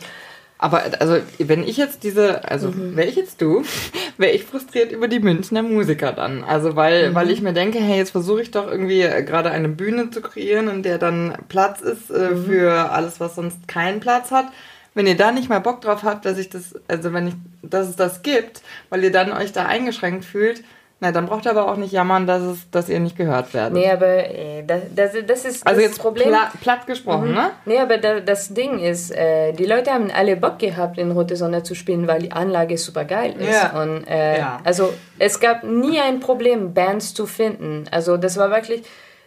Aber 0.62 0.84
also, 1.00 1.18
wenn 1.40 1.64
ich 1.64 1.76
jetzt 1.78 2.04
diese, 2.04 2.48
also 2.48 2.70
mhm. 2.70 2.96
wäre 2.96 3.10
ich 3.10 3.16
jetzt 3.16 3.42
du, 3.42 3.64
wäre 4.18 4.32
ich 4.32 4.44
frustriert 4.44 4.92
über 4.92 5.08
die 5.08 5.20
Münchner 5.20 5.64
Musiker 5.64 6.14
dann. 6.14 6.44
Also 6.44 6.76
weil, 6.76 7.10
mhm. 7.10 7.16
weil 7.16 7.32
ich 7.32 7.42
mir 7.42 7.52
denke, 7.52 7.80
hey, 7.80 7.98
jetzt 7.98 8.12
versuche 8.12 8.44
ich 8.44 8.52
doch 8.52 8.70
irgendwie 8.70 9.02
äh, 9.02 9.24
gerade 9.24 9.50
eine 9.50 9.70
Bühne 9.70 10.12
zu 10.12 10.22
kreieren, 10.22 10.68
in 10.68 10.84
der 10.84 11.00
dann 11.00 11.36
Platz 11.50 11.82
ist 11.82 12.12
äh, 12.12 12.30
mhm. 12.30 12.46
für 12.46 12.92
alles, 12.92 13.20
was 13.20 13.34
sonst 13.34 13.68
keinen 13.68 14.00
Platz 14.00 14.30
hat. 14.30 14.46
Wenn 14.94 15.08
ihr 15.08 15.18
da 15.18 15.32
nicht 15.32 15.50
mal 15.50 15.60
Bock 15.60 15.82
drauf 15.82 16.04
habt, 16.04 16.26
dass 16.26 16.38
ich 16.38 16.50
das, 16.50 16.76
also 16.88 17.12
wenn 17.12 17.28
ich, 17.28 17.34
dass 17.64 17.90
es 17.90 17.96
das 17.96 18.22
gibt, 18.22 18.62
weil 18.90 19.04
ihr 19.04 19.12
dann 19.12 19.32
euch 19.32 19.52
da 19.54 19.66
eingeschränkt 19.66 20.26
fühlt, 20.26 20.64
na, 21.04 21.12
dann 21.12 21.26
braucht 21.26 21.46
ihr 21.46 21.52
aber 21.52 21.68
auch 21.68 21.78
nicht 21.78 21.92
jammern, 21.92 22.28
dass, 22.28 22.44
es, 22.44 22.70
dass 22.70 22.88
ihr 22.88 23.00
nicht 23.00 23.18
gehört 23.18 23.56
werdet. 23.56 23.74
Nee, 23.74 23.90
aber 23.90 24.06
äh, 24.06 24.64
das, 24.64 24.82
das, 24.96 25.14
das 25.26 25.46
ist 25.46 25.66
also 25.66 25.82
das 25.82 25.90
jetzt 25.90 26.00
Problem. 26.00 26.28
Pla 26.30 26.52
platt 26.62 26.86
gesprochen, 26.86 27.30
mhm. 27.30 27.34
ne? 27.34 27.50
Nee, 27.66 27.80
aber 27.80 27.98
da, 27.98 28.20
das 28.20 28.54
Ding 28.54 28.78
ist, 28.78 29.10
äh, 29.10 29.52
die 29.54 29.66
Leute 29.66 29.90
haben 29.90 30.12
alle 30.12 30.38
Bock 30.38 30.60
gehabt, 30.60 31.00
in 31.00 31.10
Rote 31.10 31.36
Sonne 31.36 31.64
zu 31.64 31.74
spielen, 31.74 32.08
weil 32.08 32.20
die 32.20 32.32
Anlage 32.32 32.78
super 32.78 33.04
geil 33.04 33.34
ist. 33.40 33.50
Ja. 33.52 33.82
Und, 33.82 34.06
äh, 34.06 34.38
ja. 34.38 34.60
Also 34.64 34.94
es 35.18 35.40
gab 35.40 35.64
nie 35.64 36.00
ein 36.00 36.20
Problem, 36.20 36.76
Bands 36.76 37.16
zu 37.16 37.26
finden. 37.26 37.86
Also 37.90 38.18
das 38.18 38.38
war 38.38 38.52
wirklich, 38.52 38.84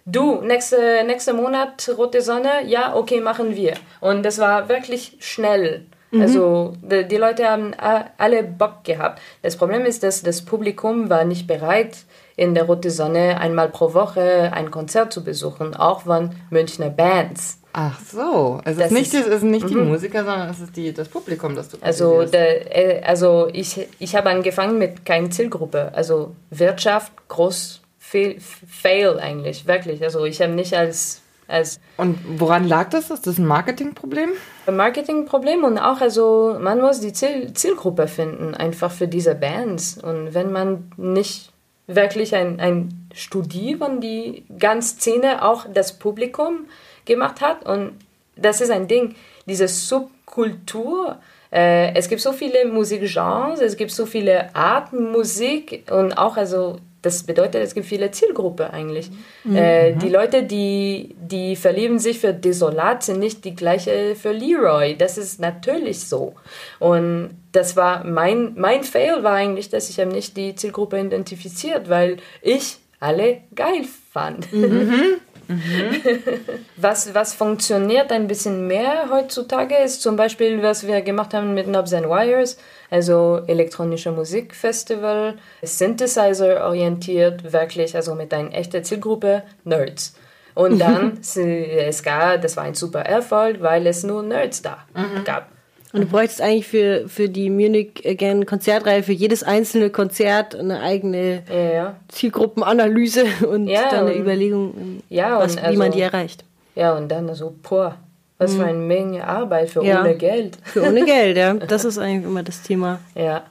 du, 0.07 0.43
nächste, 0.43 1.03
nächste 1.05 1.33
Monat 1.33 1.91
Rote 1.99 2.23
Sonne, 2.23 2.65
ja, 2.67 2.95
okay, 2.95 3.21
machen 3.21 3.57
wir. 3.57 3.75
Und 4.01 4.23
das 4.23 4.39
war 4.39 4.69
wirklich 4.69 5.17
schnell. 5.19 5.87
Mhm. 6.15 6.23
Also 6.23 6.73
die, 6.83 7.07
die, 7.07 7.17
Leute 7.17 7.49
haben 7.49 7.73
alle 8.19 8.43
Bock 8.43 8.85
gehabt. 8.85 9.21
Das 9.43 9.57
Problem 9.57 9.85
ist, 9.85 10.03
dass 10.03 10.23
das 10.23 10.43
Publikum 10.43 11.11
war 11.11 11.25
nicht 11.25 11.47
bereit, 11.47 11.99
in 12.37 12.55
der 12.55 12.65
Rote 12.65 12.91
Sonne 12.91 13.41
einmal 13.41 13.69
pro 13.69 13.95
Woche 13.95 14.51
ein 14.53 14.71
Konzert 14.71 15.13
zu 15.13 15.23
besuchen, 15.23 15.75
auch 15.75 16.03
von 16.03 16.31
Münchner 16.51 16.91
Bands. 16.91 17.59
Ach 17.73 17.99
so, 18.01 18.61
also 18.65 18.81
es 18.81 18.87
ist 18.87 18.93
nicht, 18.93 19.15
ist, 19.15 19.27
es 19.27 19.41
sind 19.41 19.51
nicht 19.51 19.69
die 19.69 19.75
mhm. 19.75 19.89
Musiker, 19.89 20.25
sondern 20.25 20.49
es 20.49 20.61
ist 20.61 20.77
die, 20.77 20.93
das 20.93 21.09
Publikum, 21.09 21.57
das 21.57 21.69
du 21.71 21.79
Also, 21.81 22.25
der, 22.25 23.01
äh, 23.01 23.03
also 23.03 23.49
ich, 23.53 23.89
ich 23.99 24.15
habe 24.15 24.31
angefangen 24.31 24.79
mit 24.79 25.05
keiner 25.05 25.31
Zielgruppe. 25.31 25.91
Also 25.93 26.37
Wirtschaft, 26.51 27.13
groß, 27.27 27.81
fail, 27.99 28.37
fail 28.39 29.19
eigentlich, 29.19 29.67
wirklich. 29.67 30.05
Also 30.05 30.25
ich 30.25 30.41
habe 30.41 30.53
nicht 30.53 30.75
als 30.75 31.24
als 31.49 31.81
und 31.97 32.19
woran 32.41 32.67
lag 32.67 32.91
das? 32.91 33.11
Ist 33.11 33.27
das 33.27 33.39
ein 33.39 33.47
Marketingproblem? 33.47 34.31
Ein 34.67 34.77
Marketingproblem 34.77 35.65
und 35.65 35.79
auch, 35.79 36.01
also 36.01 36.57
man 36.61 36.81
muss 36.81 37.01
die 37.01 37.13
Ziel 37.13 37.53
Zielgruppe 37.53 38.09
finden, 38.09 38.55
einfach 38.55 38.91
für 38.91 39.09
diese 39.09 39.35
Bands. 39.35 39.99
Und 40.03 40.35
wenn 40.35 40.53
man 40.53 40.91
nicht 40.97 41.53
wirklich 41.87 42.35
ein, 42.35 42.61
ein 42.61 43.09
Studie 43.15 43.77
von 43.77 44.01
die 44.01 44.45
ganze 44.59 44.97
Szene, 44.97 45.45
auch 45.45 45.67
das 45.73 45.99
Publikum 45.99 46.67
gemacht 47.05 47.41
hat, 47.41 47.67
und 47.67 47.93
das 48.37 48.61
ist 48.61 48.71
ein 48.71 48.89
Ding, 48.89 49.15
diese 49.47 49.69
Subkultur, 49.69 51.19
äh, 51.53 51.95
es 51.95 52.09
gibt 52.09 52.23
so 52.23 52.33
viele 52.33 52.67
Musikgenres, 52.67 53.61
es 53.61 53.77
gibt 53.77 53.91
so 53.91 54.07
viele 54.07 54.55
Arten 54.57 55.13
Musik 55.13 55.85
und 55.91 56.17
auch 56.19 56.37
also 56.37 56.79
das 57.05 57.23
bedeutet, 57.23 57.63
es 57.63 57.75
gibt 57.75 57.87
viele 57.87 58.11
Zielgruppen 58.11 58.67
eigentlich. 58.67 59.11
Mhm. 59.45 59.57
Äh, 59.57 59.93
die 59.93 60.09
Leute, 60.09 60.43
die, 60.43 61.15
die 61.21 61.55
verlieben 61.57 61.99
sich 61.99 62.19
für 62.19 62.33
Desolat, 62.33 63.03
sind 63.03 63.19
nicht 63.19 63.45
die 63.45 63.55
gleiche 63.55 64.15
für 64.17 64.33
Leroy. 64.33 64.97
Das 64.97 65.19
ist 65.19 65.41
natürlich 65.41 66.01
so. 66.07 66.35
Und 66.79 67.31
das 67.53 67.77
war 67.77 68.05
mein, 68.05 68.55
mein 68.57 68.85
Fail 68.85 69.23
war 69.23 69.35
eigentlich, 69.35 69.69
dass 69.69 69.91
ich 69.91 70.01
habe 70.01 70.13
nicht 70.13 70.37
die 70.37 70.55
Zielgruppe 70.55 70.99
identifiziert, 70.99 71.89
weil 71.89 72.17
ich 72.41 72.79
alle 73.01 73.43
geil 73.55 73.85
fand. 74.13 74.51
Mhm. 74.53 75.21
Mhm. 75.49 76.03
was, 76.77 77.15
was 77.15 77.35
funktioniert 77.35 78.11
ein 78.13 78.27
bisschen 78.27 78.67
mehr 78.67 79.11
heutzutage 79.11 79.77
ist 79.77 80.03
zum 80.03 80.17
Beispiel, 80.17 80.63
was 80.63 80.87
wir 80.87 81.03
gemacht 81.03 81.35
haben 81.35 81.55
mit 81.55 81.67
Knobs 81.67 81.93
and 81.93 82.07
Wires, 82.07 82.57
also 82.95 83.41
elektronische 83.49 84.13
Musikfestival, 84.13 85.35
Synthesizer 85.63 86.65
orientiert, 86.65 87.53
wirklich, 87.53 87.97
also 87.97 88.15
mit 88.15 88.33
einer 88.33 88.55
echten 88.55 88.85
Zielgruppe, 88.85 89.43
Nerds. 89.65 90.15
Und 90.55 90.79
dann, 90.81 91.19
es 91.21 92.03
gab, 92.05 92.43
das 92.43 92.57
war 92.57 92.63
ein 92.63 92.75
super 92.75 93.01
Erfolg, 93.01 93.61
weil 93.61 93.85
es 93.89 94.05
nur 94.05 94.23
Nerds 94.23 94.63
da 94.63 94.79
mhm. 94.95 95.25
gab. 95.25 95.49
Und 95.93 96.03
du 96.03 96.07
bräuchtest 96.07 96.41
eigentlich 96.41 96.69
für, 96.69 97.09
für 97.09 97.29
die 97.29 97.51
Munich 97.51 98.03
Again 98.05 98.47
Konzertreihe 98.47 99.03
für 99.03 99.13
jedes 99.13 99.43
einzelne 99.43 99.91
Konzert 99.91 100.55
eine 100.55 100.81
eigene 100.81 101.43
ja, 101.49 101.73
ja. 101.73 101.97
Zielgruppenanalyse 102.09 103.25
und 103.49 103.67
ja, 103.67 103.91
dann 103.91 104.07
eine 104.07 104.15
und, 104.15 104.21
Überlegung, 104.21 105.03
was, 105.11 105.57
also, 105.57 105.73
wie 105.73 105.77
man 105.77 105.91
die 105.91 106.01
erreicht. 106.01 106.45
Ja, 106.77 106.97
und 106.97 107.09
dann 107.09 107.33
so, 107.35 107.55
boah, 107.69 107.97
was 108.45 108.53
mhm. 108.53 108.59
für 108.59 108.67
eine 108.67 108.79
Menge 108.79 109.27
Arbeit 109.27 109.71
für 109.71 109.81
ohne 109.81 110.15
Geld. 110.17 110.59
Für 110.65 110.83
ohne 110.83 111.05
Geld, 111.07 111.37
ja. 111.37 111.55
Das 111.55 111.85
ist 111.85 111.99
eigentlich 111.99 112.25
immer 112.25 112.43
das 112.43 112.63
Thema. 112.63 113.01
Ja, 113.15 113.45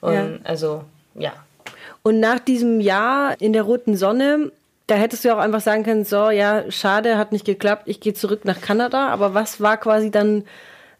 und 0.00 0.40
also, 0.44 0.84
ja. 1.14 1.32
Und 2.02 2.20
nach 2.20 2.38
diesem 2.38 2.80
Jahr 2.80 3.40
in 3.40 3.52
der 3.52 3.62
roten 3.62 3.96
Sonne, 3.96 4.50
da 4.86 4.94
hättest 4.94 5.24
du 5.24 5.28
ja 5.28 5.36
auch 5.36 5.40
einfach 5.40 5.60
sagen 5.60 5.84
können, 5.84 6.04
so, 6.04 6.30
ja, 6.30 6.70
schade, 6.70 7.18
hat 7.18 7.32
nicht 7.32 7.44
geklappt, 7.44 7.82
ich 7.86 8.00
gehe 8.00 8.14
zurück 8.14 8.44
nach 8.44 8.60
Kanada. 8.60 9.08
Aber 9.08 9.34
was 9.34 9.60
war 9.60 9.76
quasi 9.76 10.10
dann 10.10 10.44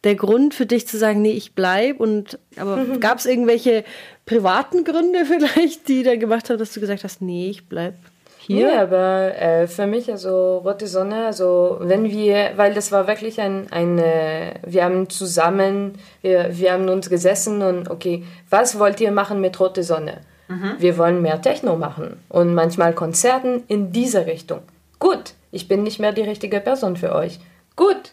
der 0.05 0.15
Grund 0.15 0.55
für 0.55 0.67
dich 0.67 0.87
zu 0.87 0.99
sagen, 0.99 1.23
nee, 1.23 1.33
ich 1.33 1.55
bleib? 1.55 2.01
Und 2.01 2.39
aber 2.57 2.77
mhm. 2.77 3.01
gab 3.01 3.19
es 3.19 3.27
irgendwelche 3.27 3.85
privaten 4.27 4.85
Gründe 4.85 5.25
vielleicht, 5.25 5.89
die 5.89 6.03
dann 6.03 6.21
gemacht 6.21 6.51
haben, 6.51 6.59
dass 6.59 6.73
du 6.73 6.81
gesagt 6.81 7.03
hast, 7.05 7.23
nee, 7.23 7.49
ich 7.49 7.67
bleib 7.69 7.95
hier? 8.41 8.67
Nee, 8.67 8.77
aber 8.77 9.37
äh, 9.37 9.67
für 9.67 9.87
mich, 9.87 10.11
also 10.11 10.59
Rote 10.59 10.87
Sonne, 10.87 11.27
also 11.27 11.79
wenn 11.81 12.11
wir, 12.11 12.53
weil 12.57 12.75
das 12.75 12.91
war 12.91 13.07
wirklich 13.07 13.41
ein, 13.41 13.71
eine, 13.71 14.55
wir 14.67 14.85
haben 14.85 15.09
zusammen, 15.09 15.99
wir, 16.23 16.49
wir 16.51 16.73
haben 16.73 16.89
uns 16.89 17.11
gesessen 17.11 17.63
und 17.63 17.91
okay, 17.91 18.25
was 18.49 18.79
wollt 18.79 19.01
ihr 19.01 19.13
machen 19.13 19.41
mit 19.41 19.59
Rote 19.61 19.83
Sonne? 19.83 20.19
Mhm. 20.49 20.77
Wir 20.79 20.99
wollen 20.99 21.23
mehr 21.23 21.41
Techno 21.41 21.77
machen 21.77 22.19
und 22.29 22.55
manchmal 22.55 22.93
Konzerten 22.95 23.63
in 23.69 23.93
dieser 23.93 24.27
Richtung. 24.27 24.61
Gut, 24.99 25.35
ich 25.51 25.69
bin 25.69 25.83
nicht 25.83 26.01
mehr 26.01 26.13
die 26.13 26.23
richtige 26.23 26.61
Person 26.61 26.97
für 26.97 27.15
euch. 27.15 27.39
Gut. 27.77 28.13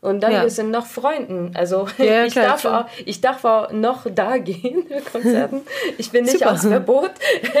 Und 0.00 0.20
dann 0.22 0.32
Ja. 0.32 0.42
wir 0.42 0.50
sind 0.50 0.70
noch 0.70 0.86
Freunden. 0.86 1.52
Also 1.54 1.86
Ja, 1.98 2.24
ich, 2.24 2.32
klar, 2.32 2.46
darf 2.46 2.60
schon. 2.62 2.72
auch, 2.74 2.84
ich 3.04 3.20
darf 3.20 3.44
auch 3.44 3.72
noch 3.72 4.06
da 4.14 4.36
gehen, 4.38 4.84
Konzerten. 5.10 5.62
Ich 5.96 6.10
bin 6.12 6.24
nicht 6.24 6.38
Super. 6.38 6.52
aus 6.52 6.62
Verbot. 6.66 7.10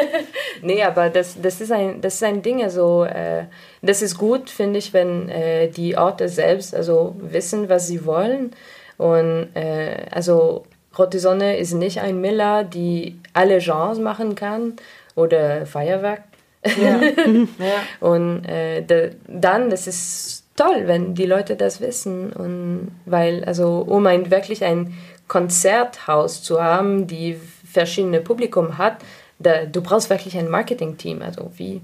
nee, 0.62 0.82
aber 0.82 1.10
das, 1.10 1.36
das, 1.40 1.60
ist 1.60 1.72
ein, 1.72 2.00
das 2.00 2.14
ist 2.14 2.22
ein 2.22 2.42
Ding. 2.42 2.62
Also, 2.62 3.04
äh, 3.04 3.44
das 3.82 4.02
ist 4.02 4.18
gut, 4.18 4.50
finde 4.50 4.78
ich, 4.78 4.92
wenn 4.92 5.28
äh, 5.28 5.68
die 5.68 5.96
Orte 5.96 6.28
selbst 6.28 6.74
also 6.74 7.16
wissen, 7.18 7.68
was 7.68 7.88
sie 7.88 8.04
wollen. 8.06 8.52
Und 8.98 9.48
äh, 9.54 10.06
also 10.10 10.64
Rote 10.96 11.18
Sonne 11.20 11.56
ist 11.58 11.74
nicht 11.74 12.00
ein 12.00 12.20
Miller, 12.20 12.64
die 12.64 13.20
alle 13.32 13.58
Genres 13.58 13.98
machen 13.98 14.34
kann 14.34 14.74
oder 15.14 15.66
Feuerwerk. 15.66 16.22
Ja. 16.64 17.00
ja. 17.00 17.80
Und 18.00 18.44
äh, 18.46 18.82
da, 18.82 19.14
dann, 19.28 19.70
das 19.70 19.86
ist 19.86 20.44
toll, 20.58 20.82
wenn 20.86 21.14
die 21.14 21.26
Leute 21.26 21.56
das 21.56 21.80
wissen. 21.80 22.32
Und 22.32 22.92
weil, 23.06 23.44
also, 23.44 23.78
um 23.78 24.06
ein 24.06 24.30
wirklich 24.30 24.64
ein 24.64 24.94
Konzerthaus 25.28 26.42
zu 26.42 26.62
haben, 26.62 27.06
die 27.06 27.38
verschiedene 27.70 28.20
Publikum 28.20 28.78
hat, 28.78 28.96
da, 29.38 29.66
du 29.66 29.80
brauchst 29.82 30.10
wirklich 30.10 30.36
ein 30.36 30.48
Marketing-Team. 30.48 31.22
Also 31.22 31.52
wie? 31.56 31.80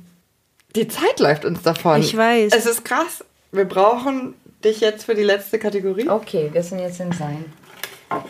Die 0.75 0.89
Zeit 0.89 1.21
läuft 1.21 1.45
uns 1.45 1.63
davon. 1.63 2.01
Ich 2.01 2.17
weiß. 2.17 2.53
Es 2.53 2.67
ist 2.67 2.85
krass. 2.85 3.25
Wir 3.53 3.65
brauchen 3.65 4.35
dich 4.65 4.81
jetzt 4.81 5.05
für 5.05 5.15
die 5.15 5.23
letzte 5.23 5.59
Kategorie. 5.59 6.09
Okay, 6.09 6.51
wir 6.53 6.63
sind 6.63 6.81
jetzt 6.81 7.01
in 7.01 7.13
Sein. 7.13 7.45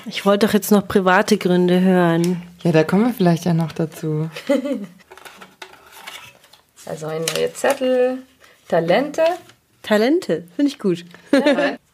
Ich 0.06 0.26
wollte 0.26 0.46
doch 0.46 0.52
jetzt 0.54 0.70
noch 0.70 0.86
private 0.86 1.38
Gründe 1.38 1.80
hören. 1.80 2.42
Ja, 2.62 2.72
da 2.72 2.84
kommen 2.84 3.06
wir 3.06 3.14
vielleicht 3.14 3.44
ja 3.44 3.54
noch 3.54 3.72
dazu. 3.72 4.28
Also 6.86 7.06
ein 7.06 7.24
neuer 7.34 7.52
Zettel, 7.54 8.18
Talente. 8.68 9.22
Talente, 9.84 10.42
finde 10.56 10.70
ich 10.72 10.80
gut. 10.80 11.04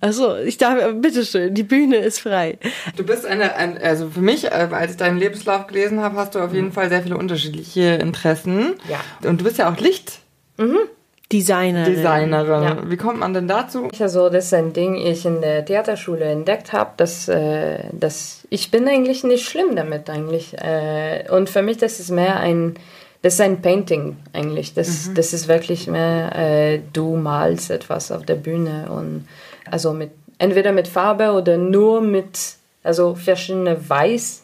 Achso, 0.00 0.36
ich 0.38 0.58
darf, 0.58 0.78
bitteschön, 0.94 1.54
die 1.54 1.62
Bühne 1.62 1.96
ist 1.96 2.20
frei. 2.20 2.58
Du 2.96 3.04
bist 3.04 3.24
eine, 3.24 3.54
ein, 3.54 3.78
also 3.78 4.10
für 4.10 4.20
mich, 4.20 4.44
äh, 4.46 4.68
als 4.70 4.92
ich 4.92 4.96
deinen 4.96 5.18
Lebenslauf 5.18 5.66
gelesen 5.66 6.00
habe, 6.00 6.16
hast 6.16 6.34
du 6.34 6.40
auf 6.40 6.52
jeden 6.52 6.72
Fall 6.72 6.88
sehr 6.88 7.02
viele 7.02 7.16
unterschiedliche 7.16 7.94
Interessen. 7.94 8.74
Ja. 8.88 9.00
Und 9.28 9.40
du 9.40 9.44
bist 9.44 9.58
ja 9.58 9.70
auch 9.70 9.76
Lichtdesignerin. 9.78 10.88
Designerin. 11.30 12.62
Ja. 12.62 12.90
Wie 12.90 12.96
kommt 12.96 13.18
man 13.18 13.34
denn 13.34 13.48
dazu? 13.48 13.88
Also 13.98 14.28
das 14.28 14.46
ist 14.46 14.54
ein 14.54 14.72
Ding, 14.72 14.96
ich 14.96 15.24
in 15.24 15.40
der 15.40 15.64
Theaterschule 15.64 16.24
entdeckt 16.24 16.72
habe, 16.72 16.90
dass, 16.96 17.28
äh, 17.28 17.78
dass 17.92 18.46
ich 18.50 18.70
bin 18.70 18.88
eigentlich 18.88 19.24
nicht 19.24 19.48
schlimm 19.48 19.76
damit 19.76 20.10
eigentlich. 20.10 20.54
Äh, 20.58 21.24
und 21.30 21.48
für 21.48 21.62
mich 21.62 21.78
das 21.78 22.00
ist 22.00 22.10
mehr 22.10 22.40
ein, 22.40 22.74
das 23.22 23.34
ist 23.34 23.40
ein 23.40 23.62
Painting 23.62 24.16
eigentlich. 24.32 24.74
Das, 24.74 25.10
das 25.14 25.32
ist 25.32 25.48
wirklich 25.48 25.86
mehr, 25.86 26.36
äh, 26.36 26.80
du 26.92 27.16
malst 27.16 27.70
etwas 27.70 28.10
auf 28.10 28.26
der 28.26 28.34
Bühne 28.34 28.90
und 28.90 29.26
also 29.70 29.92
mit 29.92 30.10
entweder 30.38 30.72
mit 30.72 30.88
Farbe 30.88 31.30
oder 31.32 31.56
nur 31.56 32.00
mit 32.00 32.56
also 32.82 33.14
verschiedene 33.14 33.88
Weißfarben 33.88 34.42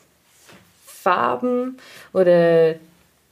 oder 2.12 2.76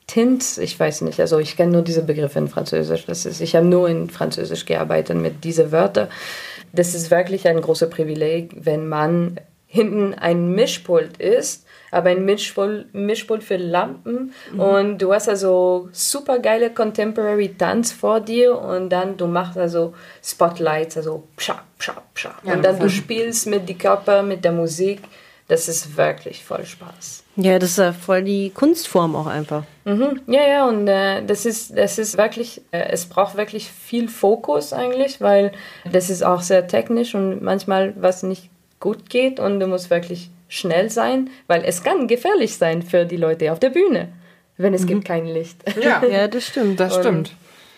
Tint, 0.09 0.59
ich 0.59 0.79
weiß 0.79 1.01
nicht, 1.03 1.19
also 1.21 1.39
ich 1.39 1.57
kenne 1.57 1.73
nur 1.73 1.83
diese 1.83 2.03
Begriffe 2.03 2.39
in 2.39 2.47
Französisch. 2.49 3.07
Das 3.07 3.27
ist, 3.27 3.41
ich 3.41 3.57
habe 3.57 3.67
nur 3.67 3.89
in 3.89 4.09
Französisch 4.09 4.65
gearbeitet 4.65 5.17
mit 5.17 5.43
diesen 5.43 5.73
Wörtern. 5.73 6.09
Das 6.73 6.95
ist 6.95 7.11
wirklich 7.11 7.49
ein 7.49 7.61
großes 7.61 7.91
Privileg, 7.91 8.53
wenn 8.57 8.89
man 8.89 9.41
hinten 9.67 10.15
ein 10.15 10.53
Mischpult 10.53 11.17
ist, 11.17 11.66
aber 11.91 12.11
ein 12.11 12.25
Mischpult, 12.25 12.93
Mischpult 12.95 13.43
für 13.43 13.57
Lampen 13.57 14.33
und 14.57 14.99
du 14.99 15.13
hast 15.13 15.29
also 15.29 15.89
super 15.93 16.39
geile 16.39 16.71
Contemporary 16.71 17.55
Tanz 17.57 17.93
vor 17.93 18.21
dir 18.21 18.59
und 18.59 18.91
dann 18.91 19.17
du 19.17 19.27
machst 19.27 19.59
also 19.59 19.95
Spotlights, 20.23 20.97
also 20.97 21.25
pscha, 21.37 21.63
pscha, 21.79 22.03
pscha. 22.15 22.35
Ja, 22.45 22.55
und 22.55 22.65
dann 22.65 22.79
du 22.79 22.89
spielst 22.89 23.47
mit 23.47 23.69
die 23.69 23.79
Körper, 23.79 24.23
mit 24.23 24.45
der 24.45 24.53
Musik. 24.53 25.03
Das 25.49 25.69
ist 25.69 25.97
wirklich 25.97 26.45
voll 26.45 26.65
Spaß. 26.65 27.23
Ja, 27.37 27.59
das 27.61 27.71
ist 27.71 27.79
ja 27.79 27.93
voll 27.93 28.25
die 28.25 28.51
Kunstform 28.51 29.15
auch 29.15 29.27
einfach. 29.27 29.63
Mhm. 29.85 30.23
Ja, 30.27 30.45
ja, 30.45 30.69
und 30.69 30.89
äh, 30.89 31.25
das 31.25 31.47
ist, 31.47 31.77
das 31.77 31.99
ist 31.99 32.19
wirklich, 32.19 32.63
äh, 32.73 32.89
es 32.91 33.07
braucht 33.07 33.37
wirklich 33.37 33.71
viel 33.71 34.09
Fokus 34.09 34.73
eigentlich, 34.73 35.21
weil 35.21 35.53
das 35.93 36.11
ist 36.11 36.25
auch 36.25 36.41
sehr 36.41 36.67
technisch 36.67 37.15
und 37.15 37.43
manchmal 37.43 37.95
was 37.97 38.25
nicht 38.25 38.51
gut 38.81 39.09
geht 39.09 39.39
und 39.39 39.61
du 39.61 39.69
musst 39.69 39.89
wirklich 39.91 40.31
schnell 40.49 40.91
sein, 40.91 41.31
weil 41.47 41.63
es 41.65 41.83
kann 41.83 42.07
gefährlich 42.09 42.57
sein 42.57 42.83
für 42.83 43.05
die 43.05 43.17
Leute 43.17 43.53
auf 43.53 43.59
der 43.59 43.71
Bühne, 43.71 44.09
wenn 44.57 44.75
es 44.75 44.87
gibt 44.87 45.05
kein 45.05 45.27
Licht. 45.27 45.63
Ja, 45.83 46.03
Ja, 46.11 46.29
das 46.29 46.47
stimmt. 46.47 46.81
das 46.81 46.95
stimmt. 46.97 47.33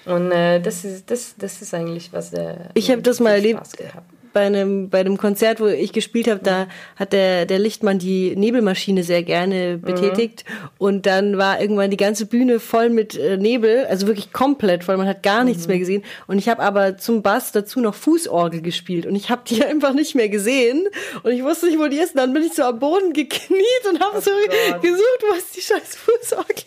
Und 0.05 0.33
äh, 0.33 0.61
das, 0.61 0.85
ist, 0.85 1.11
das, 1.11 1.35
das 1.37 1.61
ist 1.61 1.75
eigentlich, 1.75 2.13
was 2.13 2.31
der. 2.31 2.71
Ich 2.75 2.91
hab 2.91 3.03
das 3.03 3.21
mal 3.21 3.33
erlebt. 3.33 3.59
Spaß 3.59 3.73
gehabt. 3.73 4.11
Bei 4.33 4.47
einem, 4.47 4.91
bei 4.91 5.01
einem 5.01 5.17
Konzert, 5.17 5.61
wo 5.61 5.67
ich 5.67 5.93
gespielt 5.93 6.29
habe, 6.29 6.41
da 6.43 6.67
hat 6.97 7.13
der, 7.13 7.47
der 7.47 7.59
Lichtmann 7.59 7.99
die 7.99 8.35
Nebelmaschine 8.37 9.03
sehr 9.03 9.23
gerne 9.23 9.79
betätigt. 9.79 10.45
Und 10.79 11.07
dann 11.07 11.39
war 11.39 11.61
irgendwann 11.61 11.91
die 11.91 11.97
ganze 11.97 12.27
Bühne 12.27 12.61
voll 12.61 12.91
mit 12.91 13.17
äh, 13.17 13.37
Nebel, 13.37 13.87
also 13.87 14.07
wirklich 14.07 14.33
komplett 14.33 14.85
voll. 14.85 14.97
Man 14.97 15.09
hat 15.09 15.23
gar 15.23 15.45
nichts 15.45 15.69
mehr 15.69 15.79
gesehen. 15.79 16.03
Und 16.27 16.39
ich 16.39 16.49
habe 16.49 16.63
aber 16.63 16.99
zum 16.99 17.23
Bass 17.23 17.53
dazu 17.53 17.81
noch 17.81 17.95
Fußorgel 17.95 18.63
gespielt. 18.63 19.07
Und 19.07 19.15
ich 19.17 19.31
habe 19.31 19.43
die 19.47 19.65
einfach 19.67 19.93
nicht 19.93 20.15
mehr 20.15 20.29
gesehen. 20.29 20.87
Und 21.23 21.33
ich 21.33 21.43
wusste 21.43 21.67
nicht, 21.67 21.79
wo 21.79 21.89
die 21.89 21.99
ist. 21.99 22.15
Und 22.15 22.21
dann 22.21 22.33
bin 22.33 22.43
ich 22.43 22.55
so 22.55 22.63
am 22.63 22.79
Boden 22.79 23.13
gekniet 23.13 23.85
und 23.91 24.01
habe 24.01 24.21
so 24.21 24.31
Gott. 24.31 24.83
gesucht, 24.83 25.23
wo 25.29 25.37
ist 25.37 25.57
die 25.57 25.61
scheiß 25.61 25.97
Fußorgel. 25.97 26.65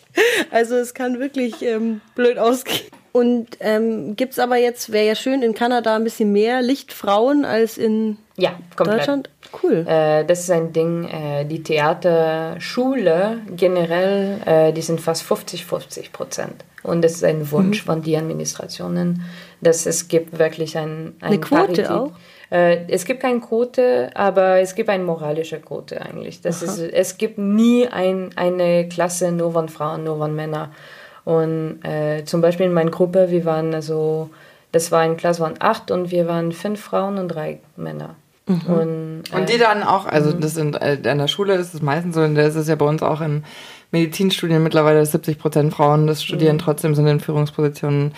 Also 0.50 0.76
es 0.76 0.94
kann 0.94 1.18
wirklich 1.18 1.62
ähm, 1.62 2.00
blöd 2.14 2.38
ausgehen. 2.38 3.01
Und 3.12 3.48
ähm, 3.60 4.16
gibt's 4.16 4.38
aber 4.38 4.56
jetzt, 4.56 4.90
wäre 4.90 5.06
ja 5.06 5.14
schön, 5.14 5.42
in 5.42 5.54
Kanada 5.54 5.94
ein 5.96 6.04
bisschen 6.04 6.32
mehr 6.32 6.62
Lichtfrauen 6.62 7.44
als 7.44 7.76
in 7.76 8.16
Ja, 8.36 8.52
komplett. 8.74 9.00
Deutschland. 9.00 9.30
Cool. 9.62 9.84
Äh, 9.86 10.24
das 10.24 10.40
ist 10.40 10.50
ein 10.50 10.72
Ding, 10.72 11.04
äh, 11.08 11.44
die 11.44 11.62
Theaterschule 11.62 13.38
generell, 13.54 14.38
äh, 14.46 14.72
die 14.72 14.82
sind 14.82 15.00
fast 15.00 15.22
50, 15.24 15.64
50 15.66 16.12
Prozent. 16.12 16.64
Und 16.82 17.02
das 17.02 17.12
ist 17.12 17.24
ein 17.24 17.50
Wunsch 17.52 17.82
von 17.84 18.02
den 18.02 18.18
Administrationen, 18.20 19.22
dass 19.60 19.86
es 19.86 20.08
gibt 20.08 20.38
wirklich 20.38 20.76
ein, 20.76 21.14
ein 21.20 21.32
Eine 21.32 21.40
Quote 21.40 21.62
Parität. 21.64 21.90
auch? 21.90 22.12
Äh, 22.50 22.86
es 22.88 23.04
gibt 23.04 23.20
keine 23.20 23.40
Quote, 23.40 24.10
aber 24.14 24.58
es 24.60 24.74
gibt 24.74 24.88
eine 24.88 25.04
moralische 25.04 25.60
Quote 25.60 26.00
eigentlich. 26.00 26.40
Das 26.40 26.62
ist, 26.62 26.78
es 26.80 27.18
gibt 27.18 27.38
nie 27.38 27.86
ein, 27.88 28.30
eine 28.36 28.88
Klasse 28.88 29.32
nur 29.32 29.52
von 29.52 29.68
Frauen, 29.68 30.04
nur 30.04 30.18
von 30.18 30.34
Männern. 30.34 30.72
Und 31.24 31.84
äh, 31.84 32.24
zum 32.24 32.40
Beispiel 32.40 32.66
in 32.66 32.72
meiner 32.72 32.90
Gruppe, 32.90 33.30
wir 33.30 33.44
waren 33.44 33.74
also, 33.74 34.30
das 34.72 34.90
war 34.90 35.00
eine 35.00 35.16
Klasse 35.16 35.42
von 35.42 35.54
acht 35.60 35.90
und 35.90 36.10
wir 36.10 36.26
waren 36.26 36.52
fünf 36.52 36.80
Frauen 36.80 37.18
und 37.18 37.28
drei 37.28 37.60
Männer. 37.76 38.16
Und, 38.46 39.22
Und 39.32 39.48
die 39.48 39.58
dann 39.58 39.84
auch, 39.84 40.06
also 40.06 40.32
das 40.32 40.54
sind 40.54 40.74
äh, 40.74 40.98
an 41.08 41.18
der 41.18 41.28
Schule 41.28 41.54
ist 41.54 41.74
es 41.74 41.80
meistens 41.82 42.16
so, 42.16 42.22
und 42.22 42.34
das 42.34 42.56
ist 42.56 42.68
ja 42.68 42.74
bei 42.74 42.84
uns 42.84 43.02
auch 43.02 43.20
in 43.20 43.44
Medizinstudien 43.92 44.62
mittlerweile, 44.62 44.98
dass 44.98 45.12
70 45.12 45.38
Prozent 45.38 45.72
Frauen 45.72 46.06
das 46.06 46.24
studieren, 46.24 46.58
trotzdem 46.58 46.94
sind 46.94 47.06
in 47.06 47.20
Führungspositionen 47.20 48.12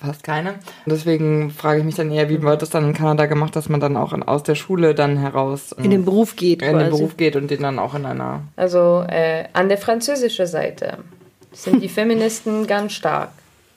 fast 0.00 0.24
keine. 0.24 0.50
Und 0.50 0.92
deswegen 0.92 1.50
frage 1.50 1.80
ich 1.80 1.84
mich 1.84 1.94
dann 1.94 2.10
eher, 2.10 2.28
wie 2.28 2.42
wird 2.42 2.62
das 2.62 2.70
dann 2.70 2.84
in 2.84 2.94
Kanada 2.94 3.26
gemacht, 3.26 3.54
dass 3.54 3.68
man 3.68 3.80
dann 3.80 3.96
auch 3.96 4.12
in, 4.12 4.22
aus 4.22 4.42
der 4.42 4.54
Schule 4.54 4.94
dann 4.94 5.18
heraus 5.18 5.72
äh, 5.72 5.84
In 5.84 5.90
den 5.90 6.04
Beruf 6.04 6.36
geht 6.36 6.62
in 6.62 6.68
den 6.68 6.88
quasi. 6.88 6.90
Beruf 6.90 7.16
geht 7.16 7.36
und 7.36 7.50
den 7.50 7.62
dann 7.62 7.78
auch 7.78 7.94
in 7.94 8.06
einer 8.06 8.42
Also 8.56 9.04
äh, 9.08 9.44
an 9.52 9.68
der 9.68 9.78
französischen 9.78 10.46
Seite 10.46 10.98
sind 11.52 11.82
die 11.82 11.88
Feministen 11.88 12.66
ganz 12.66 12.92
stark. 12.92 13.30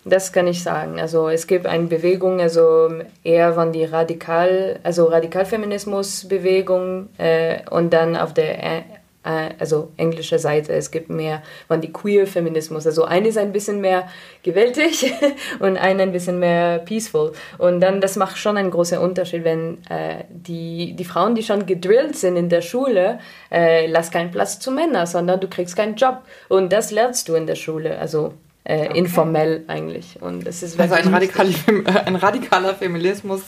Das 0.06 0.34
kann 0.34 0.48
ich 0.48 0.62
sagen. 0.62 1.00
Also 1.00 1.30
es 1.30 1.48
gibt 1.48 1.66
eine 1.66 1.86
Bewegung, 1.86 2.42
also 2.42 2.90
eher 3.24 3.54
von 3.54 3.72
die 3.72 3.86
Radikal, 3.86 4.82
also 4.84 5.06
Radikalfeminismus-Bewegung 5.06 7.08
äh, 7.18 7.60
und 7.70 7.94
dann 7.94 8.18
auf 8.18 8.34
der 8.34 8.84
also 9.30 9.92
englische 9.98 10.38
Seite, 10.40 10.74
es 10.74 10.92
gibt 10.92 11.10
mehr 11.10 11.42
von 11.68 11.82
die 11.82 11.92
Queer-Feminismus. 11.92 12.86
Also 12.86 13.06
eine 13.06 13.30
ist 13.30 13.38
ein 13.38 13.52
bisschen 13.52 13.82
mehr 13.82 14.08
gewaltig 14.44 15.14
und 15.60 15.78
eine 15.78 16.04
ein 16.04 16.12
bisschen 16.12 16.40
mehr 16.40 16.80
peaceful. 16.80 17.32
Und 17.58 17.80
dann, 17.80 18.02
das 18.02 18.16
macht 18.16 18.38
schon 18.38 18.58
einen 18.58 18.72
großen 18.72 18.98
Unterschied, 18.98 19.44
wenn 19.44 19.78
äh, 19.90 20.26
die, 20.30 20.94
die 20.94 21.06
Frauen, 21.06 21.36
die 21.36 21.44
schon 21.44 21.66
gedrillt 21.66 22.18
sind 22.18 22.36
in 22.36 22.50
der 22.50 22.62
Schule, 22.62 23.20
äh, 23.52 23.88
lass 23.88 24.12
keinen 24.12 24.32
Platz 24.32 24.60
zu 24.60 24.72
Männern, 24.72 25.08
sondern 25.08 25.40
du 25.40 25.48
kriegst 25.48 25.76
keinen 25.76 25.96
Job. 25.96 26.24
Und 26.50 26.74
das 26.74 26.92
lernst 26.92 27.30
du 27.30 27.36
in 27.36 27.48
der 27.48 27.56
Schule, 27.56 27.98
also 27.98 28.34
äh, 28.66 28.98
informell 28.98 29.64
eigentlich. 29.68 30.18
Und 30.22 30.48
es 30.48 30.64
ist 30.64 30.80
Also 30.80 30.96
ein, 30.96 31.08
radikal, 31.14 31.48
ein 32.06 32.16
radikaler 32.16 32.74
Feminismus 32.74 33.42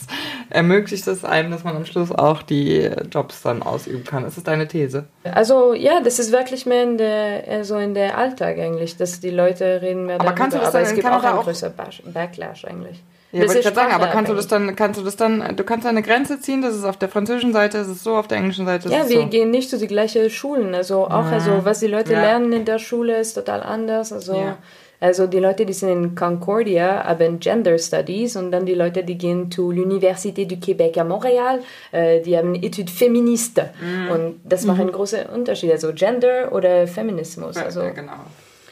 ermöglicht 0.50 1.06
es 1.06 1.24
einem, 1.24 1.50
dass 1.50 1.64
man 1.64 1.74
am 1.76 1.86
Schluss 1.86 2.12
auch 2.12 2.42
die 2.42 2.90
Jobs 3.10 3.42
dann 3.42 3.62
ausüben 3.62 4.04
kann. 4.04 4.24
Ist 4.26 4.36
das 4.36 4.44
deine 4.44 4.68
These? 4.68 5.06
Also 5.24 5.72
ja, 5.74 6.00
das 6.02 6.18
ist 6.18 6.32
wirklich 6.32 6.66
mehr 6.66 6.82
in 6.82 6.98
der, 6.98 7.44
also 7.48 7.78
in 7.78 7.94
der 7.94 8.18
Alltag 8.18 8.58
eigentlich, 8.58 8.96
dass 8.96 9.20
die 9.20 9.30
Leute 9.30 9.80
reden 9.82 10.06
mehr 10.06 10.16
Aber 10.16 10.24
darüber. 10.26 10.38
kannst 10.38 10.56
du 10.56 10.60
das 10.60 10.68
aber 10.74 10.80
es 10.82 10.94
gibt 10.94 11.06
auch 11.06 11.22
einen 11.24 11.38
größeren 11.40 11.72
Backlash 12.12 12.64
eigentlich. 12.66 13.02
Ja, 13.32 13.40
Das 13.40 13.48
wollte 13.48 13.60
ich 13.60 13.66
ist 13.66 13.74
gerade 13.74 13.90
sagen, 13.90 14.02
aber 14.02 14.12
kannst 14.12 14.30
du 14.30 14.34
das 14.36 14.46
dann, 14.46 14.76
kannst 14.76 15.00
du 15.00 15.04
das 15.04 15.16
dann, 15.16 15.56
du 15.56 15.64
kannst 15.64 15.84
eine 15.86 16.00
Grenze 16.02 16.40
ziehen, 16.40 16.62
das 16.62 16.76
ist 16.76 16.84
auf 16.84 16.96
der 16.96 17.08
französischen 17.08 17.52
Seite, 17.52 17.78
das 17.78 17.88
ist 17.88 18.04
so, 18.04 18.14
auf 18.16 18.28
der 18.28 18.38
englischen 18.38 18.66
Seite 18.66 18.88
ist 18.88 18.94
Ja, 18.94 19.08
wir 19.08 19.22
so. 19.22 19.26
gehen 19.26 19.50
nicht 19.50 19.68
zu 19.68 19.78
die 19.78 19.88
gleichen 19.88 20.30
Schulen. 20.30 20.74
Also 20.74 21.06
auch, 21.06 21.26
also 21.26 21.64
was 21.64 21.80
die 21.80 21.88
Leute 21.88 22.12
Ja. 22.12 22.20
lernen 22.20 22.52
in 22.52 22.64
der 22.64 22.78
Schule 22.78 23.18
ist 23.18 23.32
total 23.34 23.62
anders. 23.62 24.12
Also 24.12 24.34
Ja. 24.36 24.58
Also 25.00 25.26
die 25.26 25.38
Leute, 25.38 25.66
die 25.66 25.72
sind 25.72 25.90
in 25.90 26.14
Concordia, 26.14 27.04
haben 27.04 27.38
Gender 27.38 27.78
Studies 27.78 28.36
und 28.36 28.50
dann 28.50 28.64
die 28.64 28.74
Leute, 28.74 29.04
die 29.04 29.18
gehen 29.18 29.50
zu 29.50 29.70
l'Université 29.70 30.46
du 30.46 30.56
Québec 30.56 30.96
à 30.96 31.04
Montréal, 31.04 31.60
äh, 31.92 32.20
die 32.20 32.36
haben 32.36 32.54
Etudes 32.54 32.94
Feministe. 32.94 33.70
Mm. 33.80 34.10
Und 34.10 34.40
das 34.44 34.64
macht 34.64 34.80
einen 34.80 34.92
großen 34.92 35.26
Unterschied, 35.26 35.72
also 35.72 35.92
Gender 35.92 36.52
oder 36.52 36.86
Feminismus. 36.86 37.56
Also, 37.56 37.82
ja, 37.82 37.90
genau. 37.90 38.12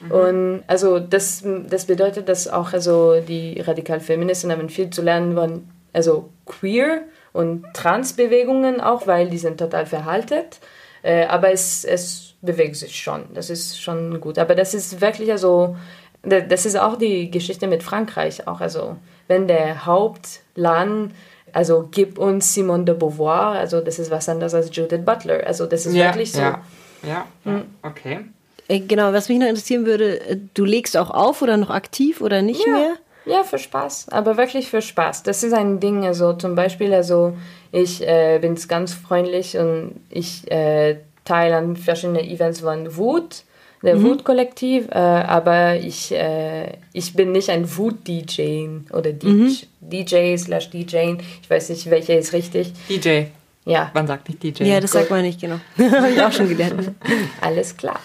Mhm. 0.00 0.10
Und 0.10 0.62
also 0.66 0.98
das, 0.98 1.42
das 1.68 1.84
bedeutet, 1.86 2.28
dass 2.28 2.48
auch 2.48 2.72
also 2.72 3.20
die 3.20 3.60
Radikalfeministen 3.60 4.50
haben 4.50 4.68
viel 4.68 4.90
zu 4.90 5.02
lernen 5.02 5.34
von 5.34 5.68
also 5.92 6.30
queer 6.46 7.02
und 7.32 7.64
Transbewegungen 7.74 8.80
auch, 8.80 9.06
weil 9.06 9.30
die 9.30 9.38
sind 9.38 9.58
total 9.58 9.86
verhaltet. 9.86 10.60
Äh, 11.02 11.26
aber 11.26 11.52
es, 11.52 11.84
es 11.84 12.34
bewegt 12.42 12.76
sich 12.76 12.96
schon. 12.96 13.24
Das 13.34 13.50
ist 13.50 13.80
schon 13.80 14.20
gut. 14.20 14.38
Aber 14.38 14.54
das 14.54 14.74
ist 14.74 15.00
wirklich 15.00 15.30
also 15.30 15.76
das 16.24 16.66
ist 16.66 16.76
auch 16.76 16.96
die 16.96 17.30
Geschichte 17.30 17.66
mit 17.66 17.82
Frankreich 17.82 18.46
auch. 18.46 18.60
Also 18.60 18.96
wenn 19.28 19.48
der 19.48 19.86
Hauptland, 19.86 21.12
also 21.52 21.88
gib 21.90 22.18
uns 22.18 22.54
Simone 22.54 22.84
de 22.84 22.94
Beauvoir, 22.94 23.52
also 23.52 23.80
das 23.80 23.98
ist 23.98 24.10
was 24.10 24.28
anderes 24.28 24.54
als 24.54 24.74
Judith 24.74 25.04
Butler. 25.04 25.46
Also 25.46 25.66
das 25.66 25.86
ist 25.86 25.94
ja, 25.94 26.06
wirklich 26.06 26.32
so. 26.32 26.40
Ja, 26.40 26.62
ja, 27.06 27.26
hm. 27.44 27.64
okay. 27.82 28.20
Äh, 28.68 28.80
genau, 28.80 29.12
was 29.12 29.28
mich 29.28 29.38
noch 29.38 29.46
interessieren 29.46 29.86
würde, 29.86 30.20
äh, 30.20 30.36
du 30.54 30.64
legst 30.64 30.96
auch 30.96 31.10
auf 31.10 31.42
oder 31.42 31.56
noch 31.56 31.70
aktiv 31.70 32.20
oder 32.20 32.42
nicht 32.42 32.64
ja. 32.66 32.72
mehr? 32.72 32.94
Ja, 33.26 33.42
für 33.42 33.58
Spaß, 33.58 34.08
aber 34.10 34.36
wirklich 34.36 34.68
für 34.68 34.82
Spaß. 34.82 35.22
Das 35.22 35.42
ist 35.42 35.54
ein 35.54 35.80
Ding, 35.80 36.04
also 36.04 36.34
zum 36.34 36.54
Beispiel, 36.54 36.92
also 36.92 37.34
ich 37.72 38.06
äh, 38.06 38.38
bin 38.38 38.54
ganz 38.68 38.92
freundlich 38.92 39.56
und 39.56 40.00
ich 40.10 40.50
äh, 40.50 40.98
teile 41.24 41.56
an 41.56 41.76
verschiedenen 41.76 42.24
Events 42.24 42.60
von 42.60 42.96
Wut 42.96 43.44
der 43.84 43.96
mhm. 43.96 44.04
Wut-Kollektiv, 44.04 44.88
äh, 44.90 44.98
aber 44.98 45.76
ich, 45.76 46.12
äh, 46.12 46.72
ich 46.92 47.14
bin 47.14 47.32
nicht 47.32 47.50
ein 47.50 47.76
Wut-DJ 47.76 48.68
oder 48.92 49.12
DJ, 49.12 49.28
mhm. 49.28 49.56
DJ 49.80 50.36
slash 50.36 50.70
DJ. 50.70 51.16
Ich 51.42 51.50
weiß 51.50 51.68
nicht, 51.68 51.90
welcher 51.90 52.18
ist 52.18 52.32
richtig. 52.32 52.72
DJ. 52.88 53.24
Ja. 53.66 53.90
Man 53.94 54.06
sagt 54.06 54.28
nicht 54.28 54.42
DJ. 54.42 54.64
Ja, 54.64 54.80
das 54.80 54.92
Gut. 54.92 55.00
sagt 55.00 55.10
man 55.10 55.22
nicht, 55.22 55.40
genau. 55.40 55.58
Habe 55.78 56.10
ich 56.10 56.22
auch 56.22 56.32
schon 56.32 56.48
gelernt. 56.48 56.92
Alles 57.40 57.76
klar. 57.76 57.98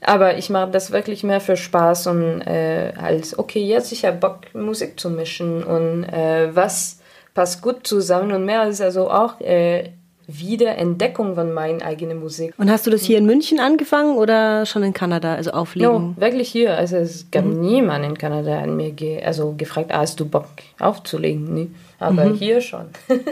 Aber 0.00 0.38
ich 0.38 0.48
mache 0.48 0.70
das 0.70 0.90
wirklich 0.90 1.22
mehr 1.22 1.40
für 1.40 1.56
Spaß 1.56 2.06
und 2.06 2.40
äh, 2.42 2.92
als, 2.96 3.38
okay, 3.38 3.60
jetzt 3.60 3.92
ich 3.92 4.04
habe 4.04 4.16
Bock, 4.16 4.54
Musik 4.54 4.98
zu 4.98 5.10
mischen 5.10 5.62
und 5.62 6.04
äh, 6.04 6.54
was 6.54 7.00
passt 7.34 7.60
gut 7.60 7.86
zusammen 7.86 8.32
und 8.32 8.46
mehr 8.46 8.62
als 8.62 8.80
also 8.80 9.10
auch 9.10 9.40
äh, 9.40 9.90
Wiederentdeckung 10.28 11.34
von 11.34 11.52
meiner 11.54 11.84
eigenen 11.84 12.20
Musik. 12.20 12.52
Und 12.58 12.70
hast 12.70 12.86
du 12.86 12.90
das 12.90 13.02
hier 13.02 13.16
in 13.16 13.24
München 13.24 13.60
angefangen 13.60 14.16
oder 14.16 14.66
schon 14.66 14.82
in 14.82 14.92
Kanada, 14.92 15.34
also 15.34 15.52
auflegen? 15.52 15.90
No, 15.90 16.14
wirklich 16.16 16.50
hier. 16.50 16.76
Also 16.76 16.96
es 16.96 17.30
gab 17.30 17.46
mhm. 17.46 17.60
niemanden 17.60 18.10
in 18.10 18.18
Kanada 18.18 18.60
an 18.60 18.76
mir 18.76 18.92
ge 18.92 19.22
also 19.22 19.54
gefragt, 19.56 19.90
ah, 19.90 20.00
hast 20.00 20.20
du 20.20 20.28
Bock 20.28 20.48
aufzulegen? 20.78 21.54
Nee. 21.54 21.68
Aber 21.98 22.26
mhm. 22.26 22.34
hier 22.34 22.60
schon. 22.60 22.88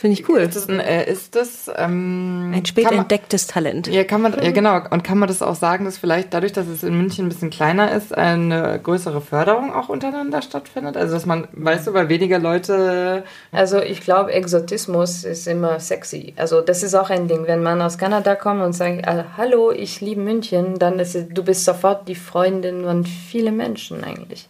Finde 0.00 0.18
ich 0.18 0.26
cool. 0.30 0.38
Ist 0.38 0.56
das, 0.56 0.66
ein, 0.66 0.80
äh, 0.80 1.10
ist 1.10 1.36
das 1.36 1.70
ähm, 1.76 2.52
ein 2.54 2.64
spät 2.64 2.90
entdecktes 2.90 3.46
Talent? 3.46 3.86
Ja, 3.86 4.02
kann 4.04 4.22
man, 4.22 4.32
ja 4.42 4.50
genau. 4.50 4.80
Und 4.88 5.04
kann 5.04 5.18
man 5.18 5.28
das 5.28 5.42
auch 5.42 5.54
sagen, 5.54 5.84
dass 5.84 5.98
vielleicht 5.98 6.32
dadurch, 6.32 6.52
dass 6.52 6.68
es 6.68 6.82
in 6.82 6.96
München 6.96 7.26
ein 7.26 7.28
bisschen 7.28 7.50
kleiner 7.50 7.92
ist, 7.92 8.16
eine 8.16 8.80
größere 8.82 9.20
Förderung 9.20 9.74
auch 9.74 9.90
untereinander 9.90 10.40
stattfindet? 10.40 10.96
Also 10.96 11.12
dass 11.12 11.26
man, 11.26 11.48
weißt 11.52 11.88
du, 11.88 11.92
weil 11.92 12.08
weniger 12.08 12.38
Leute. 12.38 13.24
Also 13.52 13.78
ich 13.82 14.00
glaube, 14.00 14.32
Exotismus 14.32 15.24
ist 15.24 15.46
immer 15.46 15.78
sexy. 15.80 16.32
Also 16.36 16.62
das 16.62 16.82
ist 16.82 16.94
auch 16.94 17.10
ein 17.10 17.28
Ding. 17.28 17.46
Wenn 17.46 17.62
man 17.62 17.82
aus 17.82 17.98
Kanada 17.98 18.36
kommt 18.36 18.62
und 18.62 18.72
sagt, 18.72 19.06
ah, 19.06 19.26
hallo, 19.36 19.70
ich 19.70 20.00
liebe 20.00 20.22
München, 20.22 20.78
dann 20.78 20.98
ist 20.98 21.14
es, 21.14 21.28
du 21.28 21.42
bist 21.42 21.66
sofort 21.66 22.08
die 22.08 22.14
Freundin 22.14 22.84
von 22.84 23.04
vielen 23.04 23.58
Menschen 23.58 24.02
eigentlich. 24.02 24.48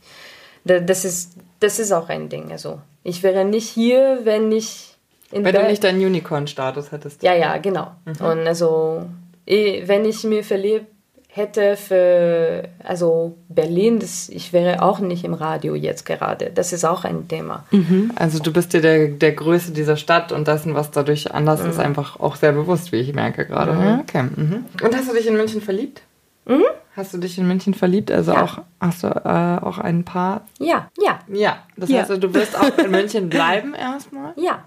Das 0.63 1.05
ist, 1.05 1.33
das 1.59 1.81
ist 1.81 1.91
auch 1.91 2.09
ein 2.09 2.29
Ding. 2.29 2.53
Also 2.53 2.81
ich 3.03 3.23
wäre 3.23 3.45
nicht 3.45 3.69
hier, 3.69 4.21
wenn 4.25 4.53
ich 4.53 4.90
wenn 5.31 5.55
du 5.55 5.67
nicht 5.67 5.85
deinen 5.85 6.05
Unicorn-Status 6.05 6.93
hättest. 6.93 7.23
Ja, 7.23 7.35
ja, 7.35 7.57
genau. 7.59 7.93
Mhm. 8.05 8.27
Und 8.27 8.47
also, 8.47 9.07
eh, 9.47 9.83
wenn 9.87 10.05
ich 10.05 10.25
mir 10.25 10.45
verliebt 10.45 10.87
hätte 11.33 11.77
für 11.77 12.69
also 12.83 13.37
Berlin, 13.49 14.01
das, 14.01 14.29
ich 14.29 14.53
wäre 14.53 14.83
auch 14.83 14.99
nicht 14.99 15.25
im 15.25 15.35
Radio 15.35 15.75
jetzt 15.75 16.05
gerade. 16.05 16.51
Das 16.53 16.73
ist 16.73 16.85
auch 16.85 17.05
ein 17.05 17.29
Thema. 17.29 17.65
Mhm. 17.71 18.13
Also 18.17 18.41
du 18.41 18.53
bist 18.53 18.73
dir 18.73 18.81
der, 18.81 19.09
der 19.09 19.33
Größe 19.33 19.73
dieser 19.73 19.97
Stadt 19.97 20.33
und 20.33 20.49
dessen, 20.49 20.75
was 20.75 20.91
dadurch 20.91 21.33
anders 21.33 21.63
mhm. 21.63 21.71
ist, 21.71 21.79
einfach 21.79 22.19
auch 22.19 22.37
sehr 22.37 22.53
bewusst, 22.53 22.91
wie 22.91 22.97
ich 22.97 23.15
merke 23.15 23.47
gerade. 23.47 23.73
Mhm. 23.73 24.01
Okay. 24.01 24.23
Mhm. 24.23 24.65
Und 24.83 24.97
hast 24.97 25.09
du 25.09 25.15
dich 25.15 25.27
in 25.27 25.37
München 25.37 25.61
verliebt? 25.61 26.03
Mhm. 26.47 26.65
Hast 26.97 27.15
du 27.15 27.19
dich 27.19 27.39
in 27.39 27.47
München 27.47 27.75
verliebt? 27.75 28.11
Also 28.11 28.33
ja. 28.33 28.43
auch 28.43 28.59
hast 28.81 29.05
du 29.05 29.07
äh, 29.07 29.65
auch 29.65 29.79
ein 29.79 30.05
Paar? 30.05 30.43
Ja, 30.59 30.89
ja. 31.01 31.21
Ja. 31.29 31.59
Das 31.77 31.91
ja. 31.91 32.01
heißt, 32.01 32.11
du 32.11 32.35
wirst 32.35 32.59
auch 32.59 32.77
in 32.77 32.91
München 32.91 33.29
bleiben 33.29 33.75
erstmal? 33.75 34.33
Ja. 34.37 34.65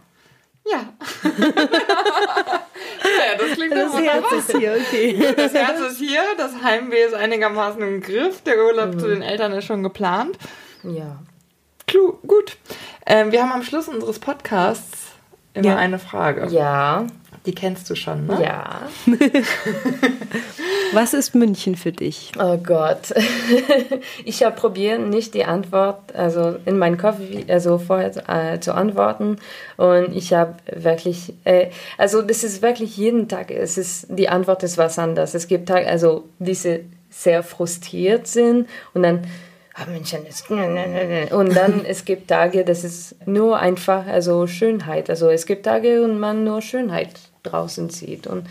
Ja. 0.66 0.78
ja, 1.24 1.34
das 3.38 3.52
klingt 3.52 3.74
Das 3.74 3.98
Herz 3.98 4.32
ist 4.32 4.58
hier, 4.58 4.78
okay. 4.80 5.34
Das 5.36 5.54
Herz 5.54 5.80
ist 5.80 5.98
hier, 5.98 6.22
das 6.38 6.62
Heimweh 6.64 7.04
ist 7.04 7.14
einigermaßen 7.14 7.82
im 7.82 8.02
Griff, 8.02 8.42
der 8.44 8.64
Urlaub 8.64 8.96
mhm. 8.96 9.00
zu 9.00 9.08
den 9.08 9.22
Eltern 9.22 9.52
ist 9.52 9.66
schon 9.66 9.84
geplant. 9.84 10.38
Ja. 10.84 11.20
Klu 11.86 12.14
gut. 12.26 12.58
Ähm, 13.06 13.32
wir 13.34 13.42
haben 13.42 13.52
am 13.52 13.64
Schluss 13.64 13.90
unseres 13.90 14.20
Podcasts 14.20 15.12
immer 15.54 15.68
ja. 15.68 15.76
eine 15.76 16.00
Frage. 16.00 16.48
Ja. 16.48 17.08
Die 17.46 17.54
kennst 17.54 17.90
du 17.90 17.96
schon, 17.96 18.26
ne? 18.28 18.42
Ja. 18.42 18.88
Was 20.94 21.14
ist 21.14 21.36
München 21.36 21.76
für 21.76 21.92
dich? 21.92 22.32
Oh 22.40 22.58
Gott. 22.58 23.14
Ich 24.26 24.44
habe 24.44 24.56
probiert, 24.56 25.02
nicht 25.02 25.34
die 25.34 25.44
Antwort, 25.44 26.16
also 26.16 26.56
in 26.66 26.78
meinen 26.78 26.98
Kopf, 26.98 27.18
also 27.48 27.78
vorher 27.78 28.12
äh, 28.30 28.60
zu 28.60 28.74
antworten. 28.74 29.38
Und 29.78 30.16
ich 30.16 30.34
habe 30.34 30.56
wirklich, 30.72 31.34
äh, 31.44 31.70
also 31.98 32.22
das 32.22 32.44
ist 32.44 32.62
wirklich 32.62 32.96
jeden 32.96 33.28
Tag, 33.28 33.52
es 33.52 33.78
ist, 33.78 34.08
die 34.10 34.30
Antwort 34.30 34.64
ist 34.64 34.78
was 34.78 34.98
anderes. 34.98 35.34
Es 35.34 35.48
gibt 35.48 35.68
Tage, 35.68 35.88
also 35.88 36.26
diese 36.40 36.82
sehr 37.10 37.44
frustriert 37.44 38.28
sind 38.28 38.68
und 38.94 39.04
dann, 39.04 39.28
ah, 39.74 39.86
München 39.86 40.26
ist, 40.26 40.50
und 41.32 41.56
dann 41.56 41.86
es 41.86 42.06
gibt 42.06 42.30
Tage, 42.30 42.64
das 42.64 42.84
ist 42.84 43.16
nur 43.28 43.60
einfach, 43.60 44.08
also 44.08 44.48
Schönheit. 44.48 45.10
Also 45.10 45.30
es 45.30 45.46
gibt 45.46 45.66
Tage, 45.66 46.04
und 46.04 46.20
man 46.20 46.44
nur 46.44 46.62
Schönheit 46.62 47.33
draußen 47.44 47.90
sieht. 47.90 48.28
Und, 48.28 48.46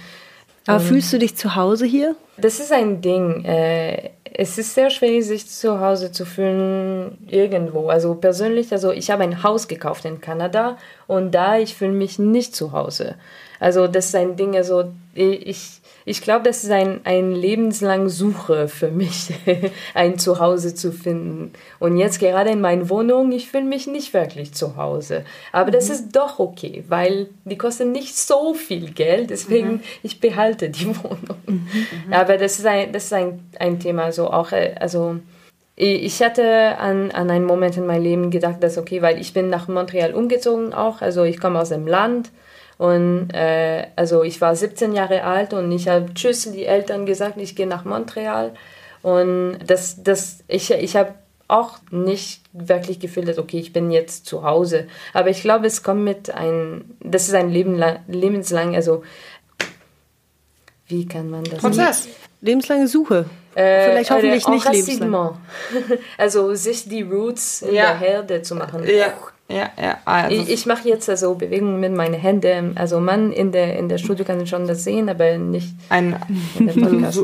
Aber 0.67 0.81
ähm, 0.81 0.87
fühlst 0.87 1.13
du 1.13 1.19
dich 1.19 1.37
zu 1.37 1.57
Hause 1.57 1.87
hier? 1.87 2.15
Das 2.37 2.61
ist 2.61 2.73
ein 2.73 3.01
Ding. 3.01 3.45
Äh, 3.45 4.11
es 4.35 4.57
ist 4.57 4.75
sehr 4.75 4.91
schwierig, 4.91 5.27
sich 5.27 5.47
zu 5.47 5.81
Hause 5.81 6.11
zu 6.11 6.25
fühlen 6.25 7.19
irgendwo. 7.29 7.89
Also 7.89 8.15
persönlich, 8.15 8.73
also 8.73 8.91
ich 8.91 9.11
habe 9.11 9.25
ein 9.25 9.43
Haus 9.43 9.69
gekauft 9.69 10.05
in 10.05 10.21
Kanada 10.21 10.79
und 11.07 11.33
da 11.33 11.59
ich 11.59 11.75
fühle 11.75 11.93
mich 11.93 12.19
nicht 12.19 12.57
zu 12.57 12.73
Hause. 12.73 13.17
Also 13.61 13.87
das 13.87 14.07
ist 14.07 14.15
ein 14.15 14.37
Ding, 14.37 14.57
also 14.57 14.91
ich 15.15 15.82
ich 16.05 16.23
glaube, 16.23 16.45
das 16.45 16.65
ist 16.65 16.71
ein, 16.71 17.01
ein 17.05 17.33
lebenslang 17.33 18.09
Suche 18.09 18.69
für 18.69 18.91
mich, 18.91 19.33
ein 19.95 20.19
Zuhause 20.19 20.75
zu 20.75 20.93
finden. 20.93 21.53
Und 21.79 21.97
jetzt 21.97 22.19
gerade 22.19 22.51
in 22.51 22.61
meiner 22.61 22.89
Wohnung, 22.89 23.33
ich 23.33 23.49
fühle 23.49 23.65
mich 23.65 23.87
nicht 23.87 24.13
wirklich 24.15 24.53
zu 24.53 24.77
Hause. 24.77 25.25
Aber 25.53 25.69
mhm. 25.69 25.73
das 25.73 25.91
ist 25.91 26.17
doch 26.17 26.39
okay, 26.39 26.85
weil 26.89 27.29
die 27.45 27.59
kosten 27.59 27.93
nicht 27.93 28.17
so 28.17 28.55
viel 28.55 28.91
Geld, 28.91 29.31
deswegen 29.31 29.75
mhm. 29.75 29.81
ich 30.03 30.21
behalte 30.21 30.71
die 30.71 30.87
Wohnung. 31.03 31.39
Mhm. 31.47 31.67
Aber 32.11 32.37
das 32.37 32.59
ist 32.59 32.67
ein, 32.67 32.93
das 32.93 33.05
ist 33.05 33.13
ein, 33.13 33.41
ein 33.59 33.79
Thema, 33.79 34.13
so 34.13 34.31
auch, 34.31 34.53
äh, 34.53 34.75
also 34.81 35.17
ich 35.75 36.23
hatte 36.23 36.77
an, 36.79 37.11
an 37.13 37.31
einen 37.31 37.47
Moment 37.47 37.77
in 37.79 37.87
meinem 37.87 38.03
Leben 38.03 38.31
gedacht, 38.31 38.63
dass 38.63 38.77
okay, 38.77 39.01
weil 39.01 39.19
ich 39.19 39.33
bin 39.33 39.49
nach 39.49 39.69
Montreal 39.69 40.15
umgezogen 40.15 40.75
auch, 40.75 41.01
also 41.01 41.25
ich 41.25 41.41
komme 41.41 41.59
aus 41.59 41.71
dem 41.71 41.87
Land 41.87 42.31
und 42.83 43.31
äh, 43.33 43.87
also 43.95 44.25
ich 44.25 44.41
war 44.41 44.57
17 44.57 44.93
Jahre 44.93 45.23
alt 45.23 45.53
und 45.53 45.71
ich 45.71 45.87
habe 45.87 46.13
Tschüss 46.15 46.51
die 46.51 46.67
Eltern 46.67 47.07
gesagt, 47.07 47.37
ich 47.37 47.55
gehe 47.55 47.69
nach 47.69 47.85
Montreal. 47.85 48.55
Und 49.03 49.59
das, 49.65 50.03
das, 50.03 50.41
ich, 50.49 50.69
ich 50.73 50.97
habe 50.97 51.15
auch 51.47 51.79
nicht 51.93 52.43
wirklich 52.53 52.99
gefühlt, 52.99 53.29
dass 53.29 53.39
okay, 53.39 53.61
ich 53.61 53.73
bin 53.73 53.93
jetzt 53.93 54.27
zu 54.27 54.43
Hause. 54.43 54.89
Aber 55.13 55.29
ich 55.31 55.43
glaube, 55.43 55.69
es 55.69 55.85
kommt 55.85 56.03
mit 56.03 56.35
ein, 56.35 56.97
das 56.99 57.29
ist 57.29 57.35
ein 57.35 57.51
Leben 57.51 57.79
lang, 57.79 58.01
lebenslang, 58.09 58.75
also 58.75 59.05
wie 60.89 61.07
kann 61.07 61.31
man 61.31 61.45
das? 61.45 61.61
Prozess. 61.61 62.09
Lebenslange 62.41 62.89
Suche. 62.89 63.27
Äh, 63.55 63.91
Vielleicht 63.91 64.11
hoffentlich 64.11 64.49
nicht 64.49 64.73
lebenslang. 64.73 65.39
Also 66.19 66.53
sich 66.57 66.89
die 66.89 67.03
Roots 67.03 67.63
in 67.63 67.75
ja. 67.75 67.91
der 67.91 67.99
Herde 67.99 68.43
zu 68.43 68.57
machen. 68.57 68.83
Ja. 68.85 69.13
Ja, 69.53 69.71
ja. 69.81 69.99
Also 70.05 70.37
ich, 70.37 70.49
ich 70.49 70.67
mache 70.67 70.89
jetzt 70.89 71.09
also 71.09 71.35
Bewegungen 71.35 71.81
mit 71.81 71.95
meinen 71.95 72.15
Händen. 72.15 72.77
Also 72.77 73.01
man 73.01 73.33
in 73.33 73.53
der, 73.53 73.79
in 73.79 73.89
der 73.89 73.99
Studio 73.99 74.25
kann 74.25 74.45
schon 74.47 74.67
das 74.67 74.83
sehen, 74.85 75.09
aber 75.09 75.39
nicht 75.39 75.75
ein, 75.89 76.17
in 76.59 76.67
der 76.67 76.75
Podcast. 76.75 77.21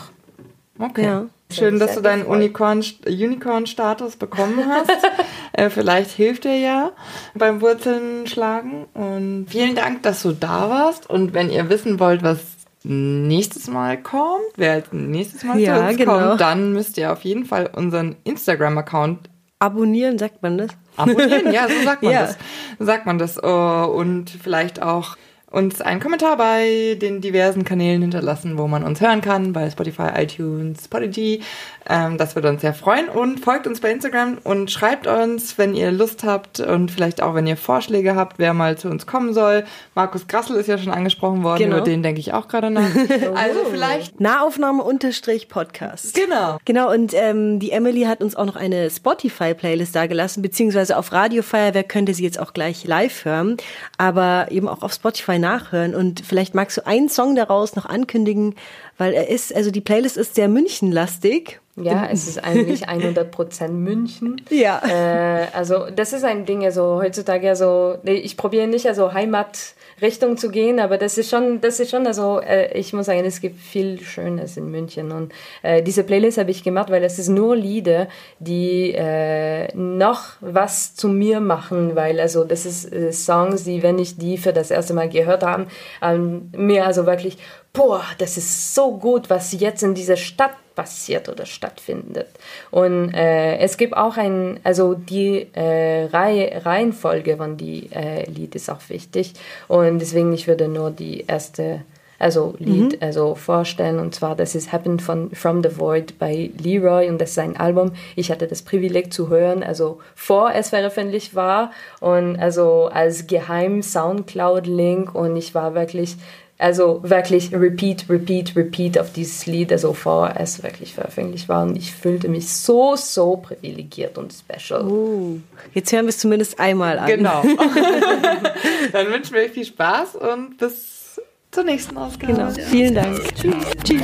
Okay. 0.77 1.05
Ja. 1.05 1.27
Schön, 1.51 1.79
dass 1.79 1.95
du 1.95 2.01
deinen 2.01 2.23
Unicorn-Status 2.23 4.15
bekommen 4.15 4.65
hast. 4.67 4.91
äh, 5.53 5.69
vielleicht 5.69 6.11
hilft 6.11 6.45
dir 6.45 6.57
ja 6.57 6.91
beim 7.33 7.61
Wurzeln 7.61 8.27
schlagen. 8.27 8.85
Und 8.93 9.47
vielen 9.49 9.75
Dank, 9.75 10.03
dass 10.03 10.21
du 10.21 10.31
da 10.31 10.69
warst. 10.69 11.09
Und 11.09 11.33
wenn 11.33 11.49
ihr 11.49 11.69
wissen 11.69 11.99
wollt, 11.99 12.23
was 12.23 12.39
nächstes 12.83 13.67
Mal 13.67 14.01
kommt, 14.01 14.45
wer 14.55 14.73
als 14.73 14.91
nächstes 14.91 15.43
Mal 15.43 15.59
ja, 15.59 15.75
zu 15.75 15.83
uns 15.87 15.97
genau. 15.97 16.19
kommt, 16.19 16.41
dann 16.41 16.73
müsst 16.73 16.97
ihr 16.97 17.11
auf 17.11 17.23
jeden 17.23 17.45
Fall 17.45 17.69
unseren 17.73 18.15
Instagram-Account 18.23 19.29
abonnieren, 19.59 20.17
sagt 20.17 20.41
man 20.41 20.57
das? 20.57 20.71
Abonnieren, 20.97 21.53
ja, 21.53 21.67
so 21.67 21.83
sagt 21.83 22.03
man 22.03 22.11
ja. 22.13 22.21
das. 22.21 22.37
So 22.79 22.85
sagt 22.85 23.05
man 23.05 23.17
das. 23.17 23.41
Oh, 23.41 23.93
und 23.95 24.29
vielleicht 24.29 24.81
auch 24.81 25.15
uns 25.51 25.81
einen 25.81 25.99
Kommentar 25.99 26.37
bei 26.37 26.97
den 26.99 27.21
diversen 27.21 27.65
Kanälen 27.65 28.01
hinterlassen, 28.01 28.57
wo 28.57 28.67
man 28.67 28.83
uns 28.83 29.01
hören 29.01 29.21
kann, 29.21 29.53
bei 29.53 29.69
Spotify, 29.69 30.09
iTunes, 30.15 30.87
Podigy. 30.87 31.41
Ähm, 31.89 32.17
das 32.17 32.35
würde 32.35 32.49
uns 32.49 32.61
sehr 32.61 32.73
freuen 32.73 33.09
und 33.09 33.39
folgt 33.39 33.65
uns 33.65 33.81
bei 33.81 33.91
Instagram 33.91 34.37
und 34.43 34.69
schreibt 34.71 35.07
uns, 35.07 35.57
wenn 35.57 35.73
ihr 35.73 35.91
Lust 35.91 36.23
habt 36.23 36.59
und 36.59 36.91
vielleicht 36.91 37.23
auch, 37.23 37.33
wenn 37.33 37.47
ihr 37.47 37.57
Vorschläge 37.57 38.15
habt, 38.15 38.37
wer 38.37 38.53
mal 38.53 38.77
zu 38.77 38.87
uns 38.87 39.07
kommen 39.07 39.33
soll. 39.33 39.63
Markus 39.95 40.27
Grassel 40.27 40.57
ist 40.57 40.67
ja 40.67 40.77
schon 40.77 40.93
angesprochen 40.93 41.43
worden, 41.43 41.63
genau. 41.63 41.77
über 41.77 41.85
den 41.85 42.03
denke 42.03 42.19
ich 42.19 42.33
auch 42.33 42.47
gerade 42.47 42.69
nach. 42.69 42.83
also 43.35 43.65
vielleicht 43.69 44.19
Nahaufnahme 44.19 44.83
unterstrich 44.83 45.49
Podcast. 45.49 46.13
Genau. 46.13 46.59
Genau 46.65 46.91
und 46.91 47.13
ähm, 47.15 47.59
die 47.59 47.71
Emily 47.71 48.03
hat 48.03 48.21
uns 48.21 48.35
auch 48.35 48.45
noch 48.45 48.55
eine 48.55 48.89
Spotify-Playlist 48.89 49.95
dagelassen, 49.95 50.43
beziehungsweise 50.43 50.97
auf 50.97 51.11
Radio 51.11 51.41
Feuerwerk 51.41 51.89
könnt 51.89 52.09
ihr 52.09 52.15
sie 52.15 52.23
jetzt 52.23 52.39
auch 52.39 52.53
gleich 52.53 52.85
live 52.85 53.25
hören, 53.25 53.57
aber 53.97 54.47
eben 54.51 54.67
auch 54.67 54.83
auf 54.83 54.93
Spotify 54.93 55.39
nachhören 55.39 55.95
und 55.95 56.21
vielleicht 56.25 56.53
magst 56.53 56.77
du 56.77 56.85
einen 56.85 57.09
Song 57.09 57.35
daraus 57.35 57.75
noch 57.75 57.85
ankündigen, 57.85 58.55
weil 59.01 59.13
er 59.13 59.29
ist, 59.29 59.55
also 59.55 59.71
die 59.71 59.81
Playlist 59.81 60.15
ist 60.15 60.35
sehr 60.35 60.47
Münchenlastig. 60.47 61.59
Ja, 61.75 62.07
es 62.11 62.27
ist 62.27 62.43
eigentlich 62.43 62.87
100% 62.87 63.69
München. 63.69 64.41
Ja. 64.51 64.81
Äh, 64.85 65.47
also 65.53 65.87
das 65.89 66.13
ist 66.13 66.23
ein 66.23 66.45
Ding, 66.45 66.63
also 66.65 67.01
heutzutage 67.01 67.49
also 67.49 67.97
ich 68.03 68.37
probiere 68.37 68.67
nicht 68.67 68.85
also 68.85 69.13
Heimatrichtung 69.13 70.37
zu 70.37 70.51
gehen, 70.51 70.79
aber 70.79 70.97
das 70.97 71.17
ist 71.17 71.29
schon, 71.29 71.61
das 71.61 71.79
ist 71.79 71.89
schon 71.89 72.05
also 72.05 72.41
äh, 72.41 72.77
ich 72.77 72.93
muss 72.93 73.07
sagen, 73.07 73.23
es 73.25 73.41
gibt 73.41 73.59
viel 73.59 74.01
Schönes 74.01 74.57
in 74.57 74.69
München 74.69 75.11
und 75.11 75.33
äh, 75.63 75.81
diese 75.81 76.03
Playlist 76.03 76.37
habe 76.37 76.51
ich 76.51 76.63
gemacht, 76.63 76.91
weil 76.91 77.03
es 77.03 77.17
ist 77.17 77.29
nur 77.29 77.55
Lieder, 77.55 78.07
die 78.39 78.91
äh, 78.91 79.73
noch 79.75 80.23
was 80.41 80.93
zu 80.93 81.07
mir 81.07 81.39
machen, 81.39 81.95
weil 81.95 82.19
also 82.19 82.43
das 82.43 82.65
ist 82.65 82.91
äh, 82.91 83.11
Songs, 83.13 83.63
die 83.63 83.81
wenn 83.81 83.97
ich 83.97 84.17
die 84.17 84.37
für 84.37 84.53
das 84.53 84.69
erste 84.69 84.93
Mal 84.93 85.09
gehört 85.09 85.43
habe, 85.43 85.67
ähm, 86.01 86.51
mir 86.55 86.85
also 86.85 87.05
wirklich 87.05 87.37
boah, 87.73 88.03
das 88.17 88.37
ist 88.37 88.73
so 88.75 88.97
gut, 88.97 89.29
was 89.29 89.53
jetzt 89.53 89.83
in 89.83 89.93
dieser 89.93 90.17
Stadt 90.17 90.51
passiert 90.75 91.29
oder 91.29 91.45
stattfindet. 91.45 92.27
Und 92.69 93.13
äh, 93.13 93.57
es 93.57 93.77
gibt 93.77 93.95
auch 93.95 94.17
ein, 94.17 94.59
also 94.63 94.93
die 94.93 95.47
äh, 95.53 96.05
Reihe, 96.05 96.65
Reihenfolge 96.65 97.37
von 97.37 97.57
die 97.57 97.89
äh, 97.91 98.29
Lied 98.29 98.55
ist 98.55 98.69
auch 98.69 98.89
wichtig. 98.89 99.33
Und 99.67 99.99
deswegen 99.99 100.33
ich 100.33 100.47
würde 100.47 100.67
nur 100.67 100.91
die 100.91 101.25
erste 101.27 101.81
also 102.21 102.53
Lied 102.59 102.93
mhm. 102.93 102.97
also 103.01 103.35
vorstellen 103.35 103.99
und 103.99 104.13
zwar 104.13 104.35
das 104.35 104.53
ist 104.53 104.71
Happen 104.71 104.99
von 104.99 105.31
From 105.31 105.63
the 105.63 105.79
Void 105.79 106.19
bei 106.19 106.51
Leroy 106.61 107.09
und 107.09 107.19
das 107.19 107.31
ist 107.31 107.39
ein 107.39 107.57
Album 107.57 107.93
ich 108.15 108.31
hatte 108.31 108.47
das 108.47 108.61
Privileg 108.61 109.11
zu 109.11 109.29
hören 109.29 109.63
also 109.63 109.99
vor 110.13 110.51
es 110.53 110.69
veröffentlicht 110.69 111.33
war 111.33 111.71
und 111.99 112.39
also 112.39 112.89
als 112.93 113.25
geheim 113.25 113.81
Soundcloud 113.81 114.67
Link 114.67 115.15
und 115.15 115.35
ich 115.35 115.55
war 115.55 115.73
wirklich 115.73 116.15
also 116.61 117.01
wirklich 117.01 117.51
repeat, 117.51 118.05
repeat, 118.07 118.55
repeat 118.55 118.99
auf 118.99 119.11
dieses 119.11 119.47
Lied, 119.47 119.71
also 119.71 119.93
vor 119.93 120.35
es 120.37 120.61
wirklich 120.61 120.93
veröffentlicht 120.93 121.49
war. 121.49 121.63
Und 121.63 121.75
ich 121.75 121.91
fühlte 121.91 122.29
mich 122.29 122.49
so, 122.49 122.95
so 122.95 123.37
privilegiert 123.37 124.17
und 124.19 124.31
special. 124.31 124.85
Uh, 124.85 125.39
jetzt 125.73 125.91
hören 125.91 126.05
wir 126.05 126.09
es 126.09 126.19
zumindest 126.19 126.59
einmal 126.59 126.99
an. 126.99 127.07
Genau. 127.07 127.41
Dann 128.91 129.07
wünschen 129.11 129.33
wir 129.33 129.41
euch 129.41 129.51
viel 129.51 129.65
Spaß 129.65 130.17
und 130.17 130.59
bis 130.59 131.19
zur 131.49 131.63
nächsten 131.63 131.97
Ausgabe. 131.97 132.33
Genau. 132.33 132.51
Vielen 132.51 132.93
Dank. 132.93 133.19
Tschüss. 133.35 133.55
Tschüss. 133.83 134.01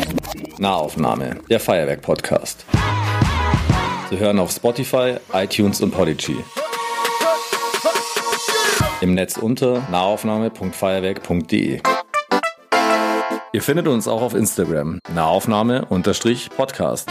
Nahaufnahme, 0.58 1.38
der 1.50 1.60
Feuerwerk-Podcast. 1.60 2.66
Sie 4.10 4.18
hören 4.18 4.40
auf 4.40 4.50
Spotify, 4.52 5.18
iTunes 5.32 5.82
und 5.82 5.92
Podigy. 5.92 6.38
Im 9.02 9.14
Netz 9.14 9.38
unter 9.38 9.88
nahaufnahme.feuerwerk.de. 9.92 11.82
Ihr 13.54 13.62
findet 13.62 13.88
uns 13.88 14.08
auch 14.08 14.22
auf 14.22 14.34
Instagram, 14.34 15.00
Nahaufnahme-Podcast. 15.14 17.10